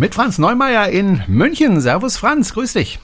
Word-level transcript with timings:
Mit 0.00 0.14
Franz 0.14 0.38
Neumeier 0.38 0.88
in 0.88 1.22
München. 1.28 1.78
Servus 1.82 2.16
Franz, 2.16 2.54
grüß 2.54 2.72
dich. 2.72 3.00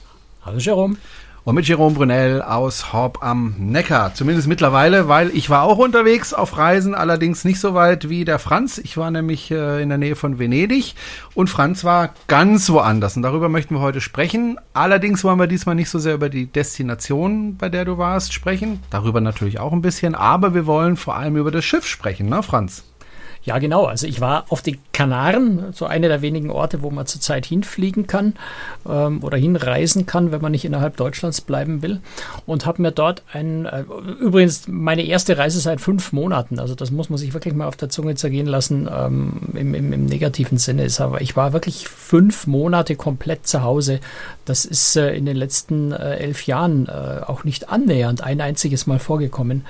Hallo 0.46 0.56
Jerome. 0.56 0.96
Und 1.44 1.54
mit 1.54 1.68
Jerome 1.68 1.94
Brunel 1.94 2.40
aus 2.40 2.94
Horb 2.94 3.18
am 3.20 3.54
Neckar. 3.58 4.14
Zumindest 4.14 4.48
mittlerweile, 4.48 5.06
weil 5.06 5.29
ich 5.29 5.50
war 5.50 5.64
auch 5.64 5.76
unterwegs 5.76 6.32
auf 6.32 6.56
Reisen, 6.56 6.94
allerdings 6.94 7.44
nicht 7.44 7.61
so 7.61 7.74
weit 7.74 8.08
wie 8.08 8.24
der 8.24 8.38
Franz. 8.38 8.79
Ich 8.79 8.96
war 8.96 9.11
nämlich 9.11 9.50
äh, 9.50 9.82
in 9.82 9.90
der 9.90 9.98
Nähe 9.98 10.16
von 10.16 10.38
Venedig 10.38 10.94
und 11.35 11.50
Franz 11.50 11.85
war 11.85 12.14
ganz 12.29 12.71
woanders. 12.71 13.14
Und 13.14 13.24
darüber 13.24 13.50
möchten 13.50 13.74
wir 13.74 13.82
heute 13.82 14.00
sprechen. 14.00 14.58
Allerdings 14.72 15.22
wollen 15.22 15.38
wir 15.38 15.49
diesmal 15.49 15.74
nicht 15.74 15.90
so 15.90 15.99
sehr 15.99 16.14
über 16.14 16.30
die 16.30 16.46
Destination, 16.46 17.58
bei 17.58 17.68
der 17.68 17.85
du 17.85 17.99
warst, 17.99 18.32
sprechen. 18.32 18.80
Darüber 18.88 19.21
natürlich 19.21 19.60
auch 19.60 19.74
ein 19.74 19.82
bisschen. 19.82 20.14
Aber 20.14 20.54
wir 20.54 20.64
wollen 20.64 20.96
vor 20.96 21.14
allem 21.16 21.36
über 21.36 21.50
das 21.50 21.66
Schiff 21.66 21.86
sprechen, 21.86 22.30
ne, 22.30 22.43
Franz? 22.43 22.85
Ja, 23.46 23.61
genau. 23.61 23.85
Also 23.85 24.09
ich 24.09 24.21
war 24.21 24.45
auf 24.49 24.61
den 24.61 24.79
Kanaren, 24.93 25.73
so 25.73 25.86
einer 25.86 26.09
der 26.09 26.21
wenigen 26.21 26.50
Orte, 26.50 26.82
wo 26.82 26.91
man 26.91 27.07
zurzeit 27.07 27.46
hinfliegen 27.46 28.09
kann 28.09 28.35
ähm, 28.89 29.22
oder 29.22 29.39
hinreisen 29.39 30.05
kann, 30.05 30.32
wenn 30.32 30.41
man 30.41 30.50
nicht 30.50 30.64
innerhalb 30.64 30.96
Deutschlands 30.96 31.41
bleiben 31.41 31.81
will. 31.81 32.00
Und 32.45 32.67
habe 32.67 32.83
mir 32.83 32.91
dort 32.91 33.22
ein, 33.33 33.67
äh, 33.67 33.84
übrigens 34.20 34.67
meine 34.67 35.06
erste 35.06 35.39
Reise 35.39 35.61
seit 35.61 35.81
fünf 35.81 36.12
Monaten. 36.12 36.59
Also 36.59 36.75
das 36.75 36.91
muss 36.91 37.09
man 37.09 37.19
sich 37.19 37.34
wirklich 37.34 37.55
mal 37.55 37.69
auf 37.69 37.77
der 37.77 37.89
Zunge 37.89 38.17
zergehen 38.17 38.48
lassen, 38.48 38.89
ähm, 38.92 39.34
im, 39.55 39.75
im, 39.75 39.92
im, 39.92 40.06
negativen 40.06 40.58
Sinne 40.58 40.83
ist. 40.83 41.00
Aber 41.00 41.20
ich 41.20 41.36
war 41.36 41.53
wirklich 41.53 41.86
fünf 41.86 42.48
Monate 42.48 42.97
komplett 42.97 43.47
zu 43.47 43.62
Hause. 43.62 44.00
Das 44.44 44.64
ist 44.64 44.97
äh, 44.97 45.14
in 45.14 45.25
den 45.25 45.36
letzten 45.36 45.92
äh, 45.92 46.16
elf 46.16 46.47
Jahren 46.48 46.88
äh, 46.88 47.22
auch 47.25 47.44
nicht 47.44 47.69
annähernd 47.69 48.25
ein 48.25 48.41
einziges 48.41 48.88
Mal 48.88 48.98
vorgekommen. 48.98 49.64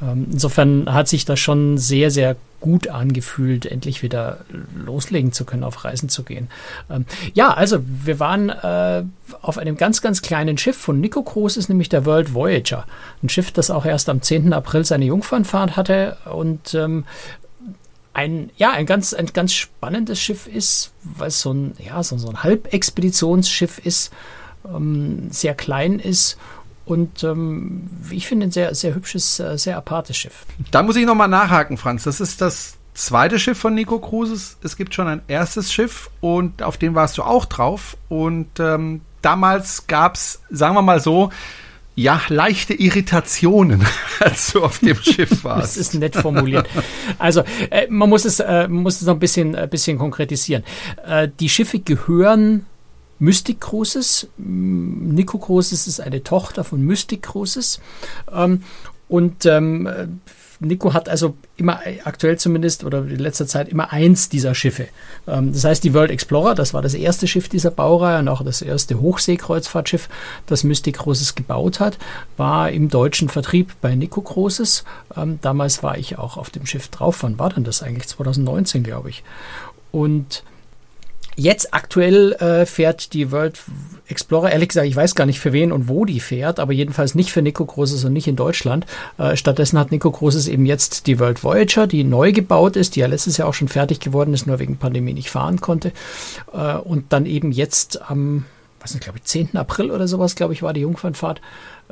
Ähm, 0.00 0.28
insofern 0.30 0.92
hat 0.92 1.08
sich 1.08 1.24
das 1.24 1.40
schon 1.40 1.76
sehr, 1.76 2.12
sehr 2.12 2.36
gut 2.60 2.88
angefühlt, 2.88 3.66
endlich 3.66 4.02
wieder 4.02 4.44
loslegen 4.74 5.32
zu 5.32 5.44
können, 5.44 5.64
auf 5.64 5.84
Reisen 5.84 6.08
zu 6.08 6.22
gehen. 6.22 6.48
Ähm, 6.90 7.06
ja, 7.34 7.52
also 7.52 7.78
wir 7.84 8.20
waren 8.20 8.48
äh, 8.48 9.04
auf 9.42 9.58
einem 9.58 9.76
ganz, 9.76 10.02
ganz 10.02 10.22
kleinen 10.22 10.58
Schiff 10.58 10.76
von 10.76 11.00
Nico 11.00 11.22
Cruz, 11.22 11.56
ist 11.56 11.68
nämlich 11.68 11.88
der 11.88 12.06
World 12.06 12.34
Voyager. 12.34 12.86
Ein 13.22 13.28
Schiff, 13.28 13.52
das 13.52 13.70
auch 13.70 13.84
erst 13.84 14.08
am 14.08 14.22
10. 14.22 14.52
April 14.52 14.84
seine 14.84 15.04
Jungfernfahrt 15.04 15.76
hatte 15.76 16.16
und 16.30 16.74
ähm, 16.74 17.04
ein, 18.12 18.50
ja, 18.56 18.70
ein 18.70 18.86
ganz, 18.86 19.12
ein 19.12 19.26
ganz 19.26 19.52
spannendes 19.52 20.18
Schiff 20.18 20.46
ist, 20.46 20.92
weil 21.02 21.28
es 21.28 21.40
so 21.40 21.52
ein, 21.52 21.74
ja, 21.78 22.02
so, 22.02 22.16
so 22.16 22.28
ein 22.28 22.42
Halbexpeditionsschiff 22.42 23.78
ist, 23.78 24.10
ähm, 24.66 25.28
sehr 25.30 25.54
klein 25.54 25.98
ist 25.98 26.38
und 26.86 27.24
ähm, 27.24 27.90
ich 28.10 28.26
finde 28.26 28.46
ein 28.46 28.50
sehr, 28.52 28.74
sehr 28.74 28.94
hübsches, 28.94 29.40
äh, 29.40 29.58
sehr 29.58 29.76
apartes 29.76 30.16
Schiff. 30.16 30.46
Da 30.70 30.82
muss 30.82 30.96
ich 30.96 31.04
nochmal 31.04 31.28
nachhaken, 31.28 31.76
Franz. 31.76 32.04
Das 32.04 32.20
ist 32.20 32.40
das 32.40 32.76
zweite 32.94 33.40
Schiff 33.40 33.58
von 33.58 33.74
Nico 33.74 33.98
Cruises. 33.98 34.56
Es 34.62 34.76
gibt 34.76 34.94
schon 34.94 35.08
ein 35.08 35.20
erstes 35.26 35.72
Schiff 35.72 36.10
und 36.20 36.62
auf 36.62 36.76
dem 36.76 36.94
warst 36.94 37.18
du 37.18 37.24
auch 37.24 37.44
drauf. 37.44 37.96
Und 38.08 38.60
ähm, 38.60 39.00
damals 39.20 39.88
gab 39.88 40.14
es, 40.14 40.40
sagen 40.48 40.76
wir 40.76 40.82
mal 40.82 41.00
so, 41.00 41.30
ja, 41.96 42.20
leichte 42.28 42.74
Irritationen, 42.74 43.84
als 44.20 44.52
du 44.52 44.62
auf 44.62 44.78
dem 44.78 44.96
Schiff 44.96 45.42
warst. 45.44 45.62
das 45.62 45.76
ist 45.76 45.94
nett 45.94 46.14
formuliert. 46.14 46.68
Also, 47.18 47.42
äh, 47.70 47.88
man 47.88 48.08
muss 48.08 48.24
es, 48.24 48.38
äh, 48.38 48.68
muss 48.68 49.00
es 49.00 49.06
noch 49.08 49.14
ein 49.14 49.18
bisschen, 49.18 49.56
ein 49.56 49.68
bisschen 49.68 49.98
konkretisieren. 49.98 50.62
Äh, 51.04 51.28
die 51.40 51.48
Schiffe 51.48 51.80
gehören 51.80 52.66
Mystic 53.18 53.60
Cruises. 53.60 54.28
Nico 54.36 55.38
Cruises 55.38 55.86
ist 55.86 56.00
eine 56.00 56.22
Tochter 56.22 56.64
von 56.64 56.82
Mystic 56.82 57.22
Cruises. 57.22 57.80
Ähm, 58.32 58.62
und 59.08 59.46
ähm, 59.46 60.20
Nico 60.60 60.94
hat 60.94 61.08
also 61.08 61.36
immer, 61.56 61.80
aktuell 62.04 62.38
zumindest, 62.38 62.84
oder 62.84 62.98
in 62.98 63.18
letzter 63.18 63.46
Zeit 63.46 63.68
immer 63.68 63.92
eins 63.92 64.28
dieser 64.28 64.54
Schiffe. 64.54 64.88
Ähm, 65.26 65.52
das 65.52 65.64
heißt, 65.64 65.84
die 65.84 65.94
World 65.94 66.10
Explorer, 66.10 66.54
das 66.54 66.74
war 66.74 66.82
das 66.82 66.94
erste 66.94 67.26
Schiff 67.26 67.48
dieser 67.48 67.70
Baureihe 67.70 68.18
und 68.18 68.28
auch 68.28 68.42
das 68.42 68.62
erste 68.62 69.00
Hochseekreuzfahrtschiff, 69.00 70.08
das 70.46 70.64
Mystic 70.64 70.98
Cruises 70.98 71.34
gebaut 71.34 71.80
hat, 71.80 71.98
war 72.36 72.70
im 72.70 72.88
deutschen 72.88 73.28
Vertrieb 73.28 73.74
bei 73.80 73.94
Nico 73.94 74.20
Cruises. 74.22 74.84
Ähm, 75.16 75.38
damals 75.42 75.82
war 75.82 75.98
ich 75.98 76.18
auch 76.18 76.36
auf 76.36 76.50
dem 76.50 76.66
Schiff 76.66 76.88
drauf. 76.88 77.22
Wann 77.22 77.38
war 77.38 77.50
denn 77.50 77.64
das 77.64 77.82
eigentlich? 77.82 78.08
2019, 78.08 78.82
glaube 78.82 79.10
ich. 79.10 79.22
Und 79.92 80.42
Jetzt 81.38 81.74
aktuell 81.74 82.32
äh, 82.32 82.64
fährt 82.64 83.12
die 83.12 83.30
World 83.30 83.60
Explorer, 84.08 84.52
ehrlich 84.52 84.70
gesagt, 84.70 84.86
ich 84.86 84.96
weiß 84.96 85.14
gar 85.14 85.26
nicht 85.26 85.38
für 85.38 85.52
wen 85.52 85.70
und 85.70 85.86
wo 85.86 86.06
die 86.06 86.20
fährt, 86.20 86.58
aber 86.58 86.72
jedenfalls 86.72 87.14
nicht 87.14 87.30
für 87.30 87.42
Nico 87.42 87.64
Großes 87.64 88.04
und 88.04 88.14
nicht 88.14 88.26
in 88.26 88.36
Deutschland. 88.36 88.86
Äh, 89.18 89.36
stattdessen 89.36 89.78
hat 89.78 89.90
Nico 89.90 90.10
Großes 90.10 90.48
eben 90.48 90.64
jetzt 90.64 91.06
die 91.06 91.18
World 91.18 91.44
Voyager, 91.44 91.86
die 91.86 92.04
neu 92.04 92.32
gebaut 92.32 92.76
ist, 92.76 92.96
die 92.96 93.00
ja 93.00 93.06
letztes 93.06 93.36
Jahr 93.36 93.48
auch 93.48 93.54
schon 93.54 93.68
fertig 93.68 94.00
geworden 94.00 94.32
ist, 94.32 94.46
nur 94.46 94.58
wegen 94.60 94.78
Pandemie 94.78 95.12
nicht 95.12 95.28
fahren 95.28 95.60
konnte. 95.60 95.92
Äh, 96.54 96.76
und 96.76 97.12
dann 97.12 97.26
eben 97.26 97.52
jetzt 97.52 98.00
am, 98.08 98.46
was 98.80 98.92
ist, 98.92 99.02
glaube 99.02 99.18
ich, 99.18 99.24
10. 99.24 99.56
April 99.56 99.90
oder 99.90 100.08
sowas, 100.08 100.36
glaube 100.36 100.54
ich, 100.54 100.62
war 100.62 100.72
die 100.72 100.80
Jungfernfahrt 100.82 101.42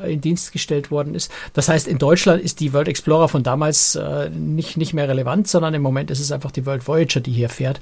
in 0.07 0.21
Dienst 0.21 0.53
gestellt 0.53 0.91
worden 0.91 1.15
ist. 1.15 1.31
Das 1.53 1.69
heißt, 1.69 1.89
in 1.89 1.99
Deutschland 1.99 2.43
ist 2.43 2.61
die 2.61 2.73
World 2.73 2.89
Explorer 2.89 3.29
von 3.29 3.43
damals 3.43 3.95
äh, 3.95 4.31
nicht, 4.31 4.77
nicht 4.77 4.95
mehr 4.95 5.09
relevant, 5.09 5.49
sondern 5.49 5.75
im 5.75 5.83
Moment 5.83 6.11
ist 6.11 6.21
es 6.21 6.33
einfach 6.33 6.51
die 6.51 6.67
World 6.67 6.87
Voyager, 6.87 7.21
die 7.21 7.33
hier 7.33 7.49
fährt. 7.49 7.81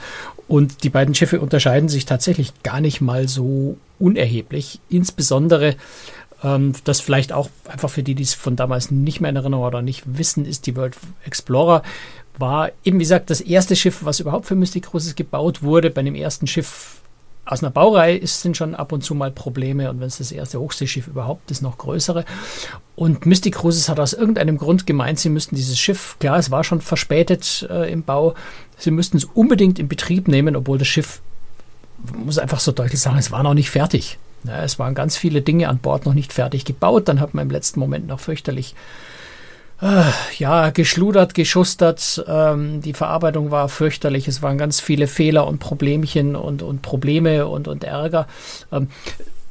Und 0.48 0.84
die 0.84 0.90
beiden 0.90 1.14
Schiffe 1.14 1.40
unterscheiden 1.40 1.88
sich 1.88 2.04
tatsächlich 2.04 2.52
gar 2.62 2.80
nicht 2.80 3.00
mal 3.00 3.28
so 3.28 3.76
unerheblich. 3.98 4.80
Insbesondere 4.88 5.76
ähm, 6.42 6.72
das 6.84 7.00
vielleicht 7.00 7.32
auch 7.32 7.48
einfach 7.68 7.90
für 7.90 8.02
die, 8.02 8.14
die 8.14 8.22
es 8.24 8.34
von 8.34 8.56
damals 8.56 8.90
nicht 8.90 9.20
mehr 9.20 9.30
in 9.30 9.36
Erinnerung 9.36 9.64
oder 9.64 9.82
nicht 9.82 10.02
wissen, 10.06 10.44
ist 10.44 10.66
die 10.66 10.76
World 10.76 10.96
Explorer 11.24 11.82
war 12.38 12.70
eben, 12.84 12.98
wie 12.98 13.04
gesagt, 13.04 13.30
das 13.30 13.40
erste 13.40 13.76
Schiff, 13.76 14.04
was 14.04 14.20
überhaupt 14.20 14.46
für 14.46 14.54
Mystic 14.54 14.84
Cruises 14.86 15.14
gebaut 15.14 15.62
wurde. 15.62 15.90
Bei 15.90 16.02
dem 16.02 16.14
ersten 16.14 16.46
Schiff 16.46 17.01
aus 17.52 17.62
einer 17.62 17.70
Baureihe 17.70 18.16
ist, 18.16 18.40
sind 18.40 18.56
schon 18.56 18.74
ab 18.74 18.92
und 18.92 19.04
zu 19.04 19.14
mal 19.14 19.30
Probleme 19.30 19.90
und 19.90 20.00
wenn 20.00 20.06
es 20.06 20.18
das 20.18 20.32
erste 20.32 20.58
Hochseeschiff 20.58 21.06
überhaupt 21.06 21.50
ist, 21.50 21.60
noch 21.60 21.76
größere. 21.76 22.24
Und 22.96 23.26
Mystic 23.26 23.56
Cruises 23.56 23.88
hat 23.88 24.00
aus 24.00 24.14
irgendeinem 24.14 24.56
Grund 24.56 24.86
gemeint, 24.86 25.18
sie 25.18 25.28
müssten 25.28 25.54
dieses 25.54 25.78
Schiff, 25.78 26.16
klar, 26.18 26.38
es 26.38 26.50
war 26.50 26.64
schon 26.64 26.80
verspätet 26.80 27.66
äh, 27.70 27.92
im 27.92 28.04
Bau, 28.04 28.34
sie 28.78 28.90
müssten 28.90 29.18
es 29.18 29.24
unbedingt 29.24 29.78
in 29.78 29.88
Betrieb 29.88 30.28
nehmen, 30.28 30.56
obwohl 30.56 30.78
das 30.78 30.88
Schiff, 30.88 31.20
muss 32.16 32.38
einfach 32.38 32.60
so 32.60 32.72
deutlich 32.72 33.00
sagen, 33.00 33.18
es 33.18 33.30
war 33.30 33.42
noch 33.42 33.54
nicht 33.54 33.70
fertig. 33.70 34.18
Ja, 34.44 34.62
es 34.64 34.78
waren 34.78 34.94
ganz 34.94 35.16
viele 35.16 35.42
Dinge 35.42 35.68
an 35.68 35.78
Bord 35.78 36.06
noch 36.06 36.14
nicht 36.14 36.32
fertig 36.32 36.64
gebaut, 36.64 37.06
dann 37.06 37.20
hat 37.20 37.34
man 37.34 37.46
im 37.46 37.50
letzten 37.50 37.80
Moment 37.80 38.08
noch 38.08 38.18
fürchterlich 38.18 38.74
ja, 40.38 40.70
geschludert, 40.70 41.34
geschustert. 41.34 42.24
Ähm, 42.28 42.80
die 42.82 42.92
Verarbeitung 42.92 43.50
war 43.50 43.68
fürchterlich. 43.68 44.28
Es 44.28 44.40
waren 44.40 44.56
ganz 44.56 44.80
viele 44.80 45.08
Fehler 45.08 45.46
und 45.46 45.58
Problemchen 45.58 46.36
und, 46.36 46.62
und 46.62 46.82
Probleme 46.82 47.48
und, 47.48 47.66
und 47.66 47.82
Ärger. 47.82 48.28
Ähm, 48.70 48.88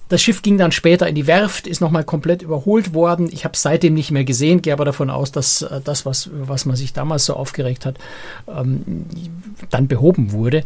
das 0.08 0.22
Schiff 0.22 0.42
ging 0.42 0.58
dann 0.58 0.74
später 0.74 1.08
in 1.08 1.16
die 1.16 1.28
Werft, 1.28 1.68
ist 1.68 1.80
nochmal 1.80 2.04
komplett 2.04 2.42
überholt 2.42 2.94
worden. 2.94 3.30
Ich 3.32 3.46
habe 3.46 3.54
es 3.54 3.62
seitdem 3.62 3.94
nicht 3.94 4.12
mehr 4.12 4.26
gesehen, 4.26 4.62
gehe 4.62 4.74
aber 4.74 4.84
davon 4.86 5.10
aus, 5.10 5.32
dass 5.32 5.62
äh, 5.64 5.82
das, 5.82 6.06
was, 6.06 6.30
was 6.34 6.66
man 6.66 6.76
sich 6.76 6.94
damals 6.94 7.26
so 7.26 7.36
aufgeregt 7.36 7.86
hat, 7.86 7.98
ähm, 8.48 9.06
dann 9.70 9.88
behoben 9.88 10.32
wurde. 10.32 10.64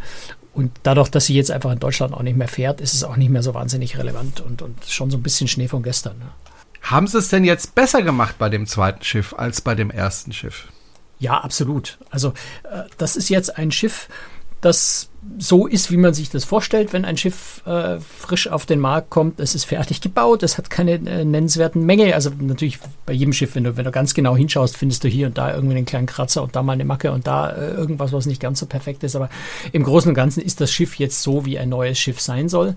Und 0.52 0.72
dadurch, 0.84 1.08
dass 1.10 1.26
sie 1.26 1.34
jetzt 1.34 1.50
einfach 1.50 1.70
in 1.70 1.78
Deutschland 1.78 2.14
auch 2.14 2.22
nicht 2.22 2.36
mehr 2.36 2.48
fährt, 2.48 2.80
ist 2.80 2.94
es 2.94 3.04
auch 3.04 3.16
nicht 3.16 3.30
mehr 3.30 3.42
so 3.42 3.52
wahnsinnig 3.52 3.98
relevant 3.98 4.40
und, 4.40 4.62
und 4.62 4.84
schon 4.86 5.10
so 5.10 5.16
ein 5.16 5.22
bisschen 5.22 5.48
Schnee 5.48 5.68
von 5.68 5.82
gestern. 5.82 6.18
Ne? 6.18 6.26
Haben 6.86 7.08
sie 7.08 7.18
es 7.18 7.28
denn 7.28 7.42
jetzt 7.42 7.74
besser 7.74 8.02
gemacht 8.02 8.36
bei 8.38 8.48
dem 8.48 8.66
zweiten 8.66 9.02
Schiff 9.02 9.34
als 9.36 9.60
bei 9.60 9.74
dem 9.74 9.90
ersten 9.90 10.32
Schiff? 10.32 10.68
Ja, 11.18 11.40
absolut. 11.40 11.98
Also 12.10 12.28
äh, 12.62 12.82
das 12.96 13.16
ist 13.16 13.28
jetzt 13.28 13.58
ein 13.58 13.72
Schiff, 13.72 14.08
das 14.60 15.08
so 15.38 15.66
ist, 15.66 15.90
wie 15.90 15.96
man 15.96 16.14
sich 16.14 16.30
das 16.30 16.44
vorstellt, 16.44 16.92
wenn 16.92 17.04
ein 17.04 17.16
Schiff 17.16 17.60
äh, 17.66 17.98
frisch 17.98 18.46
auf 18.46 18.66
den 18.66 18.78
Markt 18.78 19.10
kommt. 19.10 19.40
Es 19.40 19.56
ist 19.56 19.64
fertig 19.64 20.00
gebaut, 20.00 20.44
es 20.44 20.58
hat 20.58 20.70
keine 20.70 20.92
äh, 20.92 21.24
nennenswerten 21.24 21.84
Menge. 21.84 22.14
Also 22.14 22.30
natürlich 22.38 22.78
bei 23.04 23.12
jedem 23.12 23.32
Schiff, 23.32 23.56
wenn 23.56 23.64
du, 23.64 23.76
wenn 23.76 23.84
du 23.84 23.90
ganz 23.90 24.14
genau 24.14 24.36
hinschaust, 24.36 24.76
findest 24.76 25.02
du 25.02 25.08
hier 25.08 25.26
und 25.26 25.38
da 25.38 25.52
irgendwie 25.52 25.76
einen 25.76 25.86
kleinen 25.86 26.06
Kratzer 26.06 26.44
und 26.44 26.54
da 26.54 26.62
mal 26.62 26.74
eine 26.74 26.84
Macke 26.84 27.10
und 27.10 27.26
da 27.26 27.50
äh, 27.50 27.70
irgendwas, 27.72 28.12
was 28.12 28.26
nicht 28.26 28.40
ganz 28.40 28.60
so 28.60 28.66
perfekt 28.66 29.02
ist. 29.02 29.16
Aber 29.16 29.28
im 29.72 29.82
Großen 29.82 30.08
und 30.08 30.14
Ganzen 30.14 30.40
ist 30.40 30.60
das 30.60 30.72
Schiff 30.72 30.94
jetzt 30.94 31.20
so, 31.20 31.44
wie 31.44 31.58
ein 31.58 31.68
neues 31.68 31.98
Schiff 31.98 32.20
sein 32.20 32.48
soll. 32.48 32.76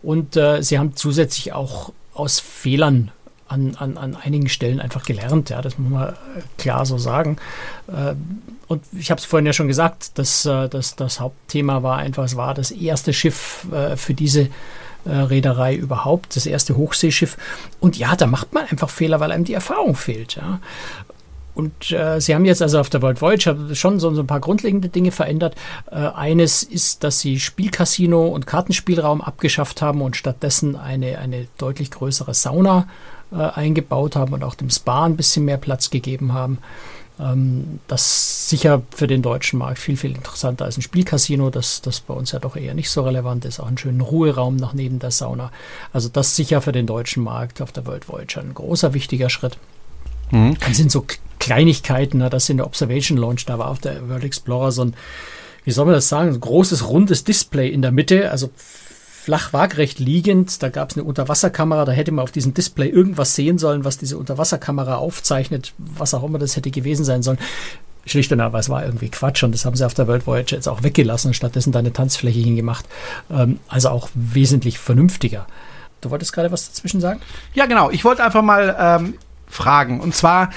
Und 0.00 0.36
äh, 0.36 0.62
sie 0.62 0.78
haben 0.78 0.94
zusätzlich 0.94 1.52
auch 1.52 1.92
aus 2.14 2.40
Fehlern 2.40 3.10
an, 3.48 3.74
an, 3.76 3.96
an 3.96 4.16
einigen 4.16 4.48
Stellen 4.48 4.80
einfach 4.80 5.04
gelernt. 5.04 5.50
Ja, 5.50 5.62
das 5.62 5.78
muss 5.78 5.90
man 5.90 6.14
klar 6.56 6.86
so 6.86 6.98
sagen. 6.98 7.36
Äh, 7.88 8.14
und 8.66 8.82
ich 8.98 9.10
habe 9.10 9.18
es 9.18 9.24
vorhin 9.24 9.46
ja 9.46 9.52
schon 9.52 9.68
gesagt, 9.68 10.18
dass, 10.18 10.44
äh, 10.46 10.68
dass 10.68 10.96
das 10.96 11.20
Hauptthema 11.20 11.82
war 11.82 11.98
einfach, 11.98 12.24
es 12.24 12.36
war 12.36 12.54
das 12.54 12.70
erste 12.70 13.12
Schiff 13.12 13.66
äh, 13.72 13.96
für 13.96 14.14
diese 14.14 14.48
Reederei 15.06 15.74
überhaupt, 15.74 16.36
das 16.36 16.44
erste 16.44 16.76
Hochseeschiff. 16.76 17.38
Und 17.80 17.96
ja, 17.96 18.14
da 18.14 18.26
macht 18.26 18.52
man 18.52 18.66
einfach 18.66 18.90
Fehler, 18.90 19.20
weil 19.20 19.32
einem 19.32 19.44
die 19.44 19.54
Erfahrung 19.54 19.94
fehlt. 19.94 20.36
Ja. 20.36 20.60
Und 21.58 21.90
äh, 21.90 22.20
sie 22.20 22.36
haben 22.36 22.44
jetzt 22.44 22.62
also 22.62 22.78
auf 22.78 22.88
der 22.88 23.02
World 23.02 23.20
Voyage 23.20 23.74
schon 23.74 23.98
so, 23.98 24.14
so, 24.14 24.20
ein 24.22 24.28
paar 24.28 24.38
grundlegende 24.38 24.88
Dinge 24.88 25.10
verändert. 25.10 25.56
Äh, 25.90 25.96
eines 25.96 26.62
ist, 26.62 27.02
dass 27.02 27.18
sie 27.18 27.40
Spielcasino 27.40 28.28
und 28.28 28.46
Kartenspielraum 28.46 29.20
abgeschafft 29.20 29.82
haben 29.82 30.00
und 30.00 30.14
stattdessen 30.14 30.76
eine, 30.76 31.18
eine 31.18 31.48
deutlich 31.58 31.90
größere 31.90 32.32
Sauna 32.32 32.86
äh, 33.32 33.36
eingebaut 33.36 34.16
haben 34.16 34.32
und 34.32 34.44
auch 34.44 34.54
dem 34.54 34.70
Spa 34.70 35.04
ein 35.04 35.16
bisschen 35.16 35.44
mehr 35.44 35.58
Platz 35.58 35.90
gegeben 35.90 36.32
haben. 36.32 36.58
Ähm, 37.20 37.80
das 37.88 38.48
sicher 38.48 38.82
für 38.94 39.06
den 39.06 39.22
deutschen 39.22 39.58
Markt 39.58 39.78
viel, 39.78 39.96
viel 39.96 40.14
interessanter 40.14 40.64
als 40.64 40.78
ein 40.78 40.82
Spielcasino, 40.82 41.50
das, 41.50 41.82
das 41.82 42.00
bei 42.00 42.14
uns 42.14 42.32
ja 42.32 42.38
doch 42.38 42.56
eher 42.56 42.74
nicht 42.74 42.90
so 42.90 43.02
relevant 43.02 43.44
ist. 43.44 43.60
Auch 43.60 43.66
einen 43.66 43.78
schönen 43.78 44.00
Ruheraum 44.00 44.56
nach 44.56 44.72
neben 44.72 44.98
der 44.98 45.10
Sauna. 45.10 45.50
Also 45.92 46.08
das 46.08 46.36
sicher 46.36 46.62
für 46.62 46.72
den 46.72 46.86
deutschen 46.86 47.22
Markt 47.22 47.60
auf 47.60 47.72
der 47.72 47.86
World 47.86 48.08
Voyager 48.08 48.40
ein 48.40 48.54
großer, 48.54 48.94
wichtiger 48.94 49.30
Schritt. 49.30 49.58
Mhm. 50.30 50.56
Dann 50.60 50.74
sind 50.74 50.92
so 50.92 51.04
Kleinigkeiten, 51.38 52.20
das 52.30 52.48
in 52.48 52.58
der 52.58 52.66
Observation 52.66 53.18
Launch, 53.18 53.46
da 53.46 53.58
war 53.58 53.68
auf 53.68 53.78
der 53.78 54.08
World 54.08 54.24
Explorer 54.24 54.72
so 54.72 54.82
ein, 54.82 54.94
wie 55.64 55.70
soll 55.70 55.86
man 55.86 55.94
das 55.94 56.08
sagen, 56.08 56.30
ein 56.30 56.40
großes 56.40 56.88
rundes 56.88 57.24
Display 57.24 57.68
in 57.68 57.82
der 57.82 57.92
Mitte, 57.92 58.30
also 58.30 58.50
flach 59.28 59.52
waagrecht 59.52 59.98
liegend. 59.98 60.62
Da 60.62 60.70
gab 60.70 60.90
es 60.90 60.96
eine 60.96 61.04
Unterwasserkamera, 61.04 61.84
da 61.84 61.92
hätte 61.92 62.12
man 62.12 62.22
auf 62.22 62.32
diesem 62.32 62.54
Display 62.54 62.88
irgendwas 62.88 63.34
sehen 63.34 63.58
sollen, 63.58 63.84
was 63.84 63.98
diese 63.98 64.16
Unterwasserkamera 64.16 64.94
aufzeichnet, 64.94 65.74
was 65.76 66.14
auch 66.14 66.24
immer 66.24 66.38
das 66.38 66.56
hätte 66.56 66.70
gewesen 66.70 67.04
sein 67.04 67.22
sollen. 67.22 67.36
Schlicht 68.06 68.32
und 68.32 68.40
einfach, 68.40 68.58
es 68.58 68.70
war 68.70 68.86
irgendwie 68.86 69.10
Quatsch 69.10 69.42
und 69.42 69.52
das 69.52 69.66
haben 69.66 69.76
sie 69.76 69.84
auf 69.84 69.92
der 69.92 70.08
World 70.08 70.26
Voyager 70.26 70.56
jetzt 70.56 70.66
auch 70.66 70.82
weggelassen 70.82 71.28
und 71.28 71.34
stattdessen 71.34 71.72
da 71.72 71.80
eine 71.80 71.92
Tanzfläche 71.92 72.38
hingemacht. 72.40 72.86
Ähm, 73.30 73.60
also 73.68 73.90
auch 73.90 74.08
wesentlich 74.14 74.78
vernünftiger. 74.78 75.46
Du 76.00 76.08
wolltest 76.08 76.32
gerade 76.32 76.50
was 76.50 76.66
dazwischen 76.68 77.02
sagen? 77.02 77.20
Ja, 77.52 77.66
genau. 77.66 77.90
Ich 77.90 78.06
wollte 78.06 78.24
einfach 78.24 78.40
mal 78.40 78.74
ähm, 78.80 79.18
fragen. 79.46 80.00
Und 80.00 80.14
zwar, 80.14 80.48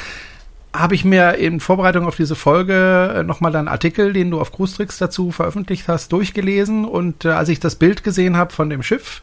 habe 0.73 0.95
ich 0.95 1.03
mir 1.03 1.35
in 1.35 1.59
Vorbereitung 1.59 2.06
auf 2.06 2.15
diese 2.15 2.35
Folge 2.35 3.15
äh, 3.18 3.23
nochmal 3.23 3.51
deinen 3.51 3.68
Artikel, 3.68 4.13
den 4.13 4.31
du 4.31 4.39
auf 4.39 4.51
Cruise 4.51 4.85
dazu 5.00 5.31
veröffentlicht 5.31 5.88
hast, 5.88 6.12
durchgelesen. 6.12 6.85
Und 6.85 7.25
äh, 7.25 7.29
als 7.29 7.50
ich 7.50 7.59
das 7.59 7.75
Bild 7.75 8.03
gesehen 8.03 8.38
habe 8.38 8.53
von 8.53 8.69
dem 8.69 8.81
Schiff, 8.81 9.21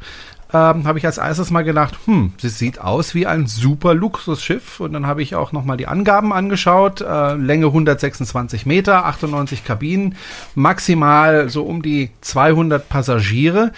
ähm, 0.53 0.87
habe 0.87 0.99
ich 0.99 1.07
als 1.07 1.19
erstes 1.19 1.51
mal 1.51 1.65
gedacht, 1.65 1.99
hm, 2.05 2.33
das 2.43 2.59
sieht 2.59 2.81
aus 2.81 3.15
wie 3.15 3.27
ein 3.27 3.47
super 3.47 3.95
Luxusschiff. 3.95 4.81
Und 4.81 4.93
dann 4.93 5.07
habe 5.07 5.23
ich 5.23 5.35
auch 5.37 5.53
nochmal 5.53 5.79
die 5.79 5.87
Angaben 5.87 6.33
angeschaut. 6.33 7.01
Äh, 7.01 7.35
Länge 7.35 7.67
126 7.67 8.67
Meter, 8.67 9.07
98 9.07 9.65
Kabinen, 9.65 10.17
maximal 10.55 11.49
so 11.49 11.65
um 11.65 11.83
die 11.83 12.11
200 12.21 12.89
Passagiere 12.89 13.73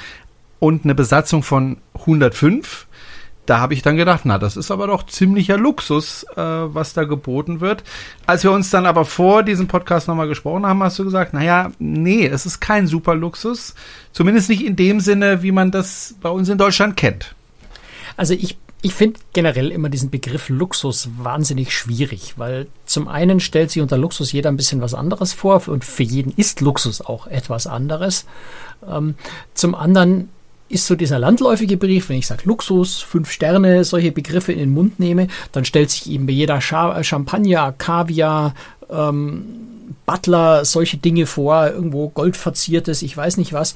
und 0.58 0.84
eine 0.84 0.94
Besatzung 0.94 1.42
von 1.42 1.78
105 1.94 2.86
da 3.50 3.58
habe 3.58 3.74
ich 3.74 3.82
dann 3.82 3.96
gedacht, 3.96 4.20
na, 4.24 4.38
das 4.38 4.56
ist 4.56 4.70
aber 4.70 4.86
doch 4.86 5.04
ziemlicher 5.06 5.58
Luxus, 5.58 6.22
äh, 6.36 6.40
was 6.40 6.92
da 6.92 7.02
geboten 7.02 7.60
wird. 7.60 7.82
Als 8.24 8.44
wir 8.44 8.52
uns 8.52 8.70
dann 8.70 8.86
aber 8.86 9.04
vor 9.04 9.42
diesem 9.42 9.66
Podcast 9.66 10.06
nochmal 10.06 10.28
gesprochen 10.28 10.64
haben, 10.64 10.80
hast 10.84 11.00
du 11.00 11.04
gesagt, 11.04 11.34
naja, 11.34 11.72
nee, 11.80 12.24
es 12.26 12.46
ist 12.46 12.60
kein 12.60 12.86
super 12.86 13.16
Luxus. 13.16 13.74
Zumindest 14.12 14.50
nicht 14.50 14.64
in 14.64 14.76
dem 14.76 15.00
Sinne, 15.00 15.42
wie 15.42 15.50
man 15.50 15.72
das 15.72 16.14
bei 16.20 16.28
uns 16.28 16.48
in 16.48 16.58
Deutschland 16.58 16.96
kennt. 16.96 17.34
Also 18.16 18.34
ich 18.34 18.56
ich 18.82 18.94
finde 18.94 19.20
generell 19.34 19.72
immer 19.72 19.90
diesen 19.90 20.10
Begriff 20.10 20.48
Luxus 20.48 21.10
wahnsinnig 21.18 21.76
schwierig, 21.76 22.34
weil 22.38 22.66
zum 22.86 23.08
einen 23.08 23.40
stellt 23.40 23.70
sich 23.70 23.82
unter 23.82 23.98
Luxus 23.98 24.32
jeder 24.32 24.50
ein 24.50 24.56
bisschen 24.56 24.80
was 24.80 24.94
anderes 24.94 25.34
vor 25.34 25.68
und 25.68 25.84
für 25.84 26.02
jeden 26.02 26.32
ist 26.34 26.62
Luxus 26.62 27.02
auch 27.02 27.26
etwas 27.26 27.66
anderes. 27.66 28.24
Ähm, 28.88 29.16
zum 29.52 29.74
anderen 29.74 30.30
ist 30.70 30.86
so 30.86 30.94
dieser 30.94 31.18
landläufige 31.18 31.76
Brief, 31.76 32.08
wenn 32.08 32.16
ich 32.16 32.26
sage 32.26 32.42
Luxus, 32.44 33.00
fünf 33.00 33.30
Sterne, 33.30 33.84
solche 33.84 34.12
Begriffe 34.12 34.52
in 34.52 34.58
den 34.58 34.70
Mund 34.70 35.00
nehme, 35.00 35.26
dann 35.52 35.64
stellt 35.64 35.90
sich 35.90 36.10
eben 36.10 36.26
bei 36.26 36.32
jeder 36.32 36.60
Champagner, 36.60 37.74
Kaviar, 37.76 38.54
ähm, 38.88 39.44
Butler, 40.06 40.64
solche 40.64 40.96
Dinge 40.96 41.26
vor, 41.26 41.68
irgendwo 41.68 42.08
goldverziertes, 42.08 43.02
ich 43.02 43.16
weiß 43.16 43.36
nicht 43.36 43.52
was. 43.52 43.74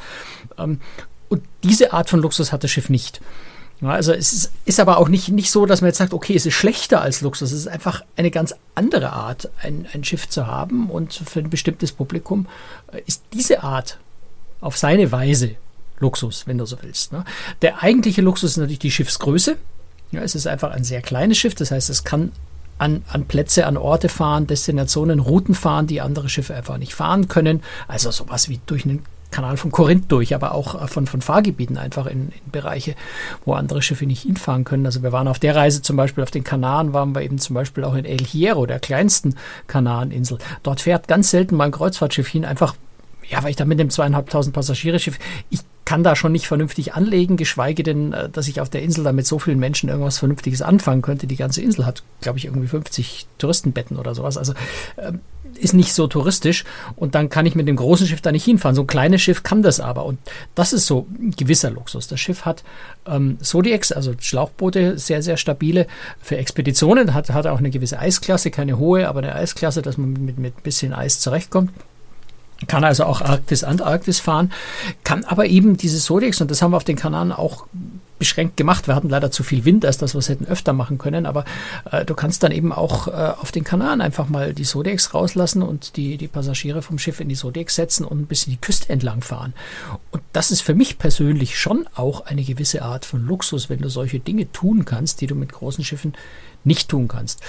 Ähm, 0.56 0.80
und 1.28 1.42
diese 1.62 1.92
Art 1.92 2.08
von 2.08 2.20
Luxus 2.20 2.52
hat 2.52 2.64
das 2.64 2.70
Schiff 2.70 2.88
nicht. 2.88 3.20
Ja, 3.80 3.90
also 3.90 4.12
es 4.12 4.32
ist, 4.32 4.52
ist, 4.64 4.78
aber 4.78 4.98
auch 4.98 5.08
nicht, 5.08 5.28
nicht 5.30 5.50
so, 5.50 5.66
dass 5.66 5.80
man 5.80 5.88
jetzt 5.88 5.98
sagt, 5.98 6.14
okay, 6.14 6.34
es 6.34 6.46
ist 6.46 6.54
schlechter 6.54 7.02
als 7.02 7.22
Luxus. 7.22 7.50
Es 7.50 7.58
ist 7.58 7.68
einfach 7.68 8.04
eine 8.16 8.30
ganz 8.30 8.54
andere 8.74 9.12
Art, 9.12 9.50
ein, 9.62 9.86
ein 9.92 10.04
Schiff 10.04 10.28
zu 10.28 10.46
haben. 10.46 10.90
Und 10.90 11.12
für 11.12 11.40
ein 11.40 11.50
bestimmtes 11.50 11.90
Publikum 11.90 12.46
äh, 12.92 13.00
ist 13.06 13.22
diese 13.32 13.62
Art 13.64 13.98
auf 14.60 14.76
seine 14.76 15.10
Weise 15.10 15.56
Luxus, 16.04 16.46
wenn 16.46 16.58
du 16.58 16.66
so 16.66 16.76
willst. 16.82 17.12
Ne? 17.12 17.24
Der 17.62 17.82
eigentliche 17.82 18.20
Luxus 18.20 18.52
ist 18.52 18.56
natürlich 18.58 18.78
die 18.78 18.90
Schiffsgröße. 18.90 19.56
Ja, 20.12 20.20
es 20.20 20.34
ist 20.34 20.46
einfach 20.46 20.70
ein 20.70 20.84
sehr 20.84 21.00
kleines 21.00 21.38
Schiff, 21.38 21.54
das 21.54 21.70
heißt, 21.70 21.88
es 21.90 22.04
kann 22.04 22.30
an, 22.76 23.02
an 23.08 23.24
Plätze, 23.24 23.66
an 23.66 23.76
Orte 23.76 24.08
fahren, 24.08 24.46
Destinationen, 24.46 25.18
Routen 25.18 25.54
fahren, 25.54 25.86
die 25.86 26.00
andere 26.00 26.28
Schiffe 26.28 26.54
einfach 26.54 26.76
nicht 26.76 26.94
fahren 26.94 27.28
können. 27.28 27.62
Also 27.88 28.10
sowas 28.10 28.48
wie 28.48 28.60
durch 28.66 28.84
einen 28.84 29.04
Kanal 29.30 29.56
von 29.56 29.72
Korinth 29.72 30.12
durch, 30.12 30.34
aber 30.34 30.52
auch 30.52 30.80
äh, 30.80 30.86
von, 30.86 31.06
von 31.06 31.20
Fahrgebieten 31.20 31.78
einfach 31.78 32.06
in, 32.06 32.28
in, 32.28 32.50
Bereiche, 32.52 32.94
wo 33.44 33.54
andere 33.54 33.80
Schiffe 33.80 34.06
nicht 34.06 34.22
hinfahren 34.22 34.64
können. 34.64 34.86
Also 34.86 35.02
wir 35.02 35.12
waren 35.12 35.26
auf 35.26 35.38
der 35.38 35.56
Reise 35.56 35.82
zum 35.82 35.96
Beispiel 35.96 36.22
auf 36.22 36.30
den 36.30 36.44
Kanaren, 36.44 36.92
waren 36.92 37.14
wir 37.14 37.22
eben 37.22 37.38
zum 37.38 37.54
Beispiel 37.54 37.84
auch 37.84 37.94
in 37.94 38.04
El 38.04 38.24
Hierro, 38.24 38.66
der 38.66 38.78
kleinsten 38.78 39.36
Kanareninsel. 39.66 40.38
Dort 40.62 40.82
fährt 40.82 41.08
ganz 41.08 41.30
selten 41.30 41.56
mal 41.56 41.64
ein 41.64 41.72
Kreuzfahrtschiff 41.72 42.28
hin, 42.28 42.44
einfach 42.44 42.74
ja, 43.28 43.42
weil 43.42 43.50
ich 43.50 43.56
da 43.56 43.64
mit 43.64 43.78
dem 43.78 43.90
zweieinhalbtausend 43.90 44.54
Passagierschiff, 44.54 45.18
ich 45.50 45.60
kann 45.84 46.02
da 46.02 46.16
schon 46.16 46.32
nicht 46.32 46.46
vernünftig 46.46 46.94
anlegen, 46.94 47.36
geschweige 47.36 47.82
denn, 47.82 48.12
äh, 48.12 48.28
dass 48.28 48.48
ich 48.48 48.60
auf 48.60 48.70
der 48.70 48.82
Insel 48.82 49.04
da 49.04 49.12
mit 49.12 49.26
so 49.26 49.38
vielen 49.38 49.58
Menschen 49.58 49.88
irgendwas 49.88 50.18
Vernünftiges 50.18 50.62
anfangen 50.62 51.02
könnte. 51.02 51.26
Die 51.26 51.36
ganze 51.36 51.62
Insel 51.62 51.86
hat, 51.86 52.02
glaube 52.20 52.38
ich, 52.38 52.46
irgendwie 52.46 52.68
50 52.68 53.26
Touristenbetten 53.38 53.98
oder 53.98 54.14
sowas. 54.14 54.38
Also 54.38 54.54
äh, 54.96 55.12
ist 55.56 55.74
nicht 55.74 55.92
so 55.92 56.06
touristisch 56.06 56.64
und 56.96 57.14
dann 57.14 57.28
kann 57.28 57.46
ich 57.46 57.54
mit 57.54 57.68
dem 57.68 57.76
großen 57.76 58.06
Schiff 58.06 58.20
da 58.20 58.32
nicht 58.32 58.44
hinfahren. 58.44 58.74
So 58.74 58.82
ein 58.82 58.86
kleines 58.86 59.22
Schiff 59.22 59.42
kann 59.42 59.62
das 59.62 59.78
aber 59.78 60.04
und 60.04 60.18
das 60.54 60.72
ist 60.72 60.86
so 60.86 61.06
ein 61.18 61.30
gewisser 61.30 61.70
Luxus. 61.70 62.08
Das 62.08 62.18
Schiff 62.20 62.44
hat 62.44 62.64
ähm, 63.06 63.38
Zodiacs, 63.40 63.92
also 63.92 64.14
Schlauchboote, 64.18 64.98
sehr, 64.98 65.22
sehr 65.22 65.36
stabile 65.36 65.86
für 66.20 66.36
Expeditionen, 66.36 67.14
hat, 67.14 67.30
hat 67.30 67.46
auch 67.46 67.58
eine 67.58 67.70
gewisse 67.70 67.98
Eisklasse, 67.98 68.50
keine 68.50 68.78
hohe, 68.78 69.08
aber 69.08 69.20
eine 69.20 69.34
Eisklasse, 69.34 69.82
dass 69.82 69.96
man 69.96 70.12
mit, 70.12 70.38
mit 70.38 70.58
ein 70.58 70.62
bisschen 70.62 70.92
Eis 70.92 71.20
zurechtkommt 71.20 71.70
kann 72.66 72.84
also 72.84 73.04
auch 73.04 73.20
Arktis, 73.20 73.64
Antarktis 73.64 74.20
fahren, 74.20 74.52
kann 75.04 75.24
aber 75.24 75.46
eben 75.46 75.76
diese 75.76 75.98
Zodiacs, 75.98 76.40
und 76.40 76.50
das 76.50 76.62
haben 76.62 76.72
wir 76.72 76.76
auf 76.76 76.84
den 76.84 76.96
Kanaren 76.96 77.32
auch 77.32 77.66
beschränkt 78.18 78.56
gemacht. 78.56 78.86
Wir 78.86 78.94
hatten 78.94 79.08
leider 79.08 79.30
zu 79.30 79.42
viel 79.42 79.64
Wind, 79.64 79.84
als 79.84 79.98
das 79.98 80.14
wir 80.14 80.18
es 80.18 80.28
hätten 80.28 80.46
öfter 80.46 80.72
machen 80.72 80.98
können, 80.98 81.26
aber 81.26 81.44
äh, 81.90 82.04
du 82.04 82.14
kannst 82.14 82.42
dann 82.42 82.52
eben 82.52 82.72
auch 82.72 83.08
äh, 83.08 83.10
auf 83.10 83.52
den 83.52 83.64
Kanaren 83.64 84.00
einfach 84.00 84.28
mal 84.28 84.54
die 84.54 84.62
Zodiacs 84.62 85.14
rauslassen 85.14 85.62
und 85.62 85.96
die, 85.96 86.16
die 86.16 86.28
Passagiere 86.28 86.80
vom 86.80 86.98
Schiff 86.98 87.20
in 87.20 87.28
die 87.28 87.34
Zodiacs 87.34 87.74
setzen 87.74 88.04
und 88.04 88.20
ein 88.20 88.26
bisschen 88.26 88.52
die 88.52 88.60
Küste 88.60 88.88
entlang 88.88 89.20
fahren. 89.20 89.52
Und 90.10 90.22
das 90.32 90.50
ist 90.50 90.62
für 90.62 90.74
mich 90.74 90.98
persönlich 90.98 91.58
schon 91.58 91.86
auch 91.94 92.22
eine 92.26 92.44
gewisse 92.44 92.82
Art 92.82 93.04
von 93.04 93.26
Luxus, 93.26 93.68
wenn 93.68 93.80
du 93.80 93.88
solche 93.88 94.20
Dinge 94.20 94.50
tun 94.52 94.84
kannst, 94.84 95.20
die 95.20 95.26
du 95.26 95.34
mit 95.34 95.52
großen 95.52 95.84
Schiffen 95.84 96.14
nicht 96.62 96.88
tun 96.88 97.08
kannst. 97.08 97.40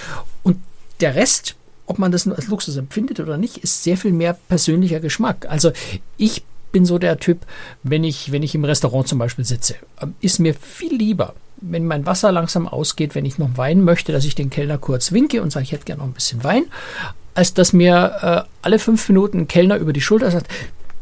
Und 0.42 0.58
der 1.00 1.14
Rest 1.14 1.56
ob 1.86 1.98
man 1.98 2.12
das 2.12 2.26
als 2.28 2.48
Luxus 2.48 2.76
empfindet 2.76 3.20
oder 3.20 3.38
nicht, 3.38 3.58
ist 3.58 3.82
sehr 3.82 3.96
viel 3.96 4.12
mehr 4.12 4.34
persönlicher 4.48 5.00
Geschmack. 5.00 5.46
Also 5.48 5.72
ich 6.16 6.44
bin 6.72 6.84
so 6.84 6.98
der 6.98 7.18
Typ, 7.18 7.46
wenn 7.82 8.04
ich, 8.04 8.32
wenn 8.32 8.42
ich 8.42 8.54
im 8.54 8.64
Restaurant 8.64 9.08
zum 9.08 9.18
Beispiel 9.18 9.44
sitze, 9.44 9.76
ähm, 10.00 10.14
ist 10.20 10.40
mir 10.40 10.54
viel 10.54 10.94
lieber, 10.94 11.34
wenn 11.58 11.86
mein 11.86 12.04
Wasser 12.04 12.32
langsam 12.32 12.68
ausgeht, 12.68 13.14
wenn 13.14 13.24
ich 13.24 13.38
noch 13.38 13.56
Wein 13.56 13.82
möchte, 13.82 14.12
dass 14.12 14.24
ich 14.24 14.34
den 14.34 14.50
Kellner 14.50 14.78
kurz 14.78 15.12
winke 15.12 15.42
und 15.42 15.50
sage, 15.50 15.64
ich 15.64 15.72
hätte 15.72 15.84
gerne 15.84 16.00
noch 16.00 16.08
ein 16.08 16.12
bisschen 16.12 16.44
Wein, 16.44 16.64
als 17.34 17.54
dass 17.54 17.72
mir 17.72 18.46
äh, 18.46 18.50
alle 18.62 18.78
fünf 18.78 19.08
Minuten 19.08 19.40
ein 19.40 19.48
Kellner 19.48 19.76
über 19.76 19.92
die 19.92 20.00
Schulter 20.00 20.30
sagt, 20.30 20.48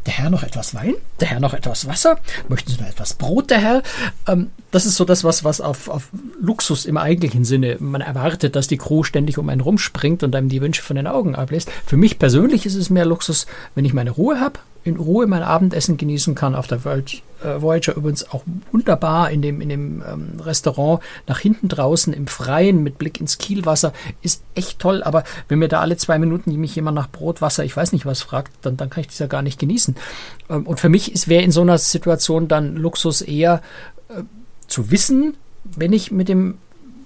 der 0.05 0.13
Herr 0.13 0.29
noch 0.29 0.43
etwas 0.43 0.75
Wein? 0.75 0.95
Der 1.19 1.29
Herr 1.29 1.39
noch 1.39 1.53
etwas 1.53 1.87
Wasser? 1.87 2.19
Möchten 2.47 2.71
Sie 2.71 2.79
noch 2.79 2.87
etwas 2.87 3.15
Brot, 3.15 3.49
der 3.49 3.59
Herr? 3.59 3.83
Ähm, 4.27 4.51
das 4.71 4.85
ist 4.85 4.95
so 4.95 5.05
das, 5.05 5.23
was, 5.23 5.43
was 5.43 5.61
auf, 5.61 5.87
auf 5.87 6.09
Luxus 6.39 6.85
im 6.85 6.97
eigentlichen 6.97 7.45
Sinne, 7.45 7.77
man 7.79 8.01
erwartet, 8.01 8.55
dass 8.55 8.67
die 8.67 8.77
Crew 8.77 9.03
ständig 9.03 9.37
um 9.37 9.49
einen 9.49 9.61
rumspringt 9.61 10.23
und 10.23 10.35
einem 10.35 10.49
die 10.49 10.61
Wünsche 10.61 10.83
von 10.83 10.95
den 10.95 11.07
Augen 11.07 11.35
ablässt. 11.35 11.71
Für 11.85 11.97
mich 11.97 12.19
persönlich 12.19 12.65
ist 12.65 12.75
es 12.75 12.89
mehr 12.89 13.05
Luxus, 13.05 13.47
wenn 13.73 13.85
ich 13.85 13.93
meine 13.93 14.11
Ruhe 14.11 14.39
habe, 14.39 14.59
in 14.83 14.97
Ruhe 14.97 15.25
mein 15.27 15.43
Abendessen 15.43 15.97
genießen 15.97 16.35
kann. 16.35 16.55
Auf 16.55 16.67
der 16.67 16.85
World 16.85 17.21
äh, 17.45 17.61
Voyager 17.61 17.95
übrigens 17.95 18.29
auch 18.31 18.43
wunderbar 18.71 19.29
in 19.31 19.41
dem, 19.41 19.61
in 19.61 19.69
dem 19.69 20.03
ähm, 20.07 20.39
Restaurant 20.39 21.01
nach 21.27 21.39
hinten 21.39 21.67
draußen 21.67 22.13
im 22.13 22.27
Freien 22.27 22.83
mit 22.83 22.97
Blick 22.97 23.19
ins 23.19 23.37
Kielwasser. 23.37 23.93
Ist 24.21 24.43
echt 24.55 24.79
toll, 24.79 25.03
aber 25.03 25.23
wenn 25.47 25.59
mir 25.59 25.67
da 25.67 25.81
alle 25.81 25.97
zwei 25.97 26.17
Minuten 26.17 26.55
mich 26.59 26.75
jemand 26.75 26.95
nach 26.95 27.09
Brot, 27.09 27.41
Wasser, 27.41 27.63
ich 27.63 27.75
weiß 27.75 27.91
nicht 27.91 28.05
was 28.05 28.21
fragt, 28.21 28.51
dann, 28.61 28.77
dann 28.77 28.89
kann 28.89 29.01
ich 29.01 29.07
das 29.07 29.19
ja 29.19 29.27
gar 29.27 29.41
nicht 29.41 29.59
genießen. 29.59 29.95
Ähm, 30.49 30.65
und 30.65 30.79
für 30.79 30.89
mich 30.89 31.27
wäre 31.27 31.43
in 31.43 31.51
so 31.51 31.61
einer 31.61 31.77
Situation 31.77 32.47
dann 32.47 32.75
Luxus 32.75 33.21
eher 33.21 33.61
äh, 34.09 34.23
zu 34.67 34.91
wissen, 34.91 35.35
wenn 35.63 35.93
ich 35.93 36.11
mit 36.11 36.29
dem 36.29 36.57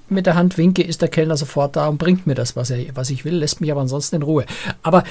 mit 0.09 0.25
der 0.25 0.35
Hand 0.35 0.57
winke, 0.57 0.81
ist 0.81 1.01
der 1.01 1.09
Kellner 1.09 1.37
sofort 1.37 1.75
da 1.75 1.87
und 1.87 1.97
bringt 1.97 2.27
mir 2.27 2.35
das, 2.35 2.55
was, 2.55 2.71
er, 2.71 2.95
was 2.95 3.09
ich 3.09 3.25
will, 3.25 3.35
lässt 3.35 3.61
mich 3.61 3.71
aber 3.71 3.81
ansonsten 3.81 4.17
in 4.17 4.23
Ruhe. 4.23 4.45
Aber 4.81 5.03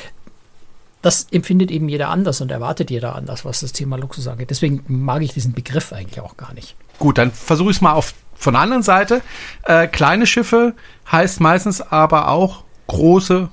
das 1.03 1.29
empfindet 1.31 1.71
eben 1.71 1.89
jeder 1.89 2.09
anders 2.09 2.41
und 2.41 2.51
erwartet 2.51 2.91
jeder 2.91 3.15
anders, 3.15 3.45
was 3.45 3.61
das 3.61 3.73
Thema 3.73 3.97
Luxus 3.97 4.27
angeht. 4.27 4.51
Deswegen 4.51 4.85
mag 4.89 5.23
ich 5.23 5.33
diesen 5.33 5.53
Begriff 5.53 5.93
eigentlich 5.93 6.21
auch 6.21 6.37
gar 6.37 6.53
nicht. 6.55 6.75
Gut, 6.99 7.19
dann 7.19 7.31
versuche 7.31 7.71
ich 7.71 7.77
es 7.77 7.81
mal 7.81 7.93
auf, 7.93 8.15
von 8.35 8.55
der 8.55 8.63
anderen 8.63 8.83
Seite. 8.83 9.23
Äh, 9.65 9.87
kleine 9.87 10.27
Schiffe 10.27 10.75
heißt 11.11 11.41
meistens 11.41 11.81
aber 11.81 12.29
auch 12.29 12.65
große 12.89 13.49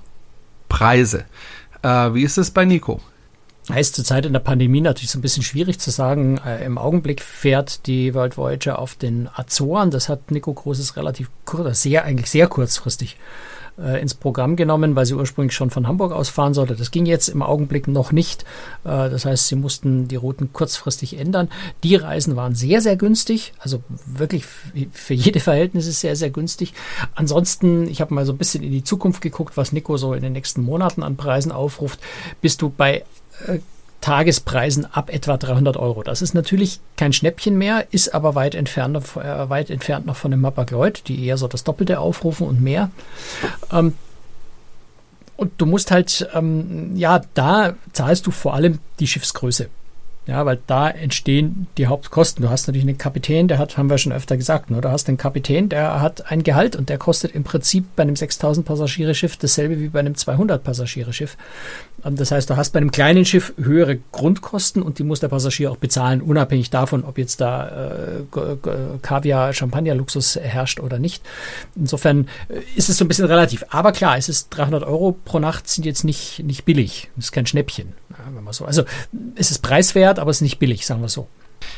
Preise. 0.70 1.26
Äh, 1.84 2.14
wie 2.14 2.24
ist 2.24 2.38
es 2.38 2.50
bei 2.50 2.66
Nico? 2.66 3.00
Heißt 3.70 3.96
zurzeit 3.96 4.26
in 4.26 4.34
der 4.34 4.40
Pandemie 4.40 4.82
natürlich 4.82 5.10
so 5.10 5.18
ein 5.18 5.24
bisschen 5.24 5.44
schwierig 5.44 5.80
zu 5.80 5.92
sagen. 5.92 6.40
Äh, 6.46 6.66
Im 6.66 6.78
Augenblick 6.78 7.22
fährt 7.22 7.86
die 7.86 8.14
World 8.14 8.38
Voyager 8.38 8.80
auf 8.80 8.96
den 8.96 9.30
Azoren. 9.34 9.92
Das 9.92 10.10
hat 10.10 10.32
Nico 10.32 10.54
Großes 10.54 10.98
relativ 10.98 11.30
kurz, 11.46 11.84
sehr, 11.84 12.06
eigentlich 12.06 12.30
sehr 12.30 12.48
kurzfristig 12.48 13.18
äh, 13.18 13.55
ins 13.78 14.14
Programm 14.14 14.56
genommen, 14.56 14.96
weil 14.96 15.06
sie 15.06 15.16
ursprünglich 15.16 15.54
schon 15.54 15.70
von 15.70 15.88
Hamburg 15.88 16.14
aus 16.14 16.30
fahren 16.30 16.54
sollte. 16.54 16.76
Das 16.76 16.92
ging 16.92 17.06
jetzt 17.06 17.28
im 17.28 17.42
Augenblick 17.42 17.88
noch 17.88 18.12
nicht. 18.12 18.44
Äh, 18.84 19.10
das 19.10 19.26
heißt, 19.26 19.48
sie 19.48 19.56
mussten 19.56 20.08
die 20.08 20.16
Routen 20.16 20.54
kurzfristig 20.54 21.20
ändern. 21.20 21.50
Die 21.84 21.96
Reisen 21.96 22.36
waren 22.36 22.56
sehr, 22.56 22.82
sehr 22.82 22.96
günstig. 22.96 23.54
Also 23.60 23.84
wirklich 24.06 24.46
für 24.46 25.14
jede 25.14 25.40
Verhältnisse 25.40 25.92
sehr, 25.92 26.16
sehr 26.16 26.30
günstig. 26.30 26.74
Ansonsten, 27.16 27.88
ich 27.88 28.02
habe 28.02 28.14
mal 28.14 28.26
so 28.26 28.34
ein 28.34 28.38
bisschen 28.38 28.64
in 28.64 28.72
die 28.72 28.84
Zukunft 28.84 29.22
geguckt, 29.22 29.58
was 29.58 29.72
Nico 29.72 29.98
so 29.98 30.14
in 30.14 30.24
den 30.24 30.34
nächsten 30.34 30.62
Monaten 30.62 31.04
an 31.04 31.18
Preisen 31.18 31.52
aufruft. 31.52 32.00
Bist 32.42 32.62
du 32.62 32.70
bei 32.70 33.04
äh, 33.48 33.60
Tagespreisen 34.06 34.86
ab 34.86 35.10
etwa 35.12 35.36
300 35.36 35.78
Euro. 35.78 36.04
Das 36.04 36.22
ist 36.22 36.36
natürlich 36.36 36.80
kein 36.96 37.12
Schnäppchen 37.12 37.58
mehr, 37.58 37.88
ist 37.90 38.14
aber 38.14 38.36
weit 38.36 38.54
entfernt, 38.54 38.96
äh, 39.16 39.50
weit 39.50 39.72
entfernt 39.72 40.06
noch 40.06 40.16
von 40.16 40.30
dem 40.30 40.42
Mapag-Lloyd, 40.42 41.08
die 41.08 41.26
eher 41.26 41.38
so 41.38 41.48
das 41.48 41.64
Doppelte 41.64 42.00
aufrufen 42.00 42.46
und 42.46 42.62
mehr. 42.62 42.92
Ähm, 43.72 43.96
und 45.38 45.54
du 45.58 45.66
musst 45.66 45.90
halt, 45.90 46.30
ähm, 46.36 46.96
ja, 46.96 47.24
da 47.34 47.74
zahlst 47.94 48.28
du 48.28 48.32
vor 48.32 48.54
allem 48.54 48.78
die 49.00 49.08
Schiffsgröße. 49.08 49.70
Ja, 50.28 50.44
weil 50.46 50.60
da 50.66 50.90
entstehen 50.90 51.68
die 51.78 51.86
Hauptkosten. 51.86 52.44
Du 52.44 52.50
hast 52.50 52.66
natürlich 52.66 52.88
einen 52.88 52.98
Kapitän, 52.98 53.48
der 53.48 53.60
hat, 53.60 53.78
haben 53.78 53.92
wir 53.92 54.00
schon 54.00 54.12
öfter 54.12 54.38
gesagt, 54.38 54.72
ne? 54.72 54.82
du 54.82 54.90
hast 54.90 55.08
einen 55.08 55.18
Kapitän, 55.18 55.70
der 55.70 56.02
hat 56.02 56.32
ein 56.32 56.42
Gehalt 56.42 56.76
und 56.76 56.90
der 56.90 56.98
kostet 56.98 57.36
im 57.36 57.44
Prinzip 57.44 57.96
bei 57.96 58.04
einem 58.04 58.16
6000 58.16 58.66
Passagiereschiff 58.66 59.38
dasselbe 59.38 59.80
wie 59.80 59.90
bei 59.90 60.00
einem 60.00 60.16
200 60.16 60.64
Passagiereschiff. 60.64 61.38
Ähm, 62.04 62.16
das 62.16 62.32
heißt, 62.32 62.50
du 62.50 62.58
hast 62.58 62.72
bei 62.72 62.78
einem 62.78 62.92
kleinen 62.92 63.26
Schiff 63.26 63.54
höhere 63.58 63.98
Grundkosten 64.12 64.82
und 64.82 65.00
die 65.00 65.04
muss 65.04 65.20
der 65.20 65.28
Passagier 65.28 65.72
auch 65.72 65.78
bezahlen, 65.78 66.22
unabhängig 66.22 66.70
davon, 66.70 67.04
ob 67.04 67.18
jetzt 67.18 67.42
da 67.42 67.68
äh, 67.68 68.98
Kaviar, 69.02 69.54
Champagner-Luxus 69.54 70.38
herrscht 70.38 70.80
oder 70.80 71.00
nicht. 71.00 71.24
Insofern 71.76 72.28
äh, 72.50 72.60
ist 72.76 72.90
es 72.90 72.98
so 72.98 73.06
ein 73.06 73.08
bisschen 73.08 73.26
relativ. 73.26 73.66
Aber 73.70 73.92
klar, 73.92 74.18
es 74.18 74.30
ist 74.30 74.50
300 74.50 74.84
Euro 74.84 75.18
pro 75.26 75.40
Nacht 75.40 75.68
sind 75.68 75.86
jetzt 75.86 76.04
nicht, 76.04 76.44
nicht 76.44 76.66
billig. 76.66 77.10
Das 77.16 77.26
ist 77.26 77.32
kein 77.32 77.46
Schnäppchen, 77.46 77.94
wenn 78.34 78.44
man 78.44 78.54
so. 78.54 78.66
Also 78.66 78.84
es 79.36 79.52
ist 79.52 79.62
preiswert, 79.62 80.15
wert, 80.16 80.20
aber 80.20 80.32
es 80.32 80.38
ist 80.38 80.42
nicht 80.42 80.60
billig, 80.60 80.86
sagen 80.86 81.02
wir 81.02 81.10
so. 81.10 81.28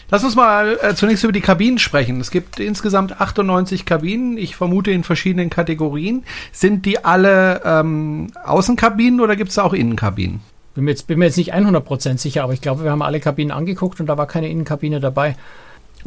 Lass 0.10 0.24
uns 0.24 0.36
mal 0.36 0.78
äh, 0.82 0.96
zunächst 0.96 1.24
über 1.24 1.34
die 1.34 1.42
Kabinen 1.42 1.78
sprechen. 1.78 2.20
Es 2.20 2.32
gibt 2.32 2.60
insgesamt 2.60 3.22
98 3.22 3.86
Kabinen, 3.86 4.38
ich 4.38 4.56
vermute 4.56 4.92
in 4.92 5.04
verschiedenen 5.04 5.50
Kategorien. 5.50 6.24
Sind 6.52 6.86
die 6.86 7.04
alle 7.06 7.62
ähm, 7.64 8.28
Außenkabinen 8.44 9.22
oder 9.22 9.36
gibt 9.36 9.52
es 9.52 9.60
auch 9.60 9.74
Innenkabinen? 9.74 10.42
Bin 10.74 10.84
mir, 10.84 10.92
jetzt, 10.92 11.08
bin 11.08 11.20
mir 11.20 11.26
jetzt 11.26 11.38
nicht 11.38 11.54
100% 11.54 12.18
sicher, 12.18 12.44
aber 12.44 12.54
ich 12.54 12.62
glaube, 12.62 12.84
wir 12.84 12.92
haben 12.92 13.02
alle 13.02 13.20
Kabinen 13.20 13.52
angeguckt 13.52 14.00
und 14.00 14.08
da 14.08 14.18
war 14.18 14.28
keine 14.28 14.50
Innenkabine 14.50 15.00
dabei. 15.00 15.36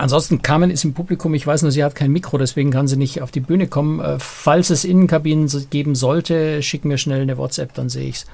Ansonsten 0.00 0.40
Carmen 0.40 0.71
ist 0.71 0.83
im 0.85 0.95
Publikum, 0.95 1.35
ich 1.35 1.47
weiß 1.47 1.61
nur, 1.61 1.71
sie 1.71 1.85
hat 1.85 1.95
kein 1.95 2.11
Mikro, 2.11 2.38
deswegen 2.38 2.71
kann 2.71 2.88
sie 2.88 2.97
nicht 2.97 3.21
auf 3.21 3.30
die 3.30 3.40
Bühne 3.40 3.66
kommen. 3.66 4.00
Äh, 4.00 4.19
falls 4.19 4.71
es 4.71 4.85
Innenkabinen 4.85 5.49
geben 5.69 5.95
sollte, 5.95 6.62
schick 6.62 6.87
mir 6.87 6.97
schnell 6.97 7.21
eine 7.21 7.37
WhatsApp, 7.37 7.75
dann 7.75 7.90
sehe 7.90 8.09
ich 8.09 8.16
es. 8.16 8.26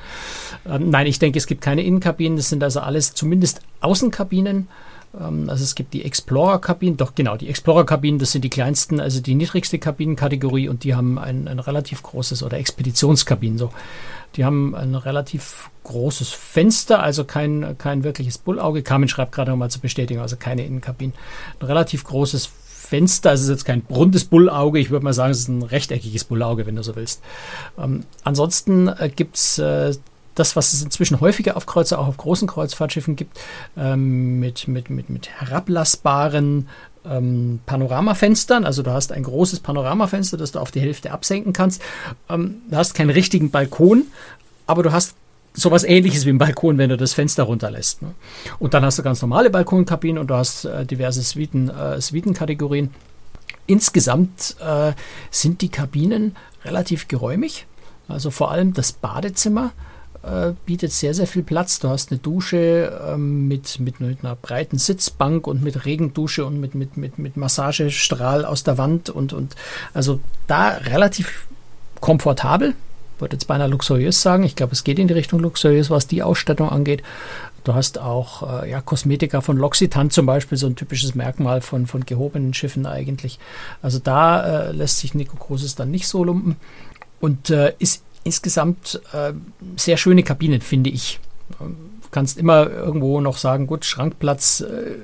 Ähm, 0.64 0.90
nein, 0.90 1.08
ich 1.08 1.18
denke, 1.18 1.38
es 1.38 1.46
gibt 1.48 1.62
keine 1.62 1.82
Innenkabinen, 1.82 2.36
das 2.36 2.50
sind 2.50 2.62
also 2.62 2.78
alles 2.80 3.14
zumindest 3.14 3.62
Außenkabinen. 3.80 4.68
Ähm, 5.20 5.50
also 5.50 5.64
es 5.64 5.74
gibt 5.74 5.92
die 5.92 6.04
Explorer-Kabinen, 6.04 6.96
doch 6.96 7.16
genau, 7.16 7.36
die 7.36 7.48
Explorer-Kabinen, 7.48 8.20
das 8.20 8.30
sind 8.30 8.44
die 8.44 8.50
kleinsten, 8.50 9.00
also 9.00 9.20
die 9.20 9.34
niedrigste 9.34 9.80
Kabinenkategorie 9.80 10.68
und 10.68 10.84
die 10.84 10.94
haben 10.94 11.18
ein, 11.18 11.48
ein 11.48 11.58
relativ 11.58 12.00
großes, 12.02 12.44
oder 12.44 12.58
Expeditionskabinen 12.58 13.58
so, 13.58 13.72
die 14.36 14.44
haben 14.44 14.76
ein 14.76 14.94
relativ 14.94 15.70
großes 15.86 16.30
Fenster, 16.30 17.02
also 17.02 17.24
kein, 17.24 17.76
kein 17.78 18.04
wirkliches 18.04 18.38
Bullauge. 18.38 18.82
Carmen 18.82 19.08
schreibt 19.08 19.32
gerade 19.32 19.50
nochmal 19.50 19.70
zur 19.70 19.82
Bestätigung, 19.82 20.22
also 20.22 20.36
keine 20.36 20.64
Innenkabinen. 20.64 21.14
Ein 21.60 21.66
relativ 21.66 22.04
großes 22.04 22.50
Fenster, 22.64 23.30
also 23.30 23.42
es 23.42 23.48
ist 23.48 23.54
jetzt 23.54 23.64
kein 23.64 23.82
rundes 23.88 24.24
Bullauge, 24.24 24.78
ich 24.78 24.90
würde 24.90 25.04
mal 25.04 25.12
sagen, 25.12 25.30
es 25.30 25.40
ist 25.40 25.48
ein 25.48 25.62
rechteckiges 25.62 26.24
Bullauge, 26.24 26.66
wenn 26.66 26.76
du 26.76 26.82
so 26.82 26.96
willst. 26.96 27.22
Ähm, 27.78 28.04
ansonsten 28.24 28.88
äh, 28.88 29.10
gibt 29.14 29.36
es 29.36 29.58
äh, 29.58 29.94
das, 30.34 30.54
was 30.54 30.72
es 30.72 30.82
inzwischen 30.82 31.20
häufiger 31.20 31.56
auf 31.56 31.66
Kreuzer, 31.66 31.98
auch 31.98 32.08
auf 32.08 32.16
großen 32.16 32.46
Kreuzfahrtschiffen 32.46 33.16
gibt, 33.16 33.38
ähm, 33.76 34.38
mit, 34.38 34.68
mit, 34.68 34.90
mit, 34.90 35.08
mit 35.08 35.28
herablassbaren 35.28 36.68
ähm, 37.04 37.60
Panoramafenstern. 37.66 38.64
Also 38.64 38.82
du 38.82 38.90
hast 38.90 39.12
ein 39.12 39.22
großes 39.22 39.60
Panoramafenster, 39.60 40.36
das 40.36 40.52
du 40.52 40.58
auf 40.58 40.70
die 40.70 40.80
Hälfte 40.80 41.10
absenken 41.10 41.52
kannst. 41.52 41.82
Ähm, 42.28 42.56
du 42.68 42.76
hast 42.76 42.94
keinen 42.94 43.10
richtigen 43.10 43.50
Balkon, 43.50 44.04
aber 44.66 44.82
du 44.82 44.92
hast 44.92 45.14
sowas 45.56 45.84
ähnliches 45.84 46.26
wie 46.26 46.30
ein 46.30 46.38
Balkon, 46.38 46.78
wenn 46.78 46.90
du 46.90 46.96
das 46.96 47.14
Fenster 47.14 47.44
runterlässt. 47.44 48.02
Ne? 48.02 48.14
Und 48.58 48.74
dann 48.74 48.84
hast 48.84 48.98
du 48.98 49.02
ganz 49.02 49.22
normale 49.22 49.50
Balkonkabinen 49.50 50.18
und 50.18 50.28
du 50.28 50.34
hast 50.34 50.66
äh, 50.66 50.84
diverse 50.84 51.22
Suiten, 51.22 51.70
äh, 51.70 52.00
Suitenkategorien. 52.00 52.90
Insgesamt 53.66 54.56
äh, 54.60 54.92
sind 55.30 55.62
die 55.62 55.70
Kabinen 55.70 56.36
relativ 56.64 57.08
geräumig. 57.08 57.66
Also 58.06 58.30
vor 58.30 58.52
allem 58.52 58.74
das 58.74 58.92
Badezimmer 58.92 59.72
äh, 60.22 60.52
bietet 60.66 60.92
sehr, 60.92 61.14
sehr 61.14 61.26
viel 61.26 61.42
Platz. 61.42 61.80
Du 61.80 61.88
hast 61.88 62.10
eine 62.10 62.20
Dusche 62.20 62.92
ähm, 63.06 63.48
mit, 63.48 63.80
mit, 63.80 64.00
mit, 64.00 64.24
einer 64.24 64.36
breiten 64.36 64.78
Sitzbank 64.78 65.46
und 65.46 65.62
mit 65.62 65.84
Regendusche 65.84 66.44
und 66.44 66.60
mit, 66.60 66.74
mit, 66.74 66.96
mit, 66.96 67.18
mit 67.18 67.36
Massagestrahl 67.36 68.44
aus 68.44 68.62
der 68.62 68.78
Wand 68.78 69.10
und, 69.10 69.32
und 69.32 69.56
also 69.94 70.20
da 70.46 70.68
relativ 70.68 71.46
komfortabel. 72.00 72.74
Würde 73.18 73.36
jetzt 73.36 73.46
beinahe 73.46 73.68
luxuriös 73.68 74.20
sagen. 74.20 74.44
Ich 74.44 74.56
glaube, 74.56 74.72
es 74.72 74.84
geht 74.84 74.98
in 74.98 75.08
die 75.08 75.14
Richtung 75.14 75.40
luxuriös, 75.40 75.90
was 75.90 76.06
die 76.06 76.22
Ausstattung 76.22 76.68
angeht. 76.68 77.02
Du 77.64 77.74
hast 77.74 77.98
auch 77.98 78.62
äh, 78.62 78.70
ja, 78.70 78.80
Kosmetika 78.80 79.40
von 79.40 79.58
L'Occitane 79.58 80.10
zum 80.10 80.26
Beispiel, 80.26 80.56
so 80.56 80.66
ein 80.66 80.76
typisches 80.76 81.14
Merkmal 81.14 81.60
von, 81.60 81.86
von 81.86 82.04
gehobenen 82.04 82.54
Schiffen 82.54 82.86
eigentlich. 82.86 83.38
Also 83.82 83.98
da 83.98 84.68
äh, 84.68 84.72
lässt 84.72 84.98
sich 84.98 85.14
Nico 85.14 85.36
Großes 85.36 85.74
dann 85.74 85.90
nicht 85.90 86.06
so 86.06 86.22
lumpen 86.22 86.56
und 87.20 87.50
äh, 87.50 87.74
ist 87.78 88.04
insgesamt 88.22 89.00
äh, 89.12 89.32
sehr 89.76 89.96
schöne 89.96 90.22
Kabinen, 90.22 90.60
finde 90.60 90.90
ich. 90.90 91.18
Du 91.58 91.74
kannst 92.10 92.38
immer 92.38 92.68
irgendwo 92.70 93.20
noch 93.20 93.36
sagen, 93.36 93.66
gut, 93.66 93.84
Schrankplatz 93.84 94.60
äh, 94.60 94.96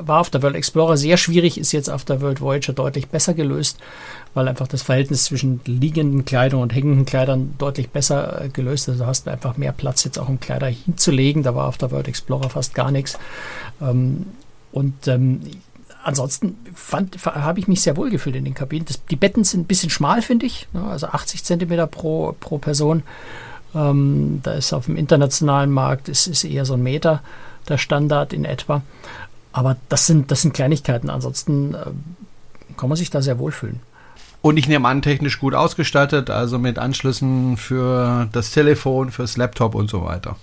war 0.00 0.20
auf 0.20 0.30
der 0.30 0.42
World 0.42 0.56
Explorer 0.56 0.96
sehr 0.96 1.16
schwierig, 1.16 1.58
ist 1.58 1.72
jetzt 1.72 1.90
auf 1.90 2.04
der 2.04 2.20
World 2.20 2.40
Voyager 2.40 2.72
deutlich 2.72 3.08
besser 3.08 3.34
gelöst, 3.34 3.78
weil 4.34 4.48
einfach 4.48 4.68
das 4.68 4.82
Verhältnis 4.82 5.24
zwischen 5.24 5.60
liegenden 5.64 6.24
Kleidern 6.24 6.60
und 6.60 6.74
hängenden 6.74 7.04
Kleidern 7.04 7.54
deutlich 7.58 7.90
besser 7.90 8.44
äh, 8.44 8.48
gelöst 8.48 8.88
ist. 8.88 8.94
Also 8.94 9.06
hast 9.06 9.26
du 9.26 9.30
einfach 9.30 9.56
mehr 9.56 9.72
Platz 9.72 10.04
jetzt 10.04 10.18
auch 10.18 10.28
um 10.28 10.40
Kleider 10.40 10.66
hinzulegen. 10.66 11.42
Da 11.42 11.54
war 11.54 11.68
auf 11.68 11.78
der 11.78 11.90
World 11.90 12.08
Explorer 12.08 12.50
fast 12.50 12.74
gar 12.74 12.90
nichts. 12.90 13.18
Ähm, 13.80 14.26
und 14.72 15.06
ähm, 15.06 15.40
ansonsten 16.02 16.56
habe 17.24 17.60
ich 17.60 17.68
mich 17.68 17.82
sehr 17.82 17.96
wohl 17.96 18.10
gefühlt 18.10 18.36
in 18.36 18.44
den 18.44 18.54
Kabinen. 18.54 18.86
Das, 18.86 19.04
die 19.06 19.16
Betten 19.16 19.44
sind 19.44 19.60
ein 19.60 19.66
bisschen 19.66 19.90
schmal, 19.90 20.22
finde 20.22 20.46
ich. 20.46 20.68
Ne? 20.72 20.82
Also 20.84 21.06
80 21.06 21.44
Zentimeter 21.44 21.86
pro, 21.86 22.34
pro 22.38 22.58
Person. 22.58 23.02
Ähm, 23.74 24.40
da 24.42 24.52
ist 24.52 24.72
auf 24.72 24.86
dem 24.86 24.96
internationalen 24.96 25.70
Markt 25.70 26.08
ist, 26.08 26.26
ist 26.26 26.44
eher 26.44 26.64
so 26.64 26.74
ein 26.74 26.82
Meter 26.82 27.22
der 27.68 27.78
Standard 27.78 28.32
in 28.32 28.44
etwa. 28.44 28.82
Aber 29.54 29.76
das 29.88 30.06
sind, 30.06 30.32
das 30.32 30.42
sind 30.42 30.52
Kleinigkeiten. 30.52 31.08
Ansonsten 31.08 31.74
äh, 31.74 31.86
kann 32.76 32.88
man 32.88 32.96
sich 32.96 33.08
da 33.08 33.22
sehr 33.22 33.38
wohlfühlen. 33.38 33.80
Und 34.42 34.58
ich 34.58 34.68
nehme 34.68 34.86
an, 34.88 35.00
technisch 35.00 35.38
gut 35.38 35.54
ausgestattet, 35.54 36.28
also 36.28 36.58
mit 36.58 36.78
Anschlüssen 36.78 37.56
für 37.56 38.28
das 38.32 38.50
Telefon, 38.50 39.10
fürs 39.10 39.38
Laptop 39.38 39.74
und 39.74 39.88
so 39.88 40.04
weiter. 40.04 40.36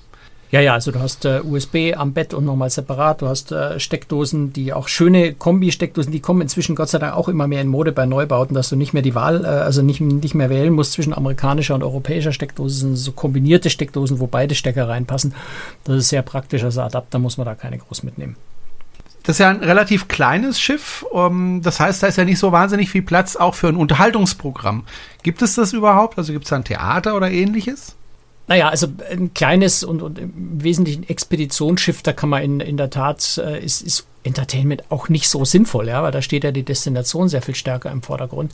Ja, 0.50 0.60
ja, 0.62 0.74
also 0.74 0.92
du 0.92 1.00
hast 1.00 1.26
äh, 1.26 1.42
USB 1.44 1.94
am 1.96 2.14
Bett 2.14 2.34
und 2.34 2.46
nochmal 2.46 2.70
separat. 2.70 3.22
Du 3.22 3.28
hast 3.28 3.52
äh, 3.52 3.80
Steckdosen, 3.80 4.54
die 4.54 4.74
auch 4.74 4.88
schöne 4.88 5.34
Kombi-Steckdosen, 5.34 6.12
die 6.12 6.20
kommen 6.22 6.42
inzwischen 6.42 6.76
Gott 6.76 6.90
sei 6.90 7.00
Dank 7.00 7.16
auch 7.16 7.28
immer 7.28 7.48
mehr 7.48 7.62
in 7.62 7.68
Mode 7.68 7.92
bei 7.92 8.06
Neubauten, 8.06 8.56
dass 8.56 8.70
du 8.70 8.78
nicht 8.78 8.94
mehr 8.94 9.04
die 9.04 9.16
Wahl, 9.16 9.44
äh, 9.44 9.48
also 9.48 9.82
nicht, 9.82 10.00
nicht 10.00 10.36
mehr 10.36 10.50
wählen 10.50 10.74
musst 10.74 10.94
zwischen 10.94 11.14
amerikanischer 11.14 11.76
und 11.76 11.84
europäischer 11.84 12.32
Steckdose. 12.32 12.74
Das 12.74 12.80
sind 12.80 12.96
so 12.96 13.12
kombinierte 13.12 13.70
Steckdosen, 13.70 14.20
wo 14.20 14.28
beide 14.28 14.56
Stecker 14.56 14.88
reinpassen. 14.88 15.34
Das 15.84 15.98
ist 15.98 16.10
sehr 16.10 16.22
praktisch. 16.22 16.64
Also 16.64 16.82
Adapter 16.82 17.20
muss 17.20 17.38
man 17.38 17.46
da 17.46 17.56
keine 17.56 17.78
groß 17.78 18.04
mitnehmen. 18.04 18.38
Das 19.24 19.36
ist 19.36 19.40
ja 19.40 19.50
ein 19.50 19.64
relativ 19.64 20.08
kleines 20.08 20.60
Schiff. 20.60 21.06
Um, 21.12 21.62
das 21.62 21.80
heißt, 21.80 22.02
da 22.02 22.08
ist 22.08 22.18
ja 22.18 22.26
nicht 22.26 22.40
so 22.40 22.52
wahnsinnig 22.52 22.90
viel 22.90 23.04
Platz 23.04 23.36
auch 23.36 23.56
für 23.56 23.68
ein 23.68 23.76
Unterhaltungsprogramm. 23.76 24.86
Gibt 25.24 25.42
es 25.42 25.56
das 25.56 25.74
überhaupt? 25.74 26.18
Also 26.18 26.34
gibt 26.34 26.46
es 26.46 26.50
da 26.50 26.56
ein 26.56 26.64
Theater 26.64 27.16
oder 27.16 27.30
ähnliches? 27.30 27.96
Naja, 28.48 28.70
also 28.70 28.88
ein 29.10 29.34
kleines 29.34 29.84
und, 29.84 30.02
und 30.02 30.18
im 30.18 30.62
Wesentlichen 30.64 31.08
Expeditionsschiff, 31.08 32.02
da 32.02 32.12
kann 32.12 32.30
man 32.30 32.42
in, 32.42 32.60
in 32.60 32.78
der 32.78 32.90
Tat, 32.90 33.38
äh, 33.38 33.64
ist, 33.64 33.82
ist 33.82 34.08
Entertainment 34.24 34.84
auch 34.90 35.10
nicht 35.10 35.28
so 35.30 35.46
sinnvoll, 35.46 35.88
ja, 35.88 36.04
weil 36.04 36.12
da 36.12 36.22
steht 36.22 36.44
ja 36.44 36.52
die 36.52 36.64
Destination 36.64 37.30
sehr 37.30 37.42
viel 37.42 37.56
stärker 37.56 37.92
im 37.92 38.02
Vordergrund. 38.02 38.54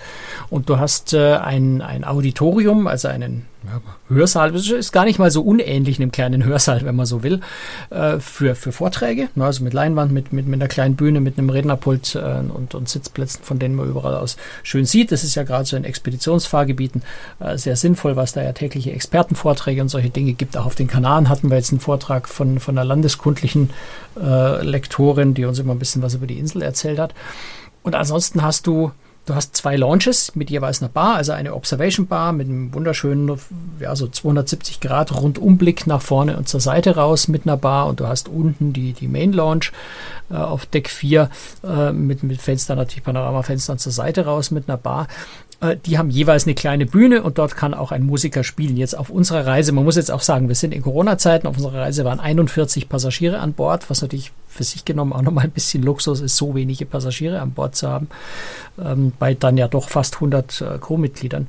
Und 0.49 0.69
du 0.69 0.79
hast 0.79 1.13
äh, 1.13 1.35
ein, 1.35 1.81
ein 1.81 2.03
Auditorium, 2.03 2.87
also 2.87 3.07
einen 3.07 3.45
ja, 3.65 3.81
Hörsaal, 4.09 4.51
das 4.51 4.69
ist 4.69 4.91
gar 4.91 5.03
nicht 5.03 5.19
mal 5.19 5.31
so 5.31 5.41
unähnlich 5.41 5.99
einem 5.99 6.11
kleinen 6.11 6.45
Hörsaal, 6.45 6.83
wenn 6.83 6.95
man 6.95 7.05
so 7.05 7.23
will, 7.23 7.41
äh, 7.89 8.19
für, 8.19 8.55
für 8.55 8.71
Vorträge, 8.71 9.29
ne, 9.35 9.45
also 9.45 9.63
mit 9.63 9.73
Leinwand, 9.73 10.11
mit, 10.11 10.31
mit, 10.31 10.47
mit 10.47 10.61
einer 10.61 10.69
kleinen 10.69 10.95
Bühne, 10.95 11.19
mit 11.19 11.37
einem 11.37 11.49
Rednerpult 11.49 12.15
äh, 12.15 12.19
und, 12.19 12.75
und 12.75 12.87
Sitzplätzen, 12.87 13.43
von 13.43 13.59
denen 13.59 13.75
man 13.75 13.89
überall 13.89 14.15
aus 14.15 14.37
schön 14.63 14.85
sieht. 14.85 15.11
Das 15.11 15.23
ist 15.23 15.35
ja 15.35 15.43
gerade 15.43 15.65
so 15.65 15.75
in 15.75 15.83
Expeditionsfahrgebieten 15.83 17.01
äh, 17.39 17.57
sehr 17.57 17.75
sinnvoll, 17.75 18.15
was 18.15 18.33
da 18.33 18.43
ja 18.43 18.53
tägliche 18.53 18.91
Expertenvorträge 18.91 19.81
und 19.81 19.89
solche 19.89 20.09
Dinge 20.09 20.33
gibt. 20.33 20.55
Auch 20.55 20.65
auf 20.65 20.75
den 20.75 20.87
Kanaren 20.87 21.27
hatten 21.27 21.49
wir 21.49 21.57
jetzt 21.57 21.71
einen 21.71 21.81
Vortrag 21.81 22.29
von, 22.29 22.59
von 22.59 22.77
einer 22.77 22.85
landeskundlichen 22.85 23.71
äh, 24.19 24.63
Lektorin, 24.63 25.33
die 25.33 25.45
uns 25.45 25.56
immer 25.61 25.73
ein 25.73 25.79
bisschen 25.79 26.01
was 26.01 26.13
über 26.13 26.27
die 26.27 26.39
Insel 26.39 26.61
erzählt 26.61 26.99
hat. 26.99 27.13
Und 27.83 27.95
ansonsten 27.95 28.41
hast 28.41 28.67
du 28.67 28.91
Du 29.27 29.35
hast 29.35 29.57
zwei 29.57 29.75
Launches 29.75 30.35
mit 30.37 30.49
jeweils 30.49 30.81
einer 30.81 30.87
Bar, 30.87 31.15
also 31.15 31.33
eine 31.33 31.53
Observation 31.53 32.07
Bar 32.07 32.31
mit 32.31 32.47
einem 32.47 32.73
wunderschönen, 32.73 33.37
ja, 33.77 33.93
so 33.93 34.07
270 34.07 34.79
Grad 34.79 35.13
Rundumblick 35.13 35.85
nach 35.85 36.01
vorne 36.01 36.37
und 36.37 36.47
zur 36.47 36.61
Seite 36.61 36.95
raus 36.95 37.27
mit 37.27 37.45
einer 37.45 37.57
Bar 37.57 37.87
und 37.87 37.99
du 37.99 38.07
hast 38.07 38.29
unten 38.29 38.71
die, 38.71 38.93
die 38.93 39.09
Main 39.09 39.33
Launch 39.33 39.73
äh, 40.31 40.35
auf 40.35 40.65
Deck 40.65 40.89
4 40.89 41.29
äh, 41.65 41.91
mit, 41.91 42.23
mit 42.23 42.41
Fenstern, 42.41 42.77
natürlich 42.77 43.03
Panoramafenstern 43.03 43.77
zur 43.77 43.91
Seite 43.91 44.23
raus 44.23 44.49
mit 44.49 44.69
einer 44.69 44.77
Bar. 44.77 45.09
Äh, 45.59 45.75
die 45.85 45.97
haben 45.97 46.09
jeweils 46.09 46.45
eine 46.45 46.55
kleine 46.55 46.85
Bühne 46.85 47.21
und 47.21 47.37
dort 47.37 47.57
kann 47.57 47.73
auch 47.73 47.91
ein 47.91 48.03
Musiker 48.03 48.45
spielen. 48.45 48.77
Jetzt 48.77 48.97
auf 48.97 49.09
unserer 49.09 49.45
Reise, 49.45 49.73
man 49.73 49.83
muss 49.83 49.97
jetzt 49.97 50.11
auch 50.11 50.21
sagen, 50.21 50.47
wir 50.47 50.55
sind 50.55 50.73
in 50.73 50.83
Corona-Zeiten, 50.83 51.47
auf 51.47 51.57
unserer 51.57 51.81
Reise 51.81 52.05
waren 52.05 52.21
41 52.21 52.87
Passagiere 52.87 53.39
an 53.39 53.51
Bord, 53.51 53.89
was 53.89 54.01
natürlich 54.01 54.31
für 54.57 54.63
sich 54.63 54.83
genommen 54.83 55.13
auch 55.13 55.21
nochmal 55.21 55.45
ein 55.45 55.51
bisschen 55.51 55.83
Luxus 55.83 56.19
ist, 56.19 56.35
so 56.35 56.55
wenige 56.55 56.85
Passagiere 56.85 57.39
an 57.39 57.51
Bord 57.51 57.75
zu 57.75 57.87
haben, 57.87 58.09
ähm, 58.83 59.13
bei 59.17 59.33
dann 59.33 59.57
ja 59.57 59.67
doch 59.67 59.89
fast 59.89 60.15
100 60.15 60.61
äh, 60.61 60.77
Crewmitgliedern 60.79 61.47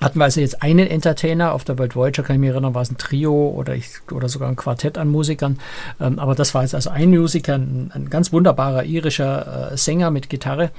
hatten 0.00 0.18
wir 0.18 0.24
also 0.24 0.40
jetzt 0.40 0.62
einen 0.62 0.86
Entertainer, 0.86 1.52
auf 1.52 1.64
der 1.64 1.78
World 1.78 1.96
Voyager 1.96 2.22
kann 2.22 2.36
ich 2.36 2.40
mich 2.40 2.50
erinnern, 2.50 2.74
war 2.74 2.82
es 2.82 2.90
ein 2.90 2.98
Trio 2.98 3.48
oder, 3.48 3.74
ich, 3.74 3.88
oder 4.12 4.28
sogar 4.28 4.48
ein 4.48 4.56
Quartett 4.56 4.98
an 4.98 5.08
Musikern. 5.08 5.58
Ähm, 6.00 6.18
aber 6.18 6.34
das 6.34 6.54
war 6.54 6.62
jetzt 6.62 6.74
also 6.74 6.90
ein 6.90 7.10
Musiker, 7.10 7.54
ein, 7.54 7.90
ein 7.94 8.10
ganz 8.10 8.32
wunderbarer 8.32 8.84
irischer 8.84 9.72
äh, 9.72 9.76
Sänger 9.76 10.10
mit 10.10 10.28
Gitarre, 10.28 10.70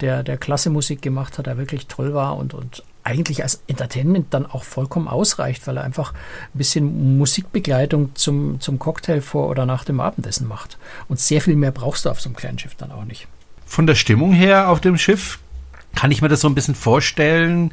der, 0.00 0.22
der 0.22 0.36
klasse 0.38 0.70
Musik 0.70 1.02
gemacht 1.02 1.38
hat, 1.38 1.46
der 1.46 1.56
wirklich 1.56 1.86
toll 1.86 2.14
war 2.14 2.36
und, 2.36 2.54
und 2.54 2.82
eigentlich 3.04 3.42
als 3.42 3.62
Entertainment 3.66 4.32
dann 4.32 4.46
auch 4.46 4.64
vollkommen 4.64 5.08
ausreicht, 5.08 5.66
weil 5.66 5.76
er 5.76 5.84
einfach 5.84 6.12
ein 6.12 6.58
bisschen 6.58 7.18
Musikbegleitung 7.18 8.14
zum, 8.14 8.60
zum 8.60 8.78
Cocktail 8.78 9.20
vor 9.20 9.48
oder 9.48 9.66
nach 9.66 9.84
dem 9.84 10.00
Abendessen 10.00 10.48
macht. 10.48 10.78
Und 11.08 11.20
sehr 11.20 11.40
viel 11.40 11.56
mehr 11.56 11.70
brauchst 11.70 12.06
du 12.06 12.10
auf 12.10 12.20
so 12.20 12.28
einem 12.28 12.36
kleinen 12.36 12.58
Schiff 12.58 12.74
dann 12.74 12.90
auch 12.90 13.04
nicht. 13.04 13.28
Von 13.66 13.86
der 13.86 13.94
Stimmung 13.94 14.32
her 14.32 14.70
auf 14.70 14.80
dem 14.80 14.96
Schiff 14.96 15.38
kann 15.94 16.10
ich 16.10 16.22
mir 16.22 16.28
das 16.28 16.40
so 16.40 16.48
ein 16.48 16.54
bisschen 16.54 16.74
vorstellen, 16.74 17.72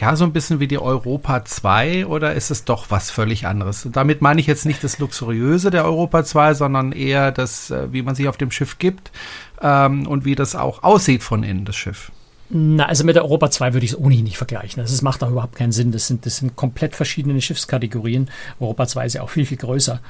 ja, 0.00 0.16
so 0.16 0.24
ein 0.24 0.32
bisschen 0.32 0.58
wie 0.58 0.66
die 0.66 0.78
Europa 0.78 1.44
2 1.44 2.06
oder 2.06 2.34
ist 2.34 2.50
es 2.50 2.64
doch 2.64 2.90
was 2.90 3.10
völlig 3.10 3.46
anderes? 3.46 3.86
Damit 3.92 4.20
meine 4.20 4.40
ich 4.40 4.46
jetzt 4.46 4.66
nicht 4.66 4.82
das 4.82 4.98
Luxuriöse 4.98 5.70
der 5.70 5.84
Europa 5.84 6.24
2, 6.24 6.54
sondern 6.54 6.92
eher 6.92 7.30
das, 7.30 7.70
äh, 7.70 7.92
wie 7.92 8.02
man 8.02 8.14
sich 8.14 8.26
auf 8.26 8.36
dem 8.36 8.50
Schiff 8.50 8.78
gibt 8.78 9.12
ähm, 9.60 10.06
und 10.06 10.24
wie 10.24 10.34
das 10.34 10.56
auch 10.56 10.82
aussieht 10.82 11.22
von 11.22 11.44
innen, 11.44 11.64
das 11.64 11.76
Schiff. 11.76 12.10
Na, 12.54 12.84
also 12.84 13.04
mit 13.04 13.16
der 13.16 13.24
Europa 13.24 13.50
2 13.50 13.72
würde 13.72 13.86
ich 13.86 13.92
es 13.92 13.98
ohnehin 13.98 14.24
nicht 14.24 14.36
vergleichen. 14.36 14.82
Das 14.82 15.00
macht 15.00 15.24
auch 15.24 15.30
überhaupt 15.30 15.56
keinen 15.56 15.72
Sinn. 15.72 15.90
Das 15.90 16.06
sind, 16.06 16.26
das 16.26 16.36
sind 16.36 16.54
komplett 16.54 16.94
verschiedene 16.94 17.40
Schiffskategorien. 17.40 18.28
Europa 18.60 18.86
2 18.88 19.06
ist 19.06 19.14
ja 19.14 19.22
auch 19.22 19.30
viel, 19.30 19.46
viel 19.46 19.56
größer. 19.56 20.00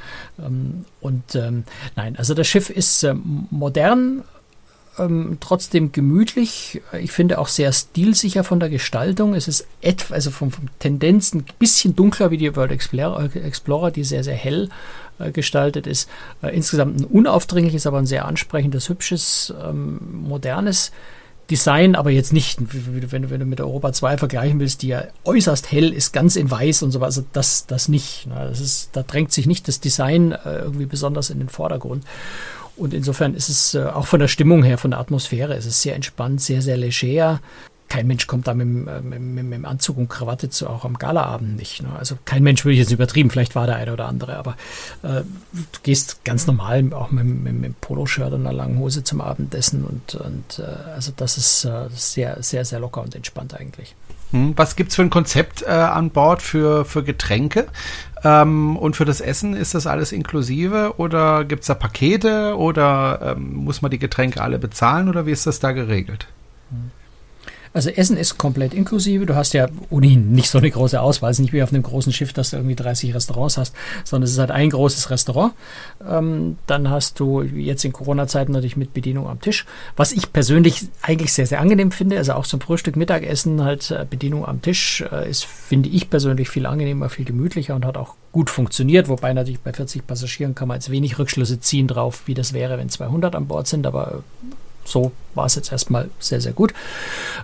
Ähm, 0.45 0.85
und 1.01 1.37
ähm, 1.37 1.63
nein, 1.95 2.17
also 2.17 2.35
das 2.35 2.49
Schiff 2.49 2.69
ist 2.69 3.05
ähm, 3.05 3.47
modern, 3.51 4.25
trotzdem 5.41 5.91
gemütlich. 5.93 6.83
Ich 7.01 7.13
finde 7.13 7.39
auch 7.39 7.49
sehr 7.49 7.73
stilsicher 7.73 8.45
von 8.45 8.61
der 8.61 8.69
Gestaltung. 8.69 9.33
Es 9.33 9.49
ist 9.49 9.67
etwa, 9.81 10.13
also 10.13 10.31
vom, 10.31 10.51
vom 10.51 10.67
Tendenz 10.81 11.33
ein 11.33 11.47
bisschen 11.59 11.97
dunkler 11.97 12.31
wie 12.31 12.37
die 12.37 12.55
World 12.55 12.73
Explorer, 12.73 13.35
Explorer 13.35 13.91
die 13.91 14.05
sehr, 14.05 14.23
sehr 14.23 14.35
hell 14.35 14.69
äh, 15.19 15.31
gestaltet 15.31 15.87
ist. 15.87 16.11
Äh, 16.43 16.55
insgesamt 16.55 17.01
ein 17.01 17.05
unaufdringliches, 17.07 17.87
aber 17.87 17.99
ein 17.99 18.07
sehr 18.07 18.27
ansprechendes, 18.27 18.91
hübsches, 18.91 19.55
modernes 19.73 20.93
Design, 21.53 21.97
aber 21.97 22.11
jetzt 22.11 22.33
nicht, 22.33 22.61
wenn, 22.63 23.29
wenn, 23.29 23.41
du 23.41 23.45
mit 23.45 23.61
Europa 23.61 23.93
2 23.93 24.17
vergleichen 24.17 24.59
willst, 24.59 24.81
die 24.81 24.89
ja 24.89 25.05
äußerst 25.25 25.71
hell 25.71 25.93
ist, 25.93 26.15
ganz 26.15 26.35
in 26.37 26.51
weiß 26.51 26.83
und 26.83 26.93
so 26.93 27.01
weiter, 27.01 27.09
also 27.09 27.25
das, 27.35 27.67
das 27.67 27.89
nicht. 27.89 28.27
Ne? 28.27 28.47
Das 28.49 28.59
ist, 28.59 28.89
da 28.95 29.03
drängt 29.03 29.33
sich 29.33 29.47
nicht 29.47 29.69
das 29.69 29.79
Design 29.79 30.33
äh, 30.33 30.61
irgendwie 30.61 30.87
besonders 30.87 31.29
in 31.29 31.41
den 31.41 31.51
Vordergrund. 31.51 32.07
Und 32.75 32.95
insofern 32.95 33.35
ist 33.35 33.51
es 33.51 33.75
äh, 33.75 33.85
auch 33.85 34.07
von 34.07 34.19
der 34.19 34.29
Stimmung 34.29 34.63
her, 34.63 34.79
von 34.79 34.93
der 34.93 35.01
Atmosphäre, 35.01 35.55
ist 35.55 35.67
es 35.67 35.83
sehr 35.83 35.95
entspannt, 35.95 36.41
sehr, 36.41 36.63
sehr 36.63 36.79
leger. 36.79 37.43
Kein 37.93 38.07
Mensch 38.07 38.27
kommt 38.27 38.47
da 38.47 38.55
mit, 38.55 38.67
äh, 38.89 39.03
mit, 39.03 39.21
mit, 39.21 39.45
mit 39.45 39.53
dem 39.53 39.67
Anzug 39.67 39.99
und 39.99 40.09
Krawatte 40.09 40.49
zu, 40.49 40.67
auch 40.67 40.87
am 40.87 40.97
Galaabend 40.97 41.57
nicht. 41.57 41.83
Ne? 41.83 41.91
Also 41.99 42.17
kein 42.25 42.43
Mensch 42.43 42.65
würde 42.65 42.73
ich 42.73 42.79
jetzt 42.79 42.91
übertrieben, 42.91 43.29
vielleicht 43.29 43.55
war 43.55 43.67
der 43.67 43.77
eine 43.77 43.93
oder 43.93 44.09
andere, 44.09 44.39
aber 44.39 44.57
äh, 45.03 45.21
du 45.53 45.79
gehst 45.83 46.25
ganz 46.25 46.47
normal 46.47 46.91
auch 46.95 47.11
mit, 47.11 47.27
mit, 47.27 47.53
mit 47.53 47.81
Poloshirt 47.83 48.33
und 48.33 48.47
einer 48.47 48.55
langen 48.55 48.79
Hose 48.79 49.05
zum 49.05 49.21
Abendessen 49.21 49.85
und, 49.85 50.15
und 50.15 50.59
äh, 50.59 50.63
also 50.95 51.13
das 51.15 51.37
ist 51.37 51.67
äh, 51.67 51.91
sehr, 51.91 52.43
sehr, 52.43 52.65
sehr 52.65 52.81
locker 52.81 53.03
und 53.03 53.15
entspannt 53.15 53.53
eigentlich. 53.61 53.95
Hm, 54.31 54.55
was 54.57 54.75
gibt 54.75 54.89
es 54.89 54.97
für 54.97 55.03
ein 55.03 55.11
Konzept 55.11 55.61
äh, 55.61 55.67
an 55.67 56.09
Bord 56.09 56.41
für, 56.41 56.87
für 56.87 57.03
Getränke? 57.03 57.67
Ähm, 58.25 58.79
und 58.79 58.97
für 58.97 59.05
das 59.05 59.21
Essen 59.21 59.53
ist 59.53 59.75
das 59.75 59.87
alles 59.87 60.13
inklusive 60.13 60.95
oder 60.97 61.45
gibt 61.45 61.61
es 61.61 61.67
da 61.67 61.75
Pakete 61.75 62.57
oder 62.57 63.35
ähm, 63.37 63.53
muss 63.53 63.83
man 63.83 63.91
die 63.91 63.99
Getränke 63.99 64.41
alle 64.41 64.59
bezahlen 64.59 65.11
oder 65.11 65.27
wie 65.27 65.33
ist 65.33 65.47
das 65.47 65.61
da 65.61 65.73
geregelt? 65.73 66.27
Hm. 66.71 66.91
Also 67.75 67.91
Essen 67.91 68.17
ist 68.17 68.39
komplett 68.39 68.75
inklusive. 68.75 69.27
Du 69.27 69.35
hast 69.35 69.55
ja 69.55 69.69
ohnehin 69.91 70.33
nicht 70.33 70.51
so 70.51 70.59
eine 70.59 70.71
große 70.71 71.01
Auswahl. 71.01 71.31
Es 71.31 71.39
ist 71.39 71.43
nicht 71.43 71.53
wie 71.53 71.63
auf 71.63 71.73
einem 71.73 71.83
großen 71.83 72.13
Schiff, 72.13 72.33
dass 72.33 72.51
du 72.51 72.57
irgendwie 72.57 72.75
30 72.75 73.15
Restaurants 73.15 73.57
hast, 73.57 73.75
sondern 74.05 74.25
es 74.25 74.33
ist 74.33 74.39
halt 74.39 74.51
ein 74.51 74.71
großes 74.71 75.11
Restaurant. 75.11 75.55
Ähm, 76.09 76.59
dann 76.67 76.91
hast 76.91 77.19
du 77.19 77.43
jetzt 77.43 77.85
in 77.85 77.93
Corona-Zeiten 77.93 78.53
natürlich 78.53 78.77
mit 78.77 78.93
Bedienung 78.93 79.29
am 79.29 79.41
Tisch. 79.41 79.65
Was 79.97 80.13
ich 80.13 80.33
persönlich 80.33 80.89
eigentlich 81.01 81.33
sehr, 81.33 81.47
sehr 81.47 81.61
angenehm 81.61 81.93
finde. 81.93 82.19
Also 82.19 82.35
auch 82.35 82.47
zum 82.47 82.61
Frühstück, 82.61 82.97
Mittagessen 82.97 83.65
halt 83.65 83.91
äh, 83.91 84.07
Bedienung 84.09 84.47
am 84.47 84.61
Tisch 84.61 85.03
äh, 85.11 85.29
ist, 85.31 85.45
finde 85.45 85.89
ich 85.89 86.11
persönlich 86.11 86.51
viel 86.51 86.67
angenehmer, 86.67 87.09
viel 87.09 87.25
gemütlicher 87.25 87.75
und 87.75 87.87
hat 87.87 87.97
auch 87.97 88.17
gut 88.33 88.51
funktioniert. 88.51 89.09
Wobei 89.09 89.33
natürlich 89.33 89.61
bei 89.61 89.73
40 89.73 90.07
Passagieren 90.07 90.55
kann 90.55 90.69
man 90.69 90.77
jetzt 90.77 90.91
wenig 90.91 91.19
Rückschlüsse 91.19 91.61
ziehen 91.61 91.87
drauf, 91.87 92.23
wie 92.27 92.35
das 92.35 92.53
wäre, 92.53 92.79
wenn 92.79 92.89
200 92.89 93.35
an 93.35 93.47
Bord 93.47 93.67
sind. 93.67 93.87
Aber 93.87 94.23
so 94.85 95.13
war 95.35 95.47
es 95.47 95.55
jetzt 95.55 95.73
erstmal 95.73 96.11
sehr, 96.19 96.41
sehr 96.41 96.53
gut. 96.53 96.75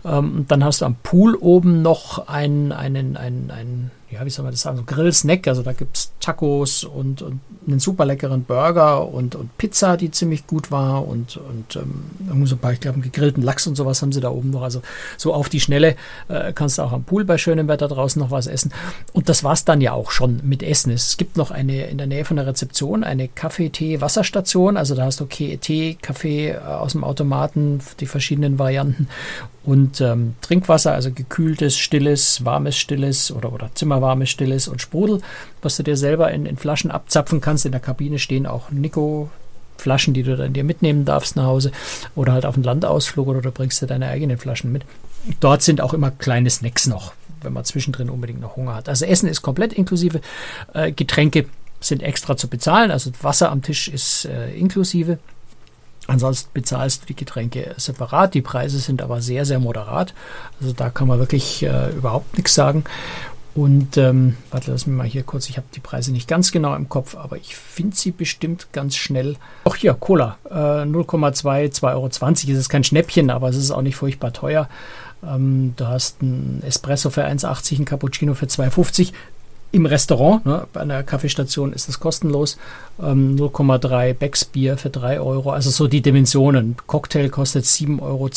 Ähm, 0.04 0.44
dann 0.48 0.64
hast 0.64 0.80
du 0.80 0.84
am 0.84 0.96
Pool 1.02 1.34
oben 1.34 1.82
noch 1.82 2.28
einen, 2.28 2.72
einen, 2.72 3.16
einen, 3.16 3.50
einen 3.50 3.90
ja, 4.10 4.24
wie 4.24 4.30
soll 4.30 4.42
man 4.42 4.52
das 4.52 4.62
sagen, 4.62 4.78
so 4.78 4.84
Grill-Snack. 4.84 5.46
Also 5.48 5.62
da 5.62 5.72
gibt 5.72 5.96
es 5.96 6.12
Tacos 6.20 6.84
und, 6.84 7.20
und, 7.20 7.40
einen 7.66 7.80
super 7.80 8.06
leckeren 8.06 8.44
Burger 8.44 9.06
und, 9.06 9.34
und 9.34 9.56
Pizza, 9.58 9.98
die 9.98 10.10
ziemlich 10.10 10.46
gut 10.46 10.70
war 10.70 11.06
und, 11.06 11.36
und 11.36 11.76
ähm, 11.76 12.46
so 12.46 12.54
ein 12.54 12.58
paar, 12.58 12.72
ich 12.72 12.80
glaube, 12.80 12.94
einen 12.94 13.02
gegrillten 13.02 13.42
Lachs 13.42 13.66
und 13.66 13.76
sowas 13.76 14.00
haben 14.00 14.12
sie 14.12 14.20
da 14.20 14.30
oben 14.30 14.50
noch. 14.50 14.62
Also 14.62 14.80
so 15.18 15.34
auf 15.34 15.50
die 15.50 15.60
Schnelle 15.60 15.96
äh, 16.28 16.54
kannst 16.54 16.78
du 16.78 16.82
auch 16.82 16.92
am 16.92 17.04
Pool 17.04 17.26
bei 17.26 17.36
schönem 17.36 17.68
Wetter 17.68 17.88
draußen 17.88 18.18
noch 18.20 18.30
was 18.30 18.46
essen. 18.46 18.72
Und 19.12 19.28
das 19.28 19.44
war 19.44 19.52
es 19.52 19.66
dann 19.66 19.82
ja 19.82 19.92
auch 19.92 20.10
schon 20.10 20.40
mit 20.44 20.62
Essen. 20.62 20.92
Es 20.92 21.18
gibt 21.18 21.36
noch 21.36 21.50
eine 21.50 21.88
in 21.88 21.98
der 21.98 22.06
Nähe 22.06 22.24
von 22.24 22.38
der 22.38 22.46
Rezeption 22.46 23.04
eine 23.04 23.28
Kaffee-Tee-Wasserstation. 23.28 24.78
Also 24.78 24.94
da 24.94 25.04
hast 25.04 25.20
du 25.20 25.24
okay, 25.24 25.58
Tee, 25.58 25.98
Kaffee 26.00 26.52
äh, 26.52 26.58
aus 26.58 26.92
dem 26.92 27.04
Automaten, 27.04 27.80
die 28.00 28.06
verschiedenen 28.06 28.58
Varianten 28.58 29.08
und 29.68 30.00
ähm, 30.00 30.34
Trinkwasser, 30.40 30.94
also 30.94 31.12
gekühltes, 31.12 31.76
stilles, 31.76 32.42
warmes, 32.42 32.78
stilles 32.78 33.30
oder, 33.30 33.52
oder 33.52 33.68
zimmerwarmes, 33.74 34.30
stilles 34.30 34.66
und 34.66 34.80
Sprudel, 34.80 35.20
was 35.60 35.76
du 35.76 35.82
dir 35.82 35.94
selber 35.94 36.32
in, 36.32 36.46
in 36.46 36.56
Flaschen 36.56 36.90
abzapfen 36.90 37.42
kannst. 37.42 37.66
In 37.66 37.72
der 37.72 37.80
Kabine 37.82 38.18
stehen 38.18 38.46
auch 38.46 38.70
Nico. 38.70 39.30
Flaschen, 39.76 40.12
die 40.12 40.24
du 40.24 40.36
dann 40.36 40.54
dir 40.54 40.64
mitnehmen 40.64 41.04
darfst 41.04 41.36
nach 41.36 41.44
Hause 41.44 41.70
oder 42.16 42.32
halt 42.32 42.46
auf 42.46 42.54
einen 42.54 42.64
Landausflug 42.64 43.28
oder 43.28 43.42
du 43.42 43.52
bringst 43.52 43.80
dir 43.80 43.86
deine 43.86 44.08
eigenen 44.08 44.36
Flaschen 44.36 44.72
mit. 44.72 44.82
Dort 45.38 45.62
sind 45.62 45.80
auch 45.80 45.94
immer 45.94 46.10
kleine 46.10 46.50
Snacks 46.50 46.88
noch, 46.88 47.12
wenn 47.42 47.52
man 47.52 47.64
zwischendrin 47.64 48.10
unbedingt 48.10 48.40
noch 48.40 48.56
Hunger 48.56 48.74
hat. 48.74 48.88
Also 48.88 49.04
Essen 49.04 49.28
ist 49.28 49.42
komplett 49.42 49.72
inklusive, 49.72 50.20
äh, 50.74 50.90
Getränke 50.90 51.44
sind 51.78 52.02
extra 52.02 52.36
zu 52.36 52.48
bezahlen, 52.48 52.90
also 52.90 53.12
Wasser 53.22 53.52
am 53.52 53.62
Tisch 53.62 53.86
ist 53.86 54.24
äh, 54.24 54.50
inklusive. 54.54 55.18
Ansonsten 56.08 56.48
bezahlst 56.54 57.02
du 57.02 57.06
die 57.06 57.16
Getränke 57.16 57.74
separat. 57.76 58.32
Die 58.32 58.40
Preise 58.40 58.78
sind 58.78 59.02
aber 59.02 59.20
sehr, 59.20 59.44
sehr 59.44 59.60
moderat. 59.60 60.14
Also 60.58 60.72
da 60.72 60.88
kann 60.88 61.06
man 61.06 61.18
wirklich 61.18 61.62
äh, 61.62 61.90
überhaupt 61.90 62.36
nichts 62.36 62.54
sagen. 62.54 62.84
Und 63.54 63.96
ähm, 63.96 64.36
warte, 64.50 64.70
lass 64.70 64.86
mich 64.86 64.96
mal 64.96 65.06
hier 65.06 65.22
kurz, 65.22 65.48
ich 65.48 65.56
habe 65.56 65.66
die 65.74 65.80
Preise 65.80 66.12
nicht 66.12 66.28
ganz 66.28 66.50
genau 66.50 66.74
im 66.76 66.88
Kopf, 66.88 67.14
aber 67.16 67.36
ich 67.36 67.56
finde 67.56 67.96
sie 67.96 68.12
bestimmt 68.12 68.68
ganz 68.72 68.96
schnell. 68.96 69.36
Auch 69.64 69.76
hier, 69.76 69.94
Cola, 69.94 70.38
äh, 70.48 70.54
0,2, 70.54 71.72
2,20 71.72 71.82
Euro. 71.92 72.06
Es 72.06 72.44
ist 72.44 72.68
kein 72.68 72.84
Schnäppchen, 72.84 73.30
aber 73.30 73.48
es 73.48 73.56
ist 73.56 73.70
auch 73.70 73.82
nicht 73.82 73.96
furchtbar 73.96 74.32
teuer. 74.32 74.68
Ähm, 75.22 75.74
du 75.76 75.88
hast 75.88 76.22
ein 76.22 76.62
Espresso 76.64 77.10
für 77.10 77.24
1,80, 77.26 77.80
ein 77.80 77.84
Cappuccino 77.84 78.34
für 78.34 78.46
2,50 78.46 79.12
im 79.70 79.86
Restaurant, 79.86 80.46
ne, 80.46 80.66
bei 80.72 80.80
einer 80.80 81.02
Kaffeestation 81.02 81.72
ist 81.72 81.88
das 81.88 82.00
kostenlos. 82.00 82.56
Ähm, 83.00 83.36
0,3 83.36 84.14
Becks 84.14 84.44
Bier 84.44 84.78
für 84.78 84.90
3 84.90 85.20
Euro. 85.20 85.50
Also 85.50 85.70
so 85.70 85.88
die 85.88 86.00
Dimensionen. 86.00 86.76
Cocktail 86.86 87.28
kostet 87.28 87.64
7,20 87.64 88.00
Euro 88.02 88.28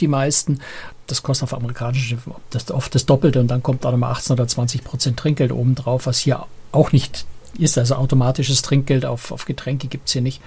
die 0.00 0.08
meisten. 0.08 0.60
Das 1.06 1.22
kostet 1.22 1.44
auf 1.44 1.54
amerikanischen 1.54 2.02
Schiffen 2.02 2.34
das, 2.50 2.70
oft 2.70 2.94
das 2.94 3.06
Doppelte 3.06 3.40
und 3.40 3.48
dann 3.48 3.62
kommt 3.62 3.84
auch 3.84 3.90
nochmal 3.90 4.12
18 4.12 4.34
oder 4.34 4.46
20 4.46 4.84
Prozent 4.84 5.18
Trinkgeld 5.18 5.52
obendrauf, 5.52 6.06
was 6.06 6.18
hier 6.18 6.44
auch 6.72 6.92
nicht 6.92 7.26
ist. 7.58 7.76
Also 7.76 7.94
automatisches 7.96 8.62
Trinkgeld 8.62 9.04
auf, 9.04 9.32
auf 9.32 9.44
Getränke 9.44 9.88
gibt 9.88 10.08
es 10.08 10.12
hier 10.12 10.22
nicht. 10.22 10.40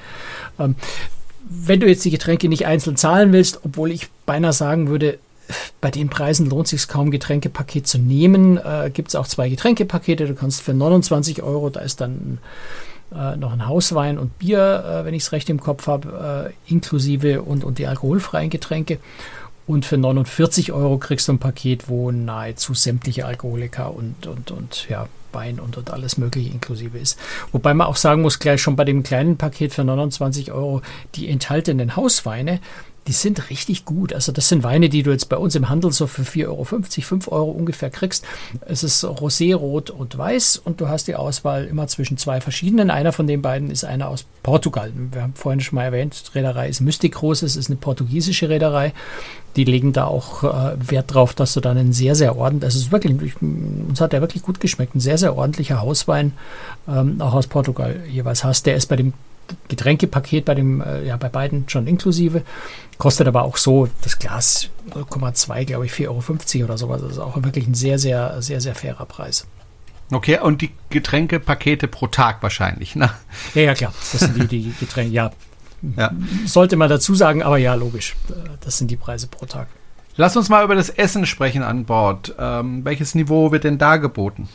Ähm, 0.59 0.75
wenn 1.49 1.79
du 1.79 1.87
jetzt 1.87 2.05
die 2.05 2.11
Getränke 2.11 2.49
nicht 2.49 2.65
einzeln 2.65 2.95
zahlen 2.95 3.33
willst, 3.33 3.61
obwohl 3.63 3.91
ich 3.91 4.09
beinahe 4.25 4.53
sagen 4.53 4.87
würde, 4.87 5.19
bei 5.79 5.91
den 5.91 6.09
Preisen 6.09 6.49
lohnt 6.49 6.65
es 6.65 6.71
sich 6.71 6.87
kaum, 6.87 7.11
Getränkepaket 7.11 7.87
zu 7.87 7.97
nehmen. 7.97 8.57
Äh, 8.57 8.91
Gibt 8.93 9.09
es 9.09 9.15
auch 9.15 9.27
zwei 9.27 9.49
Getränkepakete. 9.49 10.27
Du 10.27 10.35
kannst 10.35 10.61
für 10.61 10.73
29 10.73 11.43
Euro, 11.43 11.69
da 11.69 11.81
ist 11.81 12.01
dann 12.01 12.39
äh, 13.13 13.35
noch 13.35 13.51
ein 13.51 13.67
Hauswein 13.67 14.17
und 14.17 14.37
Bier, 14.39 14.83
äh, 14.85 15.05
wenn 15.05 15.13
ich 15.13 15.23
es 15.23 15.31
recht 15.31 15.49
im 15.49 15.59
Kopf 15.59 15.87
habe, 15.87 16.53
äh, 16.67 16.71
inklusive 16.71 17.41
und, 17.41 17.63
und 17.63 17.77
die 17.77 17.87
alkoholfreien 17.87 18.49
Getränke. 18.49 18.99
Und 19.67 19.85
für 19.85 19.97
49 19.97 20.71
Euro 20.71 20.97
kriegst 20.97 21.27
du 21.27 21.33
ein 21.33 21.39
Paket, 21.39 21.87
wo 21.87 22.11
nahezu 22.11 22.73
sämtliche 22.73 23.25
Alkoholiker 23.25 23.93
und, 23.93 24.27
und, 24.27 24.51
und 24.51 24.87
ja, 24.89 25.07
Wein 25.33 25.59
und, 25.59 25.77
und 25.77 25.91
alles 25.91 26.17
Mögliche 26.17 26.51
inklusive 26.51 26.97
ist. 26.97 27.17
Wobei 27.51 27.73
man 27.73 27.87
auch 27.87 27.95
sagen 27.95 28.21
muss, 28.21 28.39
gleich 28.39 28.61
schon 28.61 28.75
bei 28.75 28.83
dem 28.83 29.03
kleinen 29.03 29.37
Paket 29.37 29.73
für 29.73 29.83
29 29.83 30.51
Euro, 30.51 30.81
die 31.15 31.29
enthaltenen 31.29 31.95
Hausweine, 31.95 32.59
die 33.07 33.13
sind 33.13 33.49
richtig 33.49 33.85
gut. 33.85 34.13
Also 34.13 34.31
das 34.31 34.47
sind 34.47 34.63
Weine, 34.63 34.87
die 34.87 35.01
du 35.01 35.11
jetzt 35.11 35.27
bei 35.27 35.37
uns 35.37 35.55
im 35.55 35.69
Handel 35.69 35.91
so 35.91 36.05
für 36.05 36.21
4,50 36.21 36.47
Euro, 36.47 36.63
5 36.63 37.27
Euro 37.29 37.51
ungefähr 37.51 37.89
kriegst. 37.89 38.25
Es 38.61 38.83
ist 38.83 39.03
Rosé, 39.03 39.55
Rot 39.55 39.89
und 39.89 40.17
Weiß 40.17 40.57
und 40.63 40.79
du 40.81 40.87
hast 40.87 41.07
die 41.07 41.15
Auswahl 41.15 41.65
immer 41.65 41.87
zwischen 41.87 42.17
zwei 42.17 42.41
verschiedenen. 42.41 42.91
Einer 42.91 43.11
von 43.11 43.25
den 43.25 43.41
beiden 43.41 43.71
ist 43.71 43.83
einer 43.83 44.09
aus 44.09 44.25
Portugal. 44.43 44.91
Wir 45.11 45.23
haben 45.23 45.33
vorhin 45.33 45.61
schon 45.61 45.77
mal 45.77 45.85
erwähnt, 45.85 46.31
Reederei 46.35 46.69
ist 46.69 46.81
Mystic 46.81 47.13
Groß, 47.13 47.41
es 47.41 47.55
ist 47.55 47.69
eine 47.69 47.77
portugiesische 47.77 48.49
Reederei. 48.49 48.93
Die 49.55 49.63
legen 49.65 49.93
da 49.93 50.05
auch 50.05 50.43
äh, 50.43 50.75
Wert 50.79 51.13
drauf, 51.13 51.33
dass 51.33 51.53
du 51.53 51.59
dann 51.59 51.77
einen 51.77 51.93
sehr, 51.93 52.15
sehr 52.15 52.37
ordentlich, 52.37 52.65
also 52.65 52.77
es 52.77 52.85
ist 52.85 52.91
wirklich, 52.91 53.41
uns 53.41 53.99
hat 53.99 54.13
der 54.13 54.21
wirklich 54.21 54.43
gut 54.43 54.59
geschmeckt, 54.59 54.95
ein 54.95 55.01
sehr, 55.01 55.17
sehr 55.17 55.35
ordentlicher 55.35 55.81
Hauswein, 55.81 56.33
ähm, 56.87 57.19
auch 57.19 57.33
aus 57.33 57.47
Portugal 57.47 57.99
jeweils 58.09 58.43
hast. 58.43 58.65
Der 58.65 58.75
ist 58.75 58.87
bei 58.87 58.95
dem 58.95 59.13
Getränkepaket 59.67 60.45
bei 60.45 60.55
dem, 60.55 60.81
äh, 60.81 61.05
ja, 61.05 61.17
bei 61.17 61.29
beiden 61.29 61.67
schon 61.67 61.87
inklusive. 61.87 62.43
Kostet 62.97 63.27
aber 63.27 63.43
auch 63.43 63.57
so 63.57 63.89
das 64.03 64.19
Glas 64.19 64.69
0,2, 64.91 65.65
glaube 65.65 65.85
ich, 65.85 65.91
4,50 65.91 66.55
Euro 66.59 66.65
oder 66.65 66.77
sowas. 66.77 67.01
Das 67.01 67.11
ist 67.11 67.19
auch 67.19 67.41
wirklich 67.43 67.67
ein 67.67 67.73
sehr, 67.73 67.99
sehr, 67.99 68.41
sehr, 68.41 68.61
sehr 68.61 68.75
fairer 68.75 69.05
Preis. 69.05 69.47
Okay, 70.11 70.39
und 70.39 70.61
die 70.61 70.71
Getränkepakete 70.89 71.87
pro 71.87 72.07
Tag 72.07 72.43
wahrscheinlich, 72.43 72.95
ne? 72.95 73.09
Ja, 73.53 73.61
ja, 73.61 73.73
klar. 73.73 73.93
Das 74.11 74.21
sind 74.21 74.35
die, 74.35 74.47
die 74.47 74.73
Getränke, 74.79 75.13
ja. 75.13 75.31
ja. 75.95 76.11
Sollte 76.45 76.75
man 76.75 76.89
dazu 76.89 77.15
sagen, 77.15 77.43
aber 77.43 77.57
ja, 77.57 77.73
logisch. 77.75 78.15
Das 78.59 78.77
sind 78.77 78.91
die 78.91 78.97
Preise 78.97 79.27
pro 79.27 79.45
Tag. 79.45 79.67
Lass 80.17 80.35
uns 80.35 80.49
mal 80.49 80.63
über 80.63 80.75
das 80.75 80.89
Essen 80.89 81.25
sprechen 81.25 81.63
an 81.63 81.85
Bord. 81.85 82.35
Ähm, 82.37 82.83
welches 82.83 83.15
Niveau 83.15 83.51
wird 83.51 83.63
denn 83.63 83.77
da 83.77 83.97
geboten? 83.97 84.49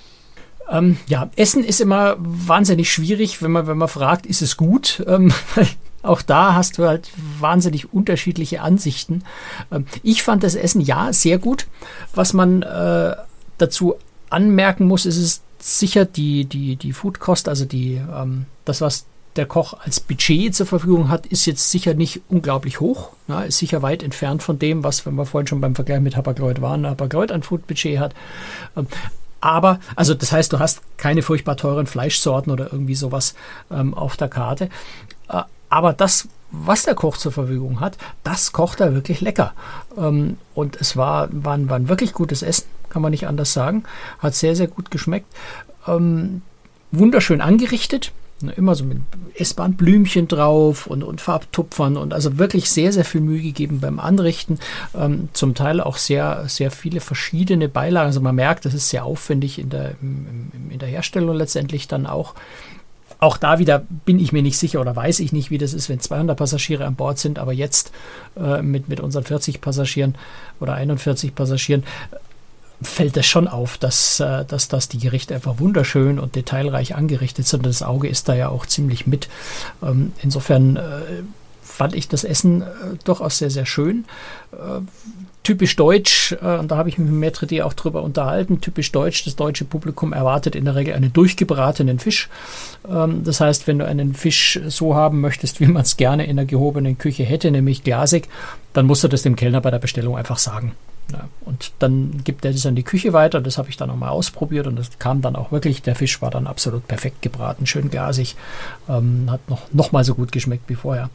Ähm, 0.70 0.96
ja, 1.07 1.31
Essen 1.37 1.64
ist 1.64 1.81
immer 1.81 2.16
wahnsinnig 2.18 2.90
schwierig, 2.90 3.42
wenn 3.42 3.52
man, 3.52 3.66
wenn 3.66 3.79
man 3.79 3.88
fragt, 3.88 4.26
ist 4.26 4.42
es 4.42 4.57
gut? 4.57 5.05
Ähm, 5.07 5.33
auch 6.02 6.22
da 6.22 6.55
hast 6.55 6.79
du 6.79 6.87
halt 6.87 7.11
wahnsinnig 7.40 7.92
unterschiedliche 7.92 8.62
Ansichten. 8.62 9.22
Ähm, 9.70 9.87
ich 10.02 10.22
fand 10.22 10.42
das 10.42 10.55
Essen 10.55 10.81
ja 10.81 11.12
sehr 11.12 11.38
gut. 11.38 11.66
Was 12.14 12.33
man 12.33 12.62
äh, 12.62 13.16
dazu 13.59 13.94
anmerken 14.31 14.87
muss, 14.87 15.07
ist 15.07 15.18
es 15.18 15.42
sicher 15.59 16.05
die, 16.05 16.44
die, 16.44 16.76
die 16.76 16.92
Foodkost, 16.92 17.48
also 17.48 17.64
die, 17.64 18.00
ähm, 18.14 18.46
das, 18.64 18.81
was 18.81 19.07
der 19.37 19.46
Koch 19.46 19.74
als 19.74 20.00
Budget 20.00 20.55
zur 20.55 20.66
Verfügung 20.66 21.11
hat, 21.11 21.26
ist 21.26 21.46
jetzt 21.46 21.70
sicher 21.70 21.94
nicht 21.94 22.22
unglaublich 22.29 22.81
hoch. 22.81 23.11
Na, 23.26 23.42
ist 23.42 23.59
sicher 23.59 23.83
weit 23.83 24.02
entfernt 24.02 24.42
von 24.42 24.59
dem, 24.59 24.83
was, 24.83 25.05
wenn 25.05 25.14
wir 25.14 25.26
vorhin 25.26 25.46
schon 25.46 25.61
beim 25.61 25.74
Vergleich 25.74 26.00
mit 26.00 26.16
Hapag-Lloyd 26.16 26.61
waren, 26.62 26.87
Hapag-Lloyd 26.87 27.33
ein 27.33 27.42
Food-Budget 27.42 27.98
hat. 27.98 28.14
Aber, 29.40 29.81
also 29.94 30.14
das 30.14 30.33
heißt, 30.33 30.53
du 30.53 30.59
hast 30.59 30.81
keine 30.96 31.22
furchtbar 31.22 31.57
teuren 31.57 31.87
Fleischsorten 31.87 32.53
oder 32.53 32.72
irgendwie 32.72 32.94
sowas 32.94 33.35
ähm, 33.70 33.94
auf 33.94 34.16
der 34.16 34.29
Karte. 34.29 34.70
Äh, 35.29 35.42
aber 35.68 35.92
das, 35.92 36.29
was 36.51 36.85
der 36.85 36.94
Koch 36.94 37.16
zur 37.16 37.33
Verfügung 37.33 37.81
hat, 37.81 37.99
das 38.25 38.53
kocht 38.53 38.81
er 38.81 38.94
wirklich 38.94 39.20
lecker. 39.20 39.53
Ähm, 39.96 40.38
und 40.55 40.77
es 40.81 40.96
war, 40.96 41.29
war, 41.33 41.68
war 41.68 41.77
ein 41.77 41.88
wirklich 41.88 42.12
gutes 42.12 42.42
Essen, 42.42 42.66
kann 42.88 43.03
man 43.03 43.11
nicht 43.11 43.27
anders 43.27 43.53
sagen. 43.53 43.85
Hat 44.18 44.35
sehr, 44.35 44.57
sehr 44.57 44.68
gut 44.68 44.90
geschmeckt. 44.90 45.27
Ähm, 45.87 46.42
wunderschön 46.92 47.40
angerichtet. 47.40 48.12
Ne, 48.42 48.53
immer 48.53 48.75
so 48.75 48.85
mit 48.85 48.99
S-Bahn-Blümchen 49.35 50.29
drauf 50.29 50.87
und, 50.87 51.03
und 51.03 51.22
Farbtupfern 51.22 51.96
und 51.96 52.12
also 52.12 52.37
wirklich 52.37 52.70
sehr, 52.70 52.92
sehr 52.92 53.07
viel 53.07 53.22
Mühe 53.22 53.40
gegeben 53.40 53.81
beim 53.81 53.99
Anrichten. 53.99 54.59
Ähm, 54.94 55.31
zum 55.33 55.55
Teil 55.55 55.81
auch 55.81 55.96
sehr, 55.96 56.44
sehr 56.46 56.70
viele 56.70 57.01
verschiedene 57.01 57.70
Beilagen. 57.70 58.09
Also 58.09 58.20
man 58.20 58.35
merkt, 58.35 58.66
das 58.66 58.75
ist 58.75 58.90
sehr 58.90 59.07
aufwendig 59.07 59.59
in 59.59 59.70
der, 59.70 59.92
in, 60.03 60.70
in 60.70 60.79
der 60.79 60.88
Herstellung 60.88 61.35
letztendlich 61.35 61.88
dann 61.88 62.07
auch. 62.07 62.35
Auch 63.18 63.38
da 63.38 63.59
wieder 63.59 63.87
bin 64.05 64.18
ich 64.18 64.33
mir 64.33 64.42
nicht 64.42 64.59
sicher 64.59 64.83
oder 64.83 64.94
weiß 64.94 65.20
ich 65.20 65.33
nicht, 65.33 65.51
wie 65.51 65.57
das 65.57 65.72
ist, 65.72 65.88
wenn 65.88 66.01
200 66.01 66.37
Passagiere 66.37 66.85
an 66.85 66.94
Bord 66.94 67.18
sind, 67.18 67.38
aber 67.38 67.55
jetzt 67.55 67.90
äh, 68.38 68.61
mit, 68.61 68.90
mit 68.90 69.01
unseren 69.01 69.25
40 69.25 69.62
Passagieren 69.62 70.16
oder 70.61 70.75
41 70.75 71.35
Passagieren 71.35 71.85
fällt 72.83 73.17
es 73.17 73.27
schon 73.27 73.49
auf, 73.49 73.79
dass, 73.79 74.21
äh, 74.21 74.45
dass, 74.45 74.69
dass 74.69 74.89
die 74.89 74.99
Gerichte 74.99 75.35
einfach 75.35 75.59
wunderschön 75.59 76.19
und 76.19 76.37
detailreich 76.37 76.95
angerichtet 76.95 77.47
sind. 77.47 77.65
Das 77.65 77.83
Auge 77.83 78.09
ist 78.09 78.29
da 78.29 78.35
ja 78.35 78.49
auch 78.49 78.67
ziemlich 78.67 79.07
mit. 79.07 79.29
Ähm, 79.83 80.12
insofern 80.23 80.77
äh, 80.77 80.81
fand 81.62 81.95
ich 81.95 82.09
das 82.09 82.25
Essen 82.25 82.62
äh, 82.62 82.67
durchaus 83.05 83.39
sehr, 83.39 83.51
sehr 83.51 83.67
schön. 83.67 84.05
Typisch 85.43 85.77
deutsch, 85.77 86.33
und 86.33 86.71
da 86.71 86.77
habe 86.77 86.89
ich 86.89 86.99
mich 86.99 87.09
mit 87.09 87.21
Metredi 87.21 87.62
auch 87.62 87.75
drüber 87.75 88.03
unterhalten, 88.03 88.61
typisch 88.61 88.91
deutsch, 88.91 89.25
das 89.25 89.37
deutsche 89.37 89.65
Publikum 89.65 90.12
erwartet 90.12 90.57
in 90.57 90.65
der 90.65 90.75
Regel 90.75 90.95
einen 90.95 91.12
durchgebratenen 91.12 91.99
Fisch. 91.99 92.29
Ähm, 92.89 93.23
das 93.23 93.41
heißt, 93.41 93.67
wenn 93.67 93.79
du 93.79 93.87
einen 93.87 94.15
Fisch 94.15 94.59
so 94.67 94.95
haben 94.95 95.21
möchtest, 95.21 95.61
wie 95.61 95.67
man 95.67 95.83
es 95.83 95.97
gerne 95.97 96.27
in 96.27 96.37
der 96.37 96.47
gehobenen 96.47 96.99
Küche 96.99 97.25
hätte, 97.25 97.51
nämlich 97.51 97.85
glasig, 97.85 98.29
dann 98.73 98.87
musst 98.87 99.05
du 99.05 99.09
das 99.09 99.23
dem 99.23 99.37
Kellner 99.37 99.61
bei 99.61 99.71
der 99.71 99.79
Bestellung 99.79 100.17
einfach 100.17 100.39
sagen. 100.39 100.73
Ja, 101.12 101.29
und 101.45 101.73
dann 101.79 102.25
gibt 102.25 102.45
er 102.45 102.53
das 102.53 102.66
an 102.66 102.75
die 102.75 102.83
Küche 102.83 103.12
weiter. 103.12 103.40
Das 103.40 103.59
habe 103.59 103.69
ich 103.69 103.77
dann 103.77 103.88
nochmal 103.88 104.11
ausprobiert 104.11 104.66
und 104.66 104.77
das 104.77 104.99
kam 104.99 105.23
dann 105.23 105.37
auch 105.37 105.53
wirklich. 105.53 105.83
Der 105.83 105.95
Fisch 105.95 106.21
war 106.21 106.31
dann 106.31 106.47
absolut 106.47 106.88
perfekt 106.88 107.23
gebraten, 107.23 107.66
schön 107.66 107.90
glasig. 107.90 108.35
Ähm, 108.88 109.27
hat 109.31 109.49
noch, 109.49 109.73
noch 109.73 109.92
mal 109.92 110.05
so 110.05 110.14
gut 110.14 110.33
geschmeckt 110.33 110.69
wie 110.69 110.75
vorher. 110.75 111.11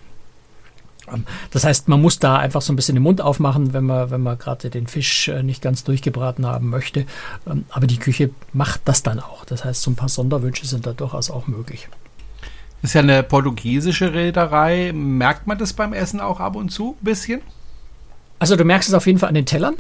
Ähm, 1.12 1.26
das 1.52 1.64
heißt, 1.64 1.88
man 1.90 2.02
muss 2.02 2.20
da 2.20 2.38
einfach 2.38 2.62
so 2.62 2.72
ein 2.72 2.76
bisschen 2.76 2.96
den 2.96 3.04
Mund 3.04 3.22
aufmachen, 3.22 3.74
wenn 3.74 3.84
man, 3.84 4.12
wenn 4.12 4.22
man 4.22 4.38
gerade 4.38 4.70
den 4.70 4.88
Fisch 4.88 5.28
äh, 5.28 5.44
nicht 5.44 5.62
ganz 5.62 5.84
durchgebraten 5.84 6.46
haben 6.46 6.70
möchte. 6.70 7.06
Ähm, 7.46 7.66
aber 7.70 7.88
die 7.88 8.00
Küche 8.00 8.30
macht 8.54 8.82
das 8.86 9.04
dann 9.04 9.20
auch. 9.20 9.46
Das 9.46 9.66
heißt, 9.66 9.82
so 9.82 9.92
ein 9.92 9.96
paar 9.96 10.10
Sonderwünsche 10.10 10.66
sind 10.66 10.86
da 10.86 10.94
durchaus 10.94 11.30
auch 11.30 11.48
möglich. 11.48 11.90
Ist 12.82 12.94
ja 12.94 13.02
eine 13.02 13.24
portugiesische 13.24 14.14
Reederei. 14.14 14.92
Merkt 14.94 15.48
man 15.48 15.58
das 15.58 15.74
beim 15.74 15.94
Essen 15.94 16.20
auch 16.20 16.40
ab 16.40 16.56
und 16.56 16.70
zu 16.70 16.98
ein 17.00 17.06
bisschen? 17.06 17.42
Also 18.42 18.56
du 18.56 18.66
merkst 18.66 18.90
es 18.90 18.96
auf 18.96 19.06
jeden 19.06 19.20
Fall 19.20 19.30
an 19.30 19.36
den 19.36 19.46
Tellern. 19.46 19.76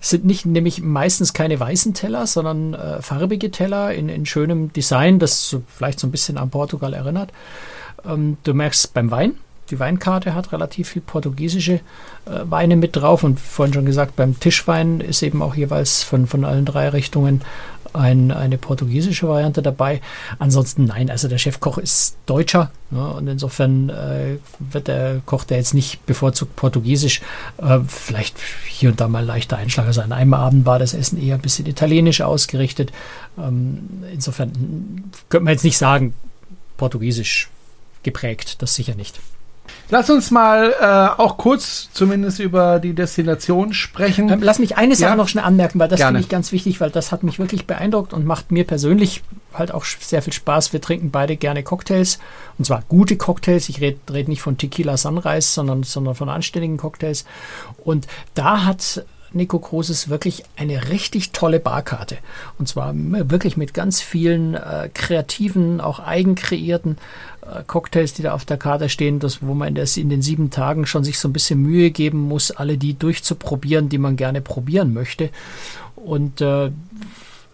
Es 0.00 0.10
sind 0.10 0.24
nicht 0.24 0.46
nämlich 0.46 0.80
meistens 0.80 1.32
keine 1.32 1.58
weißen 1.58 1.92
Teller, 1.92 2.28
sondern 2.28 2.72
äh, 2.74 3.02
farbige 3.02 3.50
Teller 3.50 3.92
in, 3.92 4.08
in 4.08 4.26
schönem 4.26 4.72
Design, 4.72 5.18
das 5.18 5.48
so, 5.48 5.64
vielleicht 5.66 5.98
so 5.98 6.06
ein 6.06 6.12
bisschen 6.12 6.38
an 6.38 6.48
Portugal 6.48 6.94
erinnert. 6.94 7.32
Ähm, 8.04 8.36
du 8.44 8.54
merkst 8.54 8.94
beim 8.94 9.10
Wein, 9.10 9.32
die 9.70 9.80
Weinkarte 9.80 10.36
hat 10.36 10.52
relativ 10.52 10.90
viel 10.90 11.02
portugiesische 11.02 11.72
äh, 11.72 11.80
Weine 12.44 12.76
mit 12.76 12.94
drauf 12.94 13.24
und 13.24 13.40
vorhin 13.40 13.74
schon 13.74 13.86
gesagt, 13.86 14.14
beim 14.14 14.38
Tischwein 14.38 15.00
ist 15.00 15.24
eben 15.24 15.42
auch 15.42 15.56
jeweils 15.56 16.04
von, 16.04 16.28
von 16.28 16.44
allen 16.44 16.64
drei 16.64 16.90
Richtungen 16.90 17.42
ein, 17.96 18.30
eine 18.30 18.58
portugiesische 18.58 19.28
Variante 19.28 19.62
dabei. 19.62 20.00
Ansonsten 20.38 20.84
nein, 20.84 21.10
also 21.10 21.28
der 21.28 21.38
Chefkoch 21.38 21.78
ist 21.78 22.16
Deutscher 22.26 22.70
ja, 22.90 23.06
und 23.08 23.26
insofern 23.26 23.88
äh, 23.88 24.38
wird 24.58 24.88
der 24.88 25.20
Koch 25.26 25.44
der 25.44 25.56
jetzt 25.58 25.74
nicht 25.74 26.04
bevorzugt 26.06 26.54
Portugiesisch, 26.56 27.20
äh, 27.58 27.80
vielleicht 27.88 28.36
hier 28.68 28.90
und 28.90 29.00
da 29.00 29.08
mal 29.08 29.24
leichter 29.24 29.56
Einschlag. 29.56 29.86
Also 29.86 30.02
an 30.02 30.12
einem 30.12 30.34
Abend 30.34 30.66
war 30.66 30.78
das 30.78 30.94
Essen 30.94 31.20
eher 31.20 31.34
ein 31.34 31.40
bisschen 31.40 31.66
italienisch 31.66 32.20
ausgerichtet. 32.20 32.92
Ähm, 33.38 34.04
insofern 34.12 35.10
könnte 35.28 35.44
man 35.44 35.52
jetzt 35.52 35.64
nicht 35.64 35.78
sagen, 35.78 36.14
Portugiesisch 36.76 37.48
geprägt, 38.02 38.62
das 38.62 38.74
sicher 38.74 38.94
nicht. 38.94 39.18
Lass 39.90 40.10
uns 40.10 40.30
mal 40.30 40.74
äh, 40.80 41.20
auch 41.20 41.36
kurz 41.36 41.88
zumindest 41.92 42.40
über 42.40 42.78
die 42.78 42.92
Destination 42.92 43.72
sprechen. 43.72 44.28
Ähm, 44.28 44.42
lass 44.42 44.58
mich 44.58 44.76
eine 44.76 44.96
Sache 44.96 45.10
ja? 45.10 45.16
noch 45.16 45.28
schnell 45.28 45.44
anmerken, 45.44 45.78
weil 45.78 45.88
das 45.88 46.02
finde 46.02 46.20
ich 46.20 46.28
ganz 46.28 46.52
wichtig, 46.52 46.80
weil 46.80 46.90
das 46.90 47.12
hat 47.12 47.22
mich 47.22 47.38
wirklich 47.38 47.66
beeindruckt 47.66 48.12
und 48.12 48.24
macht 48.26 48.50
mir 48.50 48.64
persönlich 48.64 49.22
halt 49.54 49.72
auch 49.72 49.84
sehr 49.84 50.22
viel 50.22 50.32
Spaß. 50.32 50.72
Wir 50.72 50.80
trinken 50.80 51.10
beide 51.10 51.36
gerne 51.36 51.62
Cocktails 51.62 52.18
und 52.58 52.64
zwar 52.64 52.82
gute 52.88 53.16
Cocktails. 53.16 53.68
Ich 53.68 53.80
rede 53.80 53.98
red 54.10 54.28
nicht 54.28 54.42
von 54.42 54.58
Tequila 54.58 54.96
Sunrise, 54.96 55.48
sondern, 55.48 55.82
sondern 55.82 56.14
von 56.14 56.28
anständigen 56.28 56.76
Cocktails. 56.76 57.24
Und 57.84 58.06
da 58.34 58.64
hat 58.64 59.04
Nico 59.32 59.58
Großes 59.58 60.08
wirklich 60.08 60.44
eine 60.56 60.88
richtig 60.88 61.32
tolle 61.32 61.60
Barkarte. 61.60 62.18
Und 62.58 62.68
zwar 62.68 62.92
wirklich 62.94 63.56
mit 63.56 63.74
ganz 63.74 64.00
vielen 64.00 64.54
äh, 64.54 64.88
kreativen, 64.92 65.80
auch 65.80 66.00
eigenkreierten 66.00 66.98
Cocktails, 67.66 68.14
die 68.14 68.22
da 68.22 68.32
auf 68.32 68.44
der 68.44 68.56
Karte 68.56 68.88
stehen, 68.88 69.18
das, 69.18 69.42
wo 69.42 69.54
man 69.54 69.68
in, 69.68 69.74
der, 69.74 69.88
in 69.96 70.08
den 70.08 70.22
sieben 70.22 70.50
Tagen 70.50 70.86
schon 70.86 71.04
sich 71.04 71.18
so 71.18 71.28
ein 71.28 71.32
bisschen 71.32 71.60
Mühe 71.60 71.90
geben 71.90 72.20
muss, 72.20 72.50
alle 72.50 72.78
die 72.78 72.94
durchzuprobieren, 72.98 73.88
die 73.88 73.98
man 73.98 74.16
gerne 74.16 74.40
probieren 74.40 74.92
möchte. 74.92 75.30
Und 75.94 76.40
äh, 76.40 76.70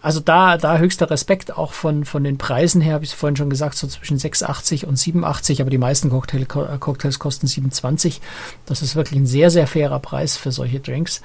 also 0.03 0.19
da, 0.19 0.57
da 0.57 0.79
höchster 0.79 1.09
Respekt 1.09 1.57
auch 1.57 1.71
von, 1.71 2.03
von 2.03 2.25
den 2.25 2.37
Preisen 2.37 2.81
her, 2.81 2.95
habe 2.95 3.05
ich 3.05 3.11
es 3.11 3.15
vorhin 3.15 3.37
schon 3.37 3.49
gesagt, 3.49 3.77
so 3.77 3.87
zwischen 3.87 4.17
6,80 4.17 4.85
und 4.85 4.97
87, 4.97 5.61
aber 5.61 5.69
die 5.69 5.77
meisten 5.77 6.09
Cocktail, 6.09 6.45
Cocktails 6.45 7.19
kosten 7.19 7.47
27. 7.47 8.19
Das 8.65 8.81
ist 8.81 8.97
wirklich 8.97 9.17
ein 9.17 9.25
sehr, 9.25 9.49
sehr 9.49 9.65
fairer 9.65 9.99
Preis 9.99 10.35
für 10.35 10.51
solche 10.51 10.81
Drinks. 10.81 11.21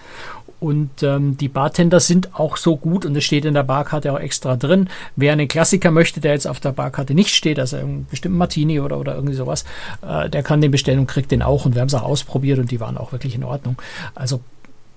Und 0.61 1.03
ähm, 1.03 1.37
die 1.37 1.49
Bartender 1.49 2.01
sind 2.01 2.35
auch 2.35 2.57
so 2.57 2.77
gut 2.77 3.05
und 3.07 3.17
es 3.17 3.25
steht 3.25 3.45
in 3.45 3.55
der 3.55 3.63
Barkarte 3.63 4.13
auch 4.13 4.19
extra 4.19 4.57
drin. 4.57 4.89
Wer 5.15 5.33
einen 5.33 5.47
Klassiker 5.47 5.91
möchte, 5.91 6.21
der 6.21 6.33
jetzt 6.33 6.47
auf 6.47 6.59
der 6.59 6.73
Barkarte 6.73 7.15
nicht 7.15 7.35
steht, 7.35 7.59
also 7.61 7.77
einen 7.77 8.07
bestimmten 8.11 8.39
Martini 8.39 8.81
oder, 8.81 8.99
oder 8.99 9.15
irgendwie 9.15 9.37
sowas, 9.37 9.65
äh, 10.03 10.29
der 10.29 10.43
kann 10.43 10.61
den 10.61 10.71
bestellen 10.71 10.99
und 10.99 11.07
kriegt 11.07 11.31
den 11.31 11.43
auch. 11.43 11.65
Und 11.65 11.75
wir 11.75 11.81
haben 11.81 11.89
es 11.89 11.95
auch 11.95 12.03
ausprobiert 12.03 12.59
und 12.59 12.71
die 12.71 12.81
waren 12.81 12.99
auch 12.99 13.13
wirklich 13.13 13.35
in 13.35 13.45
Ordnung. 13.45 13.81
Also 14.15 14.41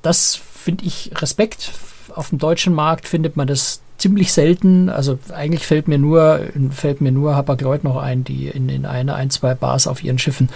das 0.02 0.36
finde 0.36 0.86
ich 0.86 1.12
Respekt. 1.15 1.71
Auf 2.15 2.30
dem 2.30 2.39
deutschen 2.39 2.74
Markt 2.74 3.08
findet 3.08 3.38
man 3.38 3.47
das 3.47 3.82
ziemlich 4.02 4.34
selten. 4.34 4.90
Also 4.90 5.20
eigentlich 5.32 5.68
fällt 5.68 5.88
mir 5.88 6.00
nur, 6.00 6.42
fällt 6.72 7.02
mir 7.02 7.12
nur 7.12 7.36
Hapag-Lloyd 7.36 7.84
noch 7.84 7.98
ein, 7.98 8.24
die 8.24 8.48
in, 8.48 8.68
in 8.68 8.86
eine, 8.86 9.14
ein, 9.14 9.30
zwei 9.30 9.54
Bars 9.54 9.86
auf 9.86 10.04
ihren 10.04 10.18
Schiffen 10.18 10.50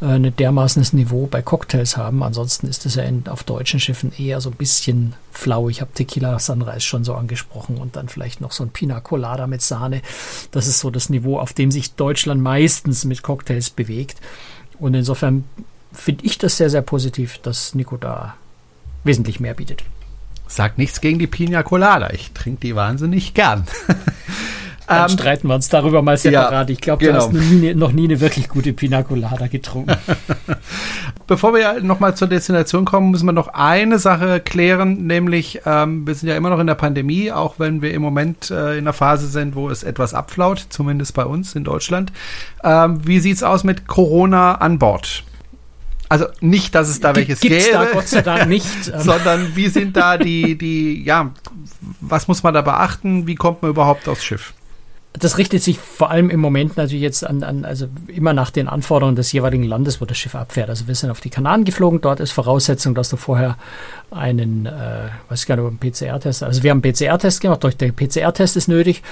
äh, 0.00 0.06
ein 0.06 0.34
dermaßenes 0.36 0.92
Niveau 0.92 1.26
bei 1.26 1.42
Cocktails 1.42 1.96
haben. 1.96 2.22
Ansonsten 2.22 2.68
ist 2.68 2.86
es 2.86 2.94
ja 2.94 3.02
in, 3.02 3.24
auf 3.28 3.42
deutschen 3.42 3.80
Schiffen 3.80 4.12
eher 4.16 4.40
so 4.40 4.50
ein 4.50 4.56
bisschen 4.56 5.14
flau. 5.32 5.68
Ich 5.68 5.80
habe 5.80 5.92
Tequila 5.92 6.38
Sunrise 6.38 6.80
schon 6.80 7.02
so 7.02 7.14
angesprochen 7.14 7.76
und 7.76 7.96
dann 7.96 8.08
vielleicht 8.08 8.40
noch 8.40 8.52
so 8.52 8.62
ein 8.62 8.70
Pina 8.70 9.00
Colada 9.00 9.48
mit 9.48 9.62
Sahne. 9.62 10.00
Das 10.52 10.68
ist 10.68 10.78
so 10.78 10.90
das 10.90 11.10
Niveau, 11.10 11.38
auf 11.38 11.52
dem 11.52 11.72
sich 11.72 11.94
Deutschland 11.94 12.40
meistens 12.40 13.04
mit 13.04 13.22
Cocktails 13.22 13.70
bewegt. 13.70 14.18
Und 14.78 14.94
insofern 14.94 15.44
finde 15.92 16.24
ich 16.24 16.38
das 16.38 16.56
sehr, 16.56 16.70
sehr 16.70 16.82
positiv, 16.82 17.38
dass 17.38 17.74
Nico 17.74 17.96
da 17.96 18.36
wesentlich 19.04 19.40
mehr 19.40 19.54
bietet. 19.54 19.82
Sagt 20.52 20.76
nichts 20.76 21.00
gegen 21.00 21.18
die 21.18 21.26
Pina 21.26 21.62
Colada. 21.62 22.10
Ich 22.10 22.32
trinke 22.32 22.60
die 22.60 22.76
wahnsinnig 22.76 23.32
gern. 23.32 23.64
Dann 24.86 25.04
ähm, 25.04 25.08
streiten 25.08 25.48
wir 25.48 25.54
uns 25.54 25.70
darüber 25.70 26.02
mal 26.02 26.18
separat. 26.18 26.68
Ja, 26.68 26.72
ich 26.74 26.80
glaube, 26.82 27.06
genau. 27.06 27.30
du 27.30 27.38
hast 27.38 27.50
nie, 27.50 27.72
noch 27.72 27.92
nie 27.92 28.04
eine 28.04 28.20
wirklich 28.20 28.50
gute 28.50 28.74
Pina 28.74 29.02
Colada 29.02 29.46
getrunken. 29.46 29.96
Bevor 31.26 31.54
wir 31.54 31.80
nochmal 31.80 32.14
zur 32.16 32.28
Destination 32.28 32.84
kommen, 32.84 33.12
müssen 33.12 33.24
wir 33.24 33.32
noch 33.32 33.48
eine 33.48 33.98
Sache 33.98 34.40
klären, 34.40 35.06
nämlich 35.06 35.62
ähm, 35.64 36.06
wir 36.06 36.14
sind 36.14 36.28
ja 36.28 36.36
immer 36.36 36.50
noch 36.50 36.58
in 36.58 36.66
der 36.66 36.74
Pandemie, 36.74 37.32
auch 37.32 37.54
wenn 37.58 37.80
wir 37.80 37.94
im 37.94 38.02
Moment 38.02 38.50
äh, 38.50 38.76
in 38.76 38.84
der 38.84 38.92
Phase 38.92 39.28
sind, 39.28 39.54
wo 39.54 39.70
es 39.70 39.84
etwas 39.84 40.12
abflaut, 40.12 40.66
zumindest 40.68 41.14
bei 41.14 41.24
uns 41.24 41.54
in 41.54 41.64
Deutschland. 41.64 42.12
Ähm, 42.62 43.06
wie 43.06 43.20
sieht's 43.20 43.42
aus 43.42 43.64
mit 43.64 43.86
Corona 43.86 44.56
an 44.56 44.78
Bord? 44.78 45.24
Also 46.12 46.26
nicht, 46.42 46.74
dass 46.74 46.90
es 46.90 47.00
da 47.00 47.16
welches 47.16 47.40
Gibt's 47.40 47.64
gäbe, 47.64 47.78
da 47.78 47.86
Gott 47.90 48.06
sei 48.06 48.20
Dank 48.20 48.46
nicht, 48.46 48.66
ähm. 48.92 49.00
sondern 49.00 49.56
wie 49.56 49.68
sind 49.68 49.96
da 49.96 50.18
die, 50.18 50.58
die, 50.58 51.02
ja, 51.04 51.30
was 52.02 52.28
muss 52.28 52.42
man 52.42 52.52
da 52.52 52.60
beachten? 52.60 53.26
Wie 53.26 53.34
kommt 53.34 53.62
man 53.62 53.70
überhaupt 53.70 54.06
aufs 54.10 54.22
Schiff? 54.22 54.52
Das 55.14 55.38
richtet 55.38 55.62
sich 55.62 55.78
vor 55.78 56.10
allem 56.10 56.28
im 56.28 56.38
Moment 56.38 56.76
natürlich 56.76 57.00
jetzt 57.00 57.24
an, 57.26 57.42
an, 57.42 57.64
also 57.64 57.86
immer 58.08 58.34
nach 58.34 58.50
den 58.50 58.68
Anforderungen 58.68 59.16
des 59.16 59.32
jeweiligen 59.32 59.64
Landes, 59.64 60.02
wo 60.02 60.04
das 60.04 60.18
Schiff 60.18 60.34
abfährt. 60.34 60.68
Also 60.68 60.86
wir 60.86 60.94
sind 60.94 61.10
auf 61.10 61.22
die 61.22 61.30
Kanaren 61.30 61.64
geflogen. 61.64 62.02
Dort 62.02 62.20
ist 62.20 62.32
Voraussetzung, 62.32 62.94
dass 62.94 63.08
du 63.08 63.16
vorher 63.16 63.56
einen, 64.10 64.66
äh, 64.66 65.08
weiß 65.30 65.40
ich 65.40 65.46
gar 65.46 65.56
nicht, 65.56 65.66
einen 65.66 65.78
PCR-Test. 65.78 66.42
Also 66.42 66.62
wir 66.62 66.72
haben 66.72 66.82
einen 66.82 66.92
PCR-Test 66.92 67.40
gemacht. 67.40 67.64
Durch 67.64 67.78
den 67.78 67.96
PCR-Test 67.96 68.58
ist 68.58 68.68
nötig. 68.68 69.02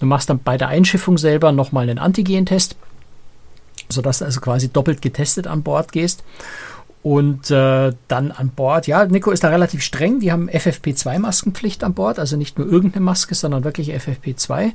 Du 0.00 0.06
machst 0.06 0.30
dann 0.30 0.38
bei 0.38 0.56
der 0.56 0.68
Einschiffung 0.68 1.18
selber 1.18 1.52
nochmal 1.52 1.82
einen 1.82 1.98
Antigen-Test 1.98 2.76
sodass 3.88 4.18
du 4.18 4.24
also 4.24 4.40
quasi 4.40 4.68
doppelt 4.68 5.02
getestet 5.02 5.46
an 5.46 5.62
Bord 5.62 5.92
gehst. 5.92 6.24
Und 7.02 7.52
äh, 7.52 7.92
dann 8.08 8.32
an 8.32 8.48
Bord, 8.48 8.88
ja, 8.88 9.04
Nico 9.04 9.30
ist 9.30 9.44
da 9.44 9.48
relativ 9.48 9.80
streng. 9.80 10.18
Die 10.18 10.32
haben 10.32 10.50
FFP2-Maskenpflicht 10.50 11.84
an 11.84 11.94
Bord, 11.94 12.18
also 12.18 12.36
nicht 12.36 12.58
nur 12.58 12.66
irgendeine 12.66 13.04
Maske, 13.04 13.36
sondern 13.36 13.62
wirklich 13.62 13.94
FFP2 13.94 14.72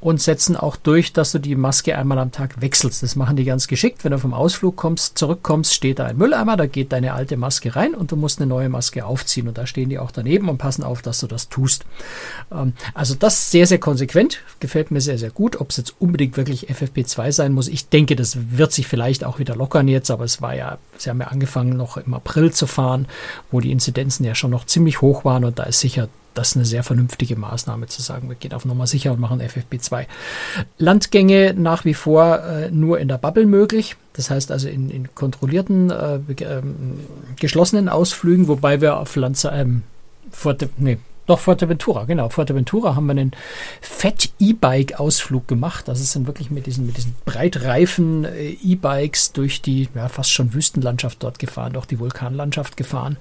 und 0.00 0.20
setzen 0.20 0.56
auch 0.56 0.76
durch, 0.76 1.12
dass 1.12 1.32
du 1.32 1.38
die 1.38 1.54
Maske 1.54 1.96
einmal 1.96 2.18
am 2.18 2.32
Tag 2.32 2.60
wechselst. 2.60 3.02
Das 3.02 3.16
machen 3.16 3.36
die 3.36 3.44
ganz 3.44 3.68
geschickt. 3.68 4.02
Wenn 4.02 4.12
du 4.12 4.18
vom 4.18 4.32
Ausflug 4.32 4.76
kommst, 4.76 5.18
zurückkommst, 5.18 5.74
steht 5.74 5.98
da 5.98 6.06
ein 6.06 6.16
Mülleimer, 6.16 6.56
da 6.56 6.66
geht 6.66 6.92
deine 6.92 7.12
alte 7.12 7.36
Maske 7.36 7.76
rein 7.76 7.94
und 7.94 8.10
du 8.10 8.16
musst 8.16 8.40
eine 8.40 8.48
neue 8.48 8.70
Maske 8.70 9.04
aufziehen. 9.04 9.46
Und 9.46 9.58
da 9.58 9.66
stehen 9.66 9.90
die 9.90 9.98
auch 9.98 10.10
daneben 10.10 10.48
und 10.48 10.58
passen 10.58 10.84
auf, 10.84 11.02
dass 11.02 11.20
du 11.20 11.26
das 11.26 11.50
tust. 11.50 11.84
Ähm, 12.50 12.72
also 12.94 13.14
das 13.14 13.50
sehr, 13.50 13.66
sehr 13.66 13.78
konsequent, 13.78 14.40
gefällt 14.58 14.90
mir 14.90 15.02
sehr, 15.02 15.18
sehr 15.18 15.30
gut. 15.30 15.60
Ob 15.60 15.70
es 15.70 15.76
jetzt 15.76 15.94
unbedingt 15.98 16.36
wirklich 16.38 16.70
FFP2 16.70 17.32
sein 17.32 17.52
muss, 17.52 17.68
ich 17.68 17.88
denke, 17.88 18.16
das 18.16 18.38
wird 18.56 18.72
sich 18.72 18.86
vielleicht 18.86 19.24
auch 19.24 19.38
wieder 19.38 19.54
lockern 19.54 19.86
jetzt, 19.86 20.10
aber 20.10 20.24
es 20.24 20.40
war 20.40 20.54
ja, 20.54 20.78
sie 20.96 21.10
haben 21.10 21.20
ja 21.20 21.26
angefangen 21.26 21.76
noch 21.76 21.98
im 21.98 22.14
April 22.14 22.52
zu 22.52 22.66
fahren, 22.66 23.06
wo 23.50 23.60
die 23.60 23.70
Inzidenzen 23.70 24.24
ja 24.24 24.34
schon 24.34 24.50
noch 24.50 24.64
ziemlich 24.64 25.02
hoch 25.02 25.24
waren 25.26 25.44
und 25.44 25.58
da 25.58 25.64
ist 25.64 25.80
sicher 25.80 26.08
das 26.34 26.50
ist 26.50 26.56
eine 26.56 26.64
sehr 26.64 26.82
vernünftige 26.82 27.36
Maßnahme 27.36 27.86
zu 27.86 28.02
sagen, 28.02 28.28
wir 28.28 28.36
gehen 28.36 28.52
auf 28.52 28.64
Nummer 28.64 28.86
sicher 28.86 29.12
und 29.12 29.20
machen 29.20 29.40
FFP2. 29.40 30.06
Landgänge 30.78 31.54
nach 31.54 31.84
wie 31.84 31.94
vor 31.94 32.44
äh, 32.44 32.70
nur 32.70 32.98
in 33.00 33.08
der 33.08 33.18
Bubble 33.18 33.46
möglich. 33.46 33.96
Das 34.12 34.30
heißt 34.30 34.50
also 34.50 34.68
in, 34.68 34.90
in 34.90 35.14
kontrollierten, 35.14 35.90
äh, 35.90 36.16
äh, 36.16 36.62
geschlossenen 37.38 37.88
Ausflügen, 37.88 38.48
wobei 38.48 38.80
wir 38.80 38.98
auf 38.98 39.16
Lanza, 39.16 39.52
ähm, 39.52 39.82
Forte, 40.30 40.70
nee, 40.78 40.98
doch 41.30 41.38
Fuerteventura, 41.38 42.06
genau. 42.06 42.28
Fuerteventura 42.28 42.96
haben 42.96 43.06
wir 43.06 43.12
einen 43.12 43.30
Fett-E-Bike-Ausflug 43.80 45.46
gemacht. 45.46 45.86
Das 45.86 46.12
sind 46.12 46.26
wirklich 46.26 46.50
mit 46.50 46.66
diesen, 46.66 46.86
mit 46.86 46.96
diesen 46.96 47.14
breitreifen 47.24 48.24
äh, 48.24 48.56
E-Bikes 48.64 49.32
durch 49.32 49.62
die 49.62 49.88
ja, 49.94 50.08
fast 50.08 50.32
schon 50.32 50.54
Wüstenlandschaft 50.54 51.22
dort 51.22 51.38
gefahren, 51.38 51.74
durch 51.74 51.86
die 51.86 52.00
Vulkanlandschaft 52.00 52.76
gefahren. 52.76 53.16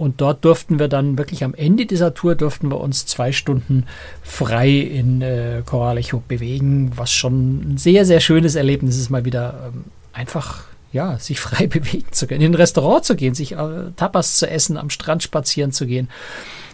Und 0.00 0.22
dort 0.22 0.46
durften 0.46 0.78
wir 0.78 0.88
dann 0.88 1.18
wirklich 1.18 1.44
am 1.44 1.52
Ende 1.52 1.84
dieser 1.84 2.14
Tour 2.14 2.34
durften 2.34 2.70
wir 2.70 2.80
uns 2.80 3.04
zwei 3.04 3.32
Stunden 3.32 3.84
frei 4.22 4.70
in 4.70 5.20
äh, 5.20 5.60
Coralejo 5.66 6.22
bewegen, 6.26 6.92
was 6.96 7.12
schon 7.12 7.74
ein 7.74 7.76
sehr, 7.76 8.06
sehr 8.06 8.20
schönes 8.20 8.54
Erlebnis 8.54 8.96
ist, 8.96 9.10
mal 9.10 9.26
wieder 9.26 9.70
ähm, 9.74 9.84
einfach 10.14 10.64
ja, 10.90 11.18
sich 11.18 11.38
frei 11.40 11.66
bewegen 11.66 12.12
zu 12.12 12.26
können, 12.26 12.40
in 12.40 12.52
ein 12.52 12.54
Restaurant 12.54 13.04
zu 13.04 13.14
gehen, 13.14 13.34
sich 13.34 13.52
äh, 13.52 13.90
Tapas 13.94 14.38
zu 14.38 14.48
essen, 14.48 14.78
am 14.78 14.88
Strand 14.88 15.22
spazieren 15.22 15.70
zu 15.70 15.86
gehen. 15.86 16.08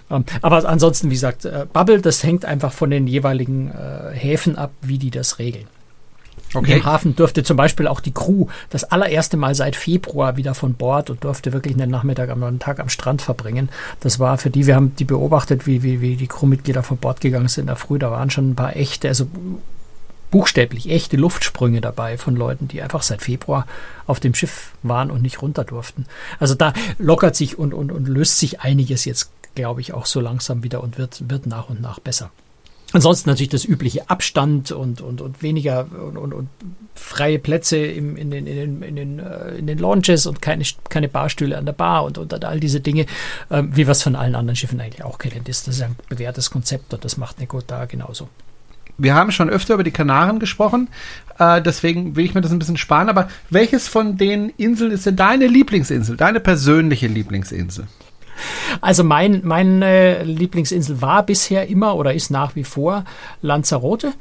Ähm, 0.09 0.25
aber 0.41 0.65
ansonsten, 0.65 1.11
wie 1.11 1.15
gesagt, 1.15 1.47
äh, 1.47 1.67
Bubble, 1.73 2.03
das 2.03 2.23
hängt 2.23 2.45
einfach 2.45 2.73
von 2.73 2.91
den 2.91 3.09
jeweiligen 3.09 3.73
äh, 3.73 4.15
Häfen 4.15 4.55
ab, 4.55 4.71
wie 4.83 4.99
die 4.99 5.11
das 5.11 5.41
regeln. 5.41 5.67
Okay. 6.57 6.79
Im 6.79 6.85
Hafen 6.85 7.15
durfte 7.15 7.43
zum 7.43 7.57
Beispiel 7.57 7.87
auch 7.87 8.01
die 8.01 8.13
Crew 8.13 8.47
das 8.71 8.85
allererste 8.85 9.37
Mal 9.37 9.55
seit 9.55 9.77
Februar 9.77 10.37
wieder 10.37 10.55
von 10.55 10.75
Bord 10.75 11.11
und 11.11 11.23
durfte 11.23 11.53
wirklich 11.53 11.75
einen 11.75 11.91
Nachmittag 11.91 12.31
am 12.31 12.59
Tag 12.59 12.81
am 12.81 12.89
Strand 12.89 13.23
verbringen. 13.23 13.69
Das 14.01 14.19
war 14.19 14.39
für 14.39 14.51
die, 14.51 14.67
wir 14.67 14.75
haben 14.75 14.97
die 14.97 15.05
beobachtet, 15.05 15.67
wie, 15.67 15.83
wie, 15.83 16.01
wie 16.01 16.17
die 16.17 16.27
Crewmitglieder 16.27 16.83
von 16.83 16.97
Bord 16.97 17.21
gegangen 17.21 17.49
sind 17.49 17.63
in 17.63 17.67
der 17.69 17.77
Früh. 17.77 17.99
Da 17.99 18.11
waren 18.11 18.31
schon 18.31 18.51
ein 18.51 18.55
paar 18.55 18.75
echte, 18.77 19.09
also 19.09 19.27
buchstäblich 20.31 20.91
echte 20.91 21.17
Luftsprünge 21.17 21.81
dabei 21.81 22.19
von 22.19 22.37
Leuten, 22.37 22.69
die 22.69 22.83
einfach 22.83 23.03
seit 23.03 23.23
Februar 23.23 23.67
auf 24.07 24.21
dem 24.21 24.35
Schiff 24.35 24.73
waren 24.83 25.11
und 25.11 25.23
nicht 25.23 25.43
runter 25.43 25.65
durften. 25.65 26.07
Also 26.39 26.55
da 26.55 26.73
lockert 26.99 27.37
sich 27.37 27.59
und, 27.59 27.75
und, 27.75 27.93
und 27.93 28.09
löst 28.09 28.39
sich 28.39 28.61
einiges 28.61 29.05
jetzt, 29.05 29.31
glaube 29.55 29.81
ich, 29.81 29.95
auch 29.95 30.07
so 30.07 30.21
langsam 30.21 30.63
wieder 30.63 30.83
und 30.83 30.99
wird, 30.99 31.29
wird 31.31 31.47
nach 31.47 31.71
und 31.71 31.81
nach 31.81 32.01
besser. 32.01 32.31
Ansonsten 32.97 33.29
natürlich 33.29 33.51
das 33.51 33.67
übliche 33.67 34.09
Abstand 34.09 34.73
und, 34.73 35.03
und, 35.03 35.21
und 35.21 35.43
weniger 35.43 35.87
und, 36.03 36.17
und, 36.17 36.33
und 36.33 36.49
freie 36.95 37.39
Plätze 37.39 37.77
im, 37.77 38.17
in, 38.17 38.31
den, 38.31 38.47
in, 38.47 38.57
den, 38.57 38.83
in, 38.83 38.97
den, 38.97 39.19
äh, 39.19 39.57
in 39.57 39.67
den 39.67 39.77
Launches 39.77 40.25
und 40.25 40.41
keine, 40.41 40.65
keine 40.89 41.07
Barstühle 41.07 41.59
an 41.59 41.67
der 41.67 41.75
Bar 41.75 42.05
und, 42.05 42.17
und 42.17 42.43
all 42.43 42.59
diese 42.59 42.81
Dinge, 42.81 43.05
ähm, 43.51 43.77
wie 43.77 43.83
es 43.83 44.03
von 44.03 44.17
allen 44.17 44.35
anderen 44.35 44.57
Schiffen 44.57 44.81
eigentlich 44.81 45.05
auch 45.05 45.19
kennen. 45.19 45.43
Das 45.45 45.69
ist 45.69 45.83
ein 45.83 45.97
bewährtes 46.09 46.51
Konzept 46.51 46.95
und 46.95 47.05
das 47.05 47.19
macht 47.19 47.39
Nico 47.39 47.61
da 47.61 47.85
genauso. 47.85 48.31
Wir 48.97 49.15
haben 49.15 49.31
schon 49.31 49.51
öfter 49.51 49.75
über 49.75 49.85
die 49.85 49.91
Kanaren 49.91 50.39
gesprochen, 50.39 50.89
äh, 51.39 51.61
deswegen 51.61 52.17
will 52.17 52.25
ich 52.25 52.33
mir 52.33 52.41
das 52.41 52.51
ein 52.51 52.59
bisschen 52.59 52.79
sparen. 52.79 53.11
Aber 53.11 53.29
welches 53.51 53.89
von 53.89 54.17
den 54.17 54.49
Inseln 54.57 54.91
ist 54.91 55.05
denn 55.05 55.17
deine 55.17 55.49
Lieblingsinsel, 55.49 56.17
deine 56.17 56.41
persönliche 56.41 57.09
Lieblingsinsel? 57.09 57.89
Also 58.81 59.05
mein, 59.05 59.41
meine 59.45 60.23
Lieblingsinsel 60.25 61.01
war 61.01 61.25
bisher 61.25 61.69
immer 61.69 61.97
oder 61.97 62.15
ist 62.15 62.31
nach 62.31 62.57
wie 62.57 62.65
vor 62.65 63.05
Lanzarote 63.43 64.13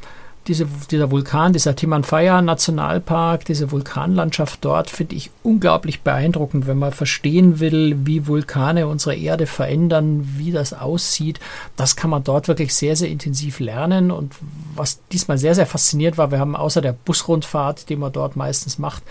diese, 0.47 0.67
dieser 0.91 1.09
Vulkan, 1.09 1.53
dieser 1.53 1.75
Timanfaya 1.75 2.41
Nationalpark, 2.41 3.45
diese 3.45 3.71
Vulkanlandschaft 3.71 4.63
dort 4.63 4.89
finde 4.91 5.15
ich 5.15 5.31
unglaublich 5.41 6.01
beeindruckend, 6.01 6.67
wenn 6.67 6.77
man 6.77 6.91
verstehen 6.91 7.59
will, 7.59 7.95
wie 8.05 8.27
Vulkane 8.27 8.87
unsere 8.87 9.15
Erde 9.15 9.47
verändern, 9.47 10.35
wie 10.37 10.51
das 10.51 10.73
aussieht. 10.73 11.39
Das 11.75 11.95
kann 11.95 12.11
man 12.11 12.23
dort 12.23 12.47
wirklich 12.47 12.75
sehr, 12.75 12.95
sehr 12.95 13.09
intensiv 13.09 13.59
lernen. 13.59 14.11
Und 14.11 14.35
was 14.75 14.99
diesmal 15.11 15.37
sehr, 15.39 15.55
sehr 15.55 15.65
fasziniert 15.65 16.17
war, 16.17 16.29
wir 16.29 16.39
haben 16.39 16.55
außer 16.55 16.81
der 16.81 16.93
Busrundfahrt, 16.93 17.89
die 17.89 17.95
man 17.95 18.11
dort 18.11 18.35
meistens 18.35 18.77
macht, 18.77 19.01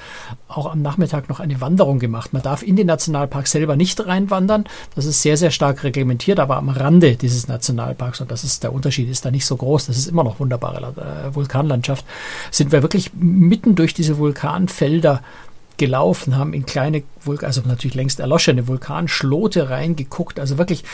auch 0.46 0.70
am 0.70 0.82
Nachmittag 0.82 1.28
noch 1.28 1.40
eine 1.40 1.60
Wanderung 1.60 1.98
gemacht. 1.98 2.32
Man 2.32 2.42
darf 2.42 2.62
in 2.62 2.76
den 2.76 2.86
Nationalpark 2.86 3.48
selber 3.48 3.74
nicht 3.74 4.06
reinwandern. 4.06 4.64
Das 4.94 5.04
ist 5.04 5.22
sehr, 5.22 5.36
sehr 5.36 5.50
stark 5.50 5.82
reglementiert, 5.82 6.38
aber 6.38 6.56
am 6.58 6.68
Rande 6.68 7.16
dieses 7.16 7.48
Nationalparks, 7.48 8.20
und 8.20 8.30
das 8.30 8.44
ist 8.44 8.62
der 8.62 8.72
Unterschied, 8.72 9.08
ist 9.08 9.24
da 9.24 9.32
nicht 9.32 9.46
so 9.46 9.56
groß. 9.56 9.86
Das 9.86 9.96
ist 9.96 10.06
immer 10.06 10.22
noch 10.22 10.38
wunderbare 10.38 10.80
äh, 11.24 11.34
Vulkanlandschaft, 11.34 12.04
sind 12.50 12.72
wir 12.72 12.82
wirklich 12.82 13.12
mitten 13.14 13.74
durch 13.74 13.94
diese 13.94 14.18
Vulkanfelder 14.18 15.22
gelaufen, 15.76 16.36
haben 16.36 16.52
in 16.54 16.66
kleine, 16.66 17.02
also 17.42 17.62
natürlich 17.66 17.94
längst 17.94 18.20
erloschene 18.20 18.68
Vulkanschlote 18.68 19.70
reingeguckt, 19.70 20.38
also 20.38 20.58
wirklich 20.58 20.84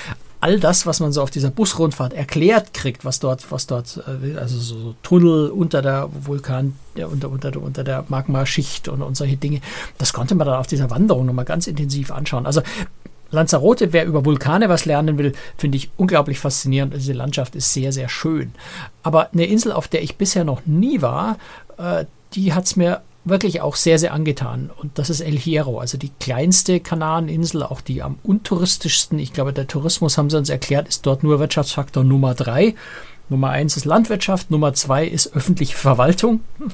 all 0.40 0.58
das, 0.58 0.86
was 0.86 1.00
man 1.00 1.12
so 1.12 1.22
auf 1.22 1.30
dieser 1.30 1.50
Busrundfahrt 1.50 2.14
erklärt 2.14 2.72
kriegt, 2.72 3.04
was 3.04 3.20
dort, 3.20 3.50
was 3.52 3.66
dort, 3.66 4.02
äh, 4.06 4.38
also 4.38 4.58
so 4.58 4.94
Tunnel 5.02 5.50
unter 5.50 5.82
der 5.82 6.08
Vulkan, 6.12 6.74
unter, 6.94 7.30
unter, 7.30 7.62
unter 7.62 7.84
der 7.84 8.04
Magmaschicht 8.08 8.88
und, 8.88 9.02
und 9.02 9.16
solche 9.16 9.36
Dinge, 9.36 9.60
das 9.98 10.12
konnte 10.12 10.34
man 10.34 10.46
dann 10.46 10.56
auf 10.56 10.66
dieser 10.66 10.88
Wanderung 10.90 11.26
nochmal 11.26 11.44
ganz 11.44 11.66
intensiv 11.66 12.10
anschauen. 12.10 12.46
Also 12.46 12.62
Lanzarote, 13.30 13.92
wer 13.92 14.06
über 14.06 14.24
Vulkane 14.24 14.68
was 14.68 14.84
lernen 14.84 15.18
will, 15.18 15.32
finde 15.56 15.76
ich 15.76 15.90
unglaublich 15.96 16.38
faszinierend. 16.38 16.94
Diese 16.94 17.12
Landschaft 17.12 17.54
ist 17.54 17.72
sehr, 17.72 17.92
sehr 17.92 18.08
schön. 18.08 18.52
Aber 19.02 19.32
eine 19.32 19.46
Insel, 19.46 19.72
auf 19.72 19.88
der 19.88 20.02
ich 20.02 20.16
bisher 20.16 20.44
noch 20.44 20.66
nie 20.66 21.02
war, 21.02 21.38
äh, 21.78 22.04
die 22.34 22.52
hat 22.52 22.64
es 22.64 22.76
mir 22.76 23.02
wirklich 23.24 23.60
auch 23.60 23.76
sehr, 23.76 23.98
sehr 23.98 24.12
angetan. 24.14 24.70
Und 24.76 24.98
das 24.98 25.10
ist 25.10 25.20
El 25.20 25.38
Hierro, 25.38 25.78
also 25.78 25.98
die 25.98 26.10
kleinste 26.20 26.80
Kanareninsel, 26.80 27.62
auch 27.62 27.80
die 27.80 28.02
am 28.02 28.18
untouristischsten. 28.22 29.18
Ich 29.18 29.32
glaube, 29.32 29.52
der 29.52 29.66
Tourismus, 29.66 30.16
haben 30.16 30.30
sie 30.30 30.38
uns 30.38 30.48
erklärt, 30.48 30.88
ist 30.88 31.06
dort 31.06 31.22
nur 31.22 31.38
Wirtschaftsfaktor 31.38 32.02
Nummer 32.02 32.34
drei. 32.34 32.74
Nummer 33.30 33.50
eins 33.50 33.76
ist 33.76 33.84
Landwirtschaft, 33.84 34.50
Nummer 34.50 34.74
zwei 34.74 35.06
ist 35.06 35.34
öffentliche 35.34 35.76
Verwaltung. 35.76 36.40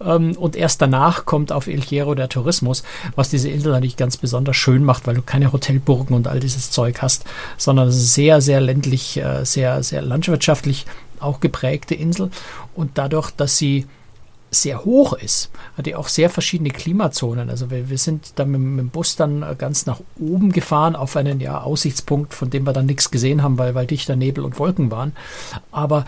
Ähm, 0.00 0.36
und 0.36 0.54
erst 0.54 0.80
danach 0.80 1.24
kommt 1.24 1.50
auf 1.50 1.66
El 1.66 1.80
Hierro 1.80 2.14
der 2.14 2.28
Tourismus, 2.28 2.84
was 3.16 3.30
diese 3.30 3.48
Insel 3.48 3.72
natürlich 3.72 3.96
ganz 3.96 4.16
besonders 4.16 4.56
schön 4.56 4.84
macht, 4.84 5.06
weil 5.06 5.16
du 5.16 5.22
keine 5.22 5.52
Hotelburgen 5.52 6.14
und 6.14 6.28
all 6.28 6.38
dieses 6.38 6.70
Zeug 6.70 7.02
hast, 7.02 7.24
sondern 7.56 7.90
sehr, 7.90 8.40
sehr 8.40 8.60
ländlich, 8.60 9.16
äh, 9.16 9.44
sehr, 9.44 9.82
sehr 9.82 10.02
landwirtschaftlich 10.02 10.86
auch 11.18 11.40
geprägte 11.40 11.94
Insel. 11.96 12.30
Und 12.74 12.92
dadurch, 12.94 13.32
dass 13.32 13.56
sie 13.56 13.86
sehr 14.50 14.84
hoch 14.84 15.12
ist, 15.12 15.50
hat 15.76 15.86
die 15.86 15.94
auch 15.94 16.08
sehr 16.08 16.30
verschiedene 16.30 16.70
Klimazonen. 16.70 17.50
Also 17.50 17.70
wir, 17.70 17.90
wir 17.90 17.98
sind 17.98 18.32
dann 18.36 18.50
mit, 18.50 18.60
mit, 18.60 18.80
dem 18.80 18.88
Bus 18.90 19.16
dann 19.16 19.42
äh, 19.42 19.54
ganz 19.56 19.86
nach 19.86 20.00
oben 20.18 20.52
gefahren 20.52 20.96
auf 20.96 21.16
einen 21.16 21.40
ja, 21.40 21.60
Aussichtspunkt, 21.60 22.34
von 22.34 22.50
dem 22.50 22.64
wir 22.64 22.72
dann 22.72 22.86
nichts 22.86 23.10
gesehen 23.10 23.42
haben, 23.42 23.58
weil, 23.58 23.74
weil 23.74 23.86
dichter 23.86 24.16
Nebel 24.16 24.44
und 24.44 24.58
Wolken 24.58 24.90
waren. 24.90 25.12
Aber 25.70 26.04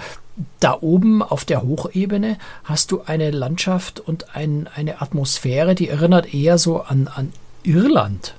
da 0.59 0.79
oben 0.81 1.23
auf 1.23 1.45
der 1.45 1.63
Hochebene 1.63 2.39
hast 2.65 2.93
du 2.93 3.03
eine 3.03 3.31
Landschaft 3.31 4.01
und 4.01 4.35
ein, 4.35 4.69
eine 4.75 5.03
Atmosphäre, 5.03 5.75
die 5.75 5.89
erinnert 5.89 6.33
eher 6.33 6.59
so 6.59 6.81
an, 6.81 7.09
an 7.09 7.33
Irland 7.63 8.35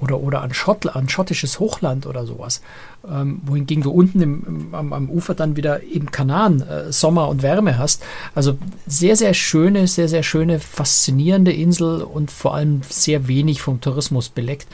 oder, 0.00 0.20
oder 0.20 0.42
an, 0.42 0.54
Schottland, 0.54 0.96
an 0.96 1.08
schottisches 1.08 1.58
Hochland 1.60 2.06
oder 2.06 2.26
sowas. 2.26 2.62
Ähm, 3.10 3.40
wohingegen 3.44 3.82
du 3.82 3.90
unten 3.90 4.20
im, 4.20 4.44
im, 4.46 4.74
am, 4.74 4.92
am, 4.92 5.10
Ufer 5.10 5.34
dann 5.34 5.56
wieder 5.56 5.82
eben 5.82 6.10
Kanaren 6.10 6.60
äh, 6.62 6.92
Sommer 6.92 7.28
und 7.28 7.42
Wärme 7.42 7.78
hast. 7.78 8.02
Also 8.34 8.58
sehr, 8.86 9.16
sehr 9.16 9.34
schöne, 9.34 9.86
sehr, 9.86 10.08
sehr 10.08 10.22
schöne, 10.22 10.58
faszinierende 10.58 11.52
Insel 11.52 12.02
und 12.02 12.30
vor 12.30 12.54
allem 12.54 12.80
sehr 12.88 13.28
wenig 13.28 13.62
vom 13.62 13.80
Tourismus 13.80 14.28
beleckt 14.28 14.68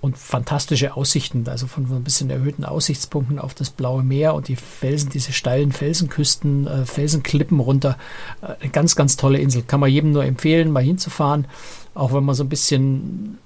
und 0.00 0.16
fantastische 0.16 0.96
Aussichten, 0.96 1.44
also 1.48 1.66
von, 1.66 1.86
von 1.86 1.96
ein 1.96 2.04
bisschen 2.04 2.30
erhöhten 2.30 2.64
Aussichtspunkten 2.64 3.38
auf 3.38 3.54
das 3.54 3.70
blaue 3.70 4.02
Meer 4.02 4.34
und 4.34 4.48
die 4.48 4.56
Felsen, 4.56 5.10
diese 5.10 5.32
steilen 5.32 5.72
Felsenküsten, 5.72 6.66
äh, 6.66 6.86
Felsenklippen 6.86 7.58
runter. 7.58 7.96
Äh, 8.40 8.54
eine 8.60 8.70
ganz, 8.70 8.94
ganz 8.94 9.16
tolle 9.16 9.38
Insel. 9.38 9.62
Kann 9.62 9.80
man 9.80 9.90
jedem 9.90 10.12
nur 10.12 10.24
empfehlen, 10.24 10.70
mal 10.70 10.82
hinzufahren, 10.82 11.46
auch 11.94 12.12
wenn 12.12 12.24
man 12.24 12.34
so 12.34 12.44
ein 12.44 12.48
bisschen 12.48 13.38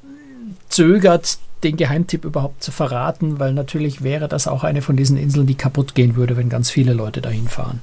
zögert, 0.68 1.38
den 1.62 1.77
Geheimtipp 1.77 2.25
überhaupt 2.25 2.62
zu 2.62 2.72
verraten, 2.72 3.38
weil 3.38 3.53
natürlich 3.53 4.03
wäre 4.03 4.29
das 4.29 4.46
auch 4.46 4.64
eine 4.64 4.83
von 4.83 4.96
diesen 4.96 5.16
Inseln, 5.16 5.46
die 5.46 5.55
kaputt 5.55 5.94
gehen 5.94 6.16
würde, 6.16 6.37
wenn 6.37 6.48
ganz 6.48 6.70
viele 6.70 6.92
Leute 6.92 7.20
dahin 7.20 7.48
fahren. 7.48 7.83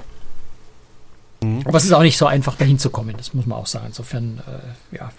Mhm. 1.42 1.62
Aber 1.65 1.78
es 1.78 1.86
ist 1.86 1.94
auch 1.94 2.02
nicht 2.02 2.18
so 2.18 2.26
einfach, 2.26 2.56
dahin 2.56 2.80
zu 2.80 2.89
kommen, 2.89 3.15
das 3.18 3.34
muss 3.34 3.46
man 3.46 3.58
auch 3.58 3.68
sagen. 3.68 3.88
Insofern 3.88 4.42
äh, 4.92 4.98
ja, 4.98 5.12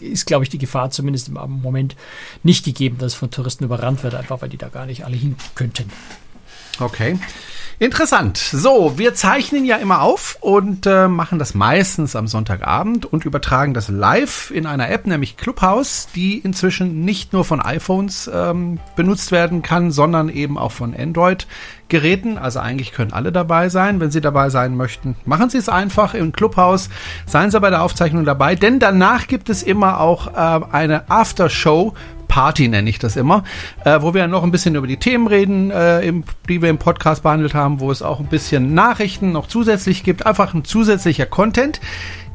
ist, 0.00 0.26
glaube 0.26 0.44
ich, 0.44 0.50
die 0.50 0.58
Gefahr 0.58 0.90
zumindest 0.90 1.28
im 1.28 1.34
Moment 1.34 1.96
nicht 2.42 2.64
gegeben, 2.64 2.98
dass 2.98 3.12
es 3.12 3.18
von 3.18 3.30
Touristen 3.30 3.64
überrannt 3.64 4.02
wird, 4.02 4.14
einfach 4.14 4.42
weil 4.42 4.48
die 4.48 4.58
da 4.58 4.68
gar 4.68 4.86
nicht 4.86 5.04
alle 5.04 5.16
hin 5.16 5.36
könnten. 5.54 5.90
Okay. 6.80 7.18
Interessant. 7.80 8.38
So, 8.38 8.98
wir 8.98 9.14
zeichnen 9.14 9.64
ja 9.64 9.76
immer 9.76 10.02
auf 10.02 10.36
und 10.40 10.84
äh, 10.86 11.06
machen 11.06 11.38
das 11.38 11.54
meistens 11.54 12.16
am 12.16 12.26
Sonntagabend 12.26 13.06
und 13.06 13.24
übertragen 13.24 13.72
das 13.72 13.88
live 13.88 14.50
in 14.50 14.66
einer 14.66 14.90
App, 14.90 15.06
nämlich 15.06 15.36
Clubhouse, 15.36 16.08
die 16.12 16.38
inzwischen 16.38 17.04
nicht 17.04 17.32
nur 17.32 17.44
von 17.44 17.60
iPhones 17.60 18.28
ähm, 18.34 18.80
benutzt 18.96 19.30
werden 19.30 19.62
kann, 19.62 19.92
sondern 19.92 20.28
eben 20.28 20.58
auch 20.58 20.72
von 20.72 20.92
Android-Geräten. 21.88 22.38
Also 22.38 22.60
eigentlich 22.60 22.92
können 22.92 23.12
alle 23.12 23.32
dabei 23.32 23.68
sein. 23.68 24.00
Wenn 24.00 24.10
Sie 24.10 24.20
dabei 24.20 24.50
sein 24.50 24.76
möchten, 24.76 25.16
machen 25.24 25.50
Sie 25.50 25.58
es 25.58 25.68
einfach 25.68 26.14
im 26.14 26.32
Clubhouse. 26.32 26.90
Seien 27.26 27.50
Sie 27.50 27.60
bei 27.60 27.70
der 27.70 27.82
Aufzeichnung 27.82 28.24
dabei, 28.24 28.54
denn 28.54 28.78
danach 28.78 29.26
gibt 29.26 29.48
es 29.48 29.62
immer 29.62 30.00
auch 30.00 30.28
äh, 30.28 30.64
eine 30.72 31.10
Aftershow 31.10 31.94
Party 32.28 32.68
nenne 32.68 32.90
ich 32.90 32.98
das 32.98 33.16
immer, 33.16 33.42
äh, 33.86 34.02
wo 34.02 34.12
wir 34.12 34.26
noch 34.26 34.42
ein 34.42 34.50
bisschen 34.50 34.74
über 34.74 34.86
die 34.86 34.98
Themen 34.98 35.26
reden, 35.26 35.70
äh, 35.70 36.02
im, 36.02 36.24
die 36.46 36.60
wir 36.60 36.68
im 36.68 36.76
Podcast 36.76 37.22
behandelt 37.22 37.54
haben, 37.54 37.80
wo 37.80 37.90
es 37.90 38.02
auch 38.02 38.20
ein 38.20 38.26
bisschen 38.26 38.74
Nachrichten 38.74 39.32
noch 39.32 39.46
zusätzlich 39.46 40.04
gibt, 40.04 40.26
einfach 40.26 40.52
ein 40.52 40.62
zusätzlicher 40.62 41.24
Content. 41.24 41.80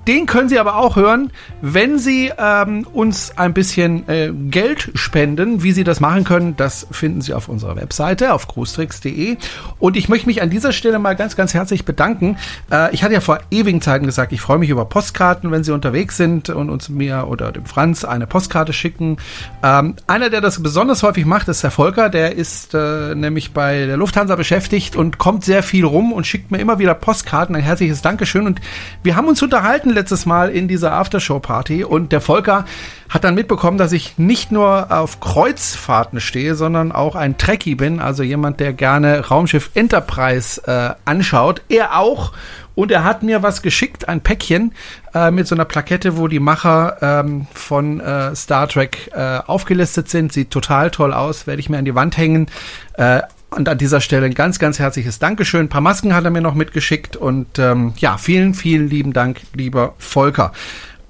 Den 0.07 0.25
können 0.25 0.49
Sie 0.49 0.59
aber 0.59 0.75
auch 0.75 0.97
hören, 0.97 1.31
wenn 1.61 1.97
Sie 1.97 2.31
ähm, 2.37 2.85
uns 2.93 3.37
ein 3.37 3.53
bisschen 3.53 4.07
äh, 4.09 4.33
Geld 4.49 4.91
spenden. 4.95 5.63
Wie 5.63 5.71
Sie 5.71 5.85
das 5.85 6.01
machen 6.01 6.25
können, 6.25 6.57
das 6.57 6.87
finden 6.91 7.21
Sie 7.21 7.33
auf 7.33 7.47
unserer 7.47 7.77
Webseite 7.77 8.33
auf 8.33 8.47
großtricks.de. 8.47 9.37
Und 9.79 9.95
ich 9.95 10.09
möchte 10.09 10.27
mich 10.27 10.41
an 10.41 10.49
dieser 10.49 10.73
Stelle 10.73 10.99
mal 10.99 11.15
ganz, 11.15 11.37
ganz 11.37 11.53
herzlich 11.53 11.85
bedanken. 11.85 12.37
Äh, 12.69 12.93
ich 12.93 13.03
hatte 13.03 13.13
ja 13.13 13.21
vor 13.21 13.39
ewigen 13.49 13.81
Zeiten 13.81 14.05
gesagt, 14.05 14.33
ich 14.33 14.41
freue 14.41 14.57
mich 14.57 14.69
über 14.69 14.83
Postkarten, 14.83 15.51
wenn 15.51 15.63
Sie 15.63 15.71
unterwegs 15.71 16.17
sind 16.17 16.49
und 16.49 16.69
uns 16.69 16.89
mir 16.89 17.27
oder 17.29 17.53
dem 17.53 17.65
Franz 17.65 18.03
eine 18.03 18.27
Postkarte 18.27 18.73
schicken. 18.73 19.17
Ähm, 19.63 19.95
einer, 20.07 20.29
der 20.29 20.41
das 20.41 20.61
besonders 20.61 21.01
häufig 21.03 21.25
macht, 21.25 21.47
ist 21.47 21.63
der 21.63 21.71
Volker. 21.71 22.09
Der 22.09 22.35
ist 22.35 22.73
äh, 22.73 23.15
nämlich 23.15 23.53
bei 23.53 23.85
der 23.85 23.95
Lufthansa 23.95 24.35
beschäftigt 24.35 24.97
und 24.97 25.17
kommt 25.17 25.45
sehr 25.45 25.63
viel 25.63 25.85
rum 25.85 26.11
und 26.11 26.27
schickt 26.27 26.51
mir 26.51 26.57
immer 26.57 26.77
wieder 26.77 26.93
Postkarten. 26.93 27.55
Ein 27.55 27.63
herzliches 27.63 28.01
Dankeschön. 28.01 28.47
Und 28.47 28.59
wir 29.01 29.15
haben 29.15 29.29
uns 29.29 29.41
unterhalten 29.41 29.92
letztes 29.93 30.25
Mal 30.25 30.49
in 30.49 30.67
dieser 30.67 30.93
Aftershow-Party 30.93 31.83
und 31.83 32.11
der 32.11 32.21
Volker 32.21 32.65
hat 33.09 33.23
dann 33.23 33.35
mitbekommen, 33.35 33.77
dass 33.77 33.91
ich 33.91 34.17
nicht 34.17 34.51
nur 34.51 34.91
auf 34.91 35.19
Kreuzfahrten 35.19 36.19
stehe, 36.19 36.55
sondern 36.55 36.91
auch 36.91 37.15
ein 37.15 37.37
Trekkie 37.37 37.75
bin, 37.75 37.99
also 37.99 38.23
jemand, 38.23 38.59
der 38.59 38.73
gerne 38.73 39.27
Raumschiff 39.27 39.71
Enterprise 39.75 40.61
äh, 40.65 40.95
anschaut. 41.05 41.61
Er 41.69 41.97
auch. 41.97 42.33
Und 42.75 42.91
er 42.91 43.03
hat 43.03 43.21
mir 43.21 43.43
was 43.43 43.61
geschickt, 43.61 44.09
ein 44.09 44.21
Päckchen 44.21 44.73
äh, 45.13 45.29
mit 45.29 45.47
so 45.47 45.53
einer 45.53 45.65
Plakette, 45.65 46.17
wo 46.17 46.27
die 46.27 46.39
Macher 46.39 46.97
ähm, 47.01 47.45
von 47.53 47.99
äh, 47.99 48.35
Star 48.35 48.67
Trek 48.67 49.11
äh, 49.13 49.39
aufgelistet 49.45 50.09
sind. 50.09 50.33
Sieht 50.33 50.49
total 50.49 50.89
toll 50.89 51.13
aus, 51.13 51.45
werde 51.45 51.59
ich 51.59 51.69
mir 51.69 51.77
an 51.77 51.85
die 51.85 51.93
Wand 51.93 52.17
hängen. 52.17 52.47
Äh, 52.93 53.21
und 53.53 53.69
an 53.69 53.77
dieser 53.77 54.01
Stelle 54.01 54.25
ein 54.25 54.33
ganz, 54.33 54.59
ganz 54.59 54.79
herzliches 54.79 55.19
Dankeschön. 55.19 55.61
Ein 55.61 55.69
paar 55.69 55.81
Masken 55.81 56.13
hat 56.13 56.23
er 56.23 56.31
mir 56.31 56.41
noch 56.41 56.55
mitgeschickt. 56.55 57.15
Und 57.15 57.59
ähm, 57.59 57.93
ja, 57.97 58.17
vielen, 58.17 58.53
vielen 58.53 58.89
lieben 58.89 59.13
Dank, 59.13 59.41
lieber 59.53 59.93
Volker. 59.97 60.51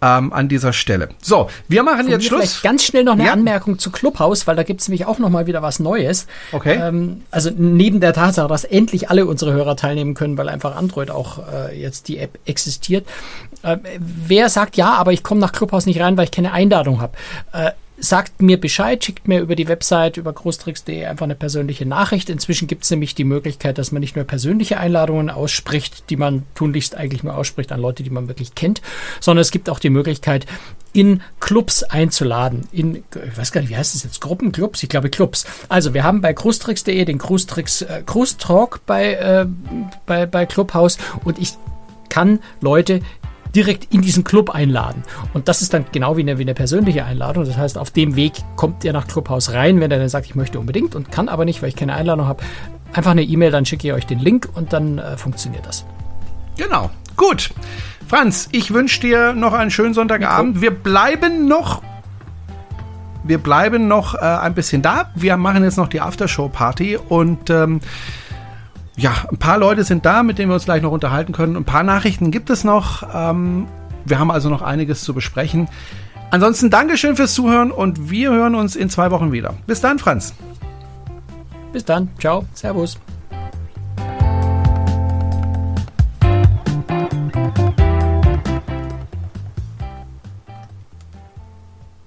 Ähm, 0.01 0.33
an 0.33 0.49
dieser 0.49 0.73
Stelle. 0.73 1.07
So, 1.21 1.49
wir 1.69 1.81
machen 1.81 2.01
Von 2.01 2.09
jetzt 2.09 2.25
Schluss. 2.25 2.41
Vielleicht 2.41 2.63
ganz 2.63 2.83
schnell 2.83 3.05
noch 3.05 3.13
eine 3.13 3.27
ja. 3.27 3.31
Anmerkung 3.31 3.79
zu 3.79 3.89
Clubhouse, 3.89 4.45
weil 4.47 4.57
da 4.57 4.63
gibt 4.63 4.81
es 4.81 4.89
nämlich 4.89 5.05
auch 5.05 5.17
noch 5.17 5.29
mal 5.29 5.47
wieder 5.47 5.61
was 5.61 5.79
Neues. 5.79 6.27
Okay. 6.51 6.77
Ähm, 6.77 7.21
also 7.31 7.51
neben 7.55 8.01
der 8.01 8.11
Tatsache, 8.11 8.49
dass 8.49 8.65
endlich 8.65 9.09
alle 9.09 9.25
unsere 9.25 9.53
Hörer 9.53 9.77
teilnehmen 9.77 10.13
können, 10.13 10.37
weil 10.37 10.49
einfach 10.49 10.75
Android 10.75 11.09
auch 11.09 11.39
äh, 11.47 11.79
jetzt 11.79 12.09
die 12.09 12.17
App 12.17 12.37
existiert. 12.43 13.07
Äh, 13.61 13.77
wer 13.97 14.49
sagt 14.49 14.75
ja, 14.75 14.91
aber 14.91 15.13
ich 15.13 15.23
komme 15.23 15.39
nach 15.39 15.53
Clubhouse 15.53 15.85
nicht 15.85 16.01
rein, 16.01 16.17
weil 16.17 16.25
ich 16.25 16.31
keine 16.31 16.51
Einladung 16.51 16.99
habe. 16.99 17.13
Äh, 17.53 17.71
sagt 18.03 18.41
mir 18.41 18.59
Bescheid, 18.59 19.01
schickt 19.01 19.29
mir 19.29 19.39
über 19.39 19.55
die 19.55 19.69
Website, 19.69 20.17
über 20.17 20.33
großtricks.de 20.33 21.05
einfach 21.05 21.23
eine 21.23 21.35
persönliche 21.35 21.85
Nachricht. 21.85 22.29
Inzwischen 22.29 22.67
gibt 22.67 22.83
es 22.83 22.91
nämlich 22.91 23.15
die 23.15 23.23
Möglichkeit, 23.23 23.77
dass 23.77 23.93
man 23.93 24.01
nicht 24.01 24.17
nur 24.17 24.25
persönliche 24.25 24.77
Einladungen 24.77 25.29
ausspricht, 25.29 26.09
die 26.09 26.17
man 26.17 26.43
tunlichst 26.53 26.95
eigentlich 26.95 27.23
nur 27.23 27.37
ausspricht 27.37 27.71
an 27.71 27.79
Leute, 27.79 28.03
die 28.03 28.09
man 28.09 28.27
wirklich 28.27 28.55
kennt, 28.55 28.81
sondern 29.21 29.41
es 29.41 29.51
gibt 29.51 29.69
auch 29.69 29.79
die 29.79 29.89
Möglichkeit, 29.89 30.45
in 30.91 31.21
Clubs 31.39 31.83
einzuladen. 31.83 32.67
In, 32.73 32.97
ich 32.97 33.37
weiß 33.37 33.53
gar 33.53 33.61
nicht, 33.61 33.69
wie 33.69 33.77
heißt 33.77 33.95
das 33.95 34.03
jetzt? 34.03 34.19
Gruppenclubs? 34.19 34.83
Ich 34.83 34.89
glaube 34.89 35.09
Clubs. 35.09 35.45
Also 35.69 35.93
wir 35.93 36.03
haben 36.03 36.19
bei 36.19 36.33
Großtricks.de 36.33 37.05
den 37.05 37.17
Großtricks 37.17 37.83
äh, 37.83 38.03
Cruise 38.05 38.37
Talk 38.37 38.81
bei, 38.85 39.13
äh, 39.13 39.45
bei, 40.05 40.25
bei 40.25 40.45
Clubhouse 40.45 40.97
und 41.23 41.39
ich 41.39 41.53
kann 42.09 42.39
Leute 42.59 42.99
direkt 43.55 43.93
in 43.93 44.01
diesen 44.01 44.23
Club 44.23 44.49
einladen. 44.49 45.03
Und 45.33 45.47
das 45.47 45.61
ist 45.61 45.73
dann 45.73 45.85
genau 45.91 46.17
wie 46.17 46.21
eine, 46.21 46.37
wie 46.37 46.43
eine 46.43 46.53
persönliche 46.53 47.05
Einladung. 47.05 47.45
Das 47.45 47.57
heißt, 47.57 47.77
auf 47.77 47.91
dem 47.91 48.15
Weg 48.15 48.33
kommt 48.55 48.83
ihr 48.83 48.93
nach 48.93 49.07
Clubhouse 49.07 49.53
rein, 49.53 49.79
wenn 49.79 49.91
er 49.91 49.99
dann 49.99 50.09
sagt, 50.09 50.25
ich 50.25 50.35
möchte 50.35 50.59
unbedingt 50.59 50.95
und 50.95 51.11
kann 51.11 51.29
aber 51.29 51.45
nicht, 51.45 51.61
weil 51.61 51.69
ich 51.69 51.75
keine 51.75 51.93
Einladung 51.93 52.27
habe. 52.27 52.43
Einfach 52.93 53.11
eine 53.11 53.23
E-Mail, 53.23 53.51
dann 53.51 53.65
schicke 53.65 53.87
ich 53.87 53.93
euch 53.93 54.05
den 54.05 54.19
Link 54.19 54.49
und 54.53 54.73
dann 54.73 54.97
äh, 54.97 55.17
funktioniert 55.17 55.65
das. 55.65 55.85
Genau. 56.57 56.89
Gut. 57.15 57.51
Franz, 58.07 58.49
ich 58.51 58.73
wünsche 58.73 59.01
dir 59.01 59.33
noch 59.33 59.53
einen 59.53 59.71
schönen 59.71 59.93
Sonntagabend. 59.93 60.61
Wir 60.61 60.71
bleiben 60.71 61.47
noch 61.47 61.81
wir 63.25 63.37
bleiben 63.37 63.87
noch 63.87 64.15
äh, 64.15 64.19
ein 64.19 64.53
bisschen 64.53 64.81
da. 64.81 65.09
Wir 65.15 65.37
machen 65.37 65.63
jetzt 65.63 65.77
noch 65.77 65.87
die 65.87 66.01
Aftershow-Party 66.01 66.97
und 66.97 67.49
ähm, 67.49 67.79
ja, 68.95 69.13
ein 69.31 69.37
paar 69.37 69.57
Leute 69.57 69.83
sind 69.83 70.05
da, 70.05 70.23
mit 70.23 70.37
denen 70.37 70.49
wir 70.49 70.55
uns 70.55 70.65
gleich 70.65 70.81
noch 70.81 70.91
unterhalten 70.91 71.33
können. 71.33 71.55
Ein 71.55 71.65
paar 71.65 71.83
Nachrichten 71.83 72.31
gibt 72.31 72.49
es 72.49 72.63
noch. 72.63 73.03
Ähm, 73.13 73.67
wir 74.05 74.19
haben 74.19 74.31
also 74.31 74.49
noch 74.49 74.61
einiges 74.61 75.03
zu 75.03 75.13
besprechen. 75.13 75.67
Ansonsten 76.31 76.69
Dankeschön 76.69 77.15
fürs 77.15 77.33
Zuhören 77.33 77.71
und 77.71 78.09
wir 78.09 78.31
hören 78.31 78.55
uns 78.55 78.75
in 78.75 78.89
zwei 78.89 79.11
Wochen 79.11 79.31
wieder. 79.31 79.53
Bis 79.67 79.81
dann, 79.81 79.99
Franz. 79.99 80.33
Bis 81.71 81.85
dann. 81.85 82.09
Ciao. 82.19 82.45
Servus. 82.53 82.97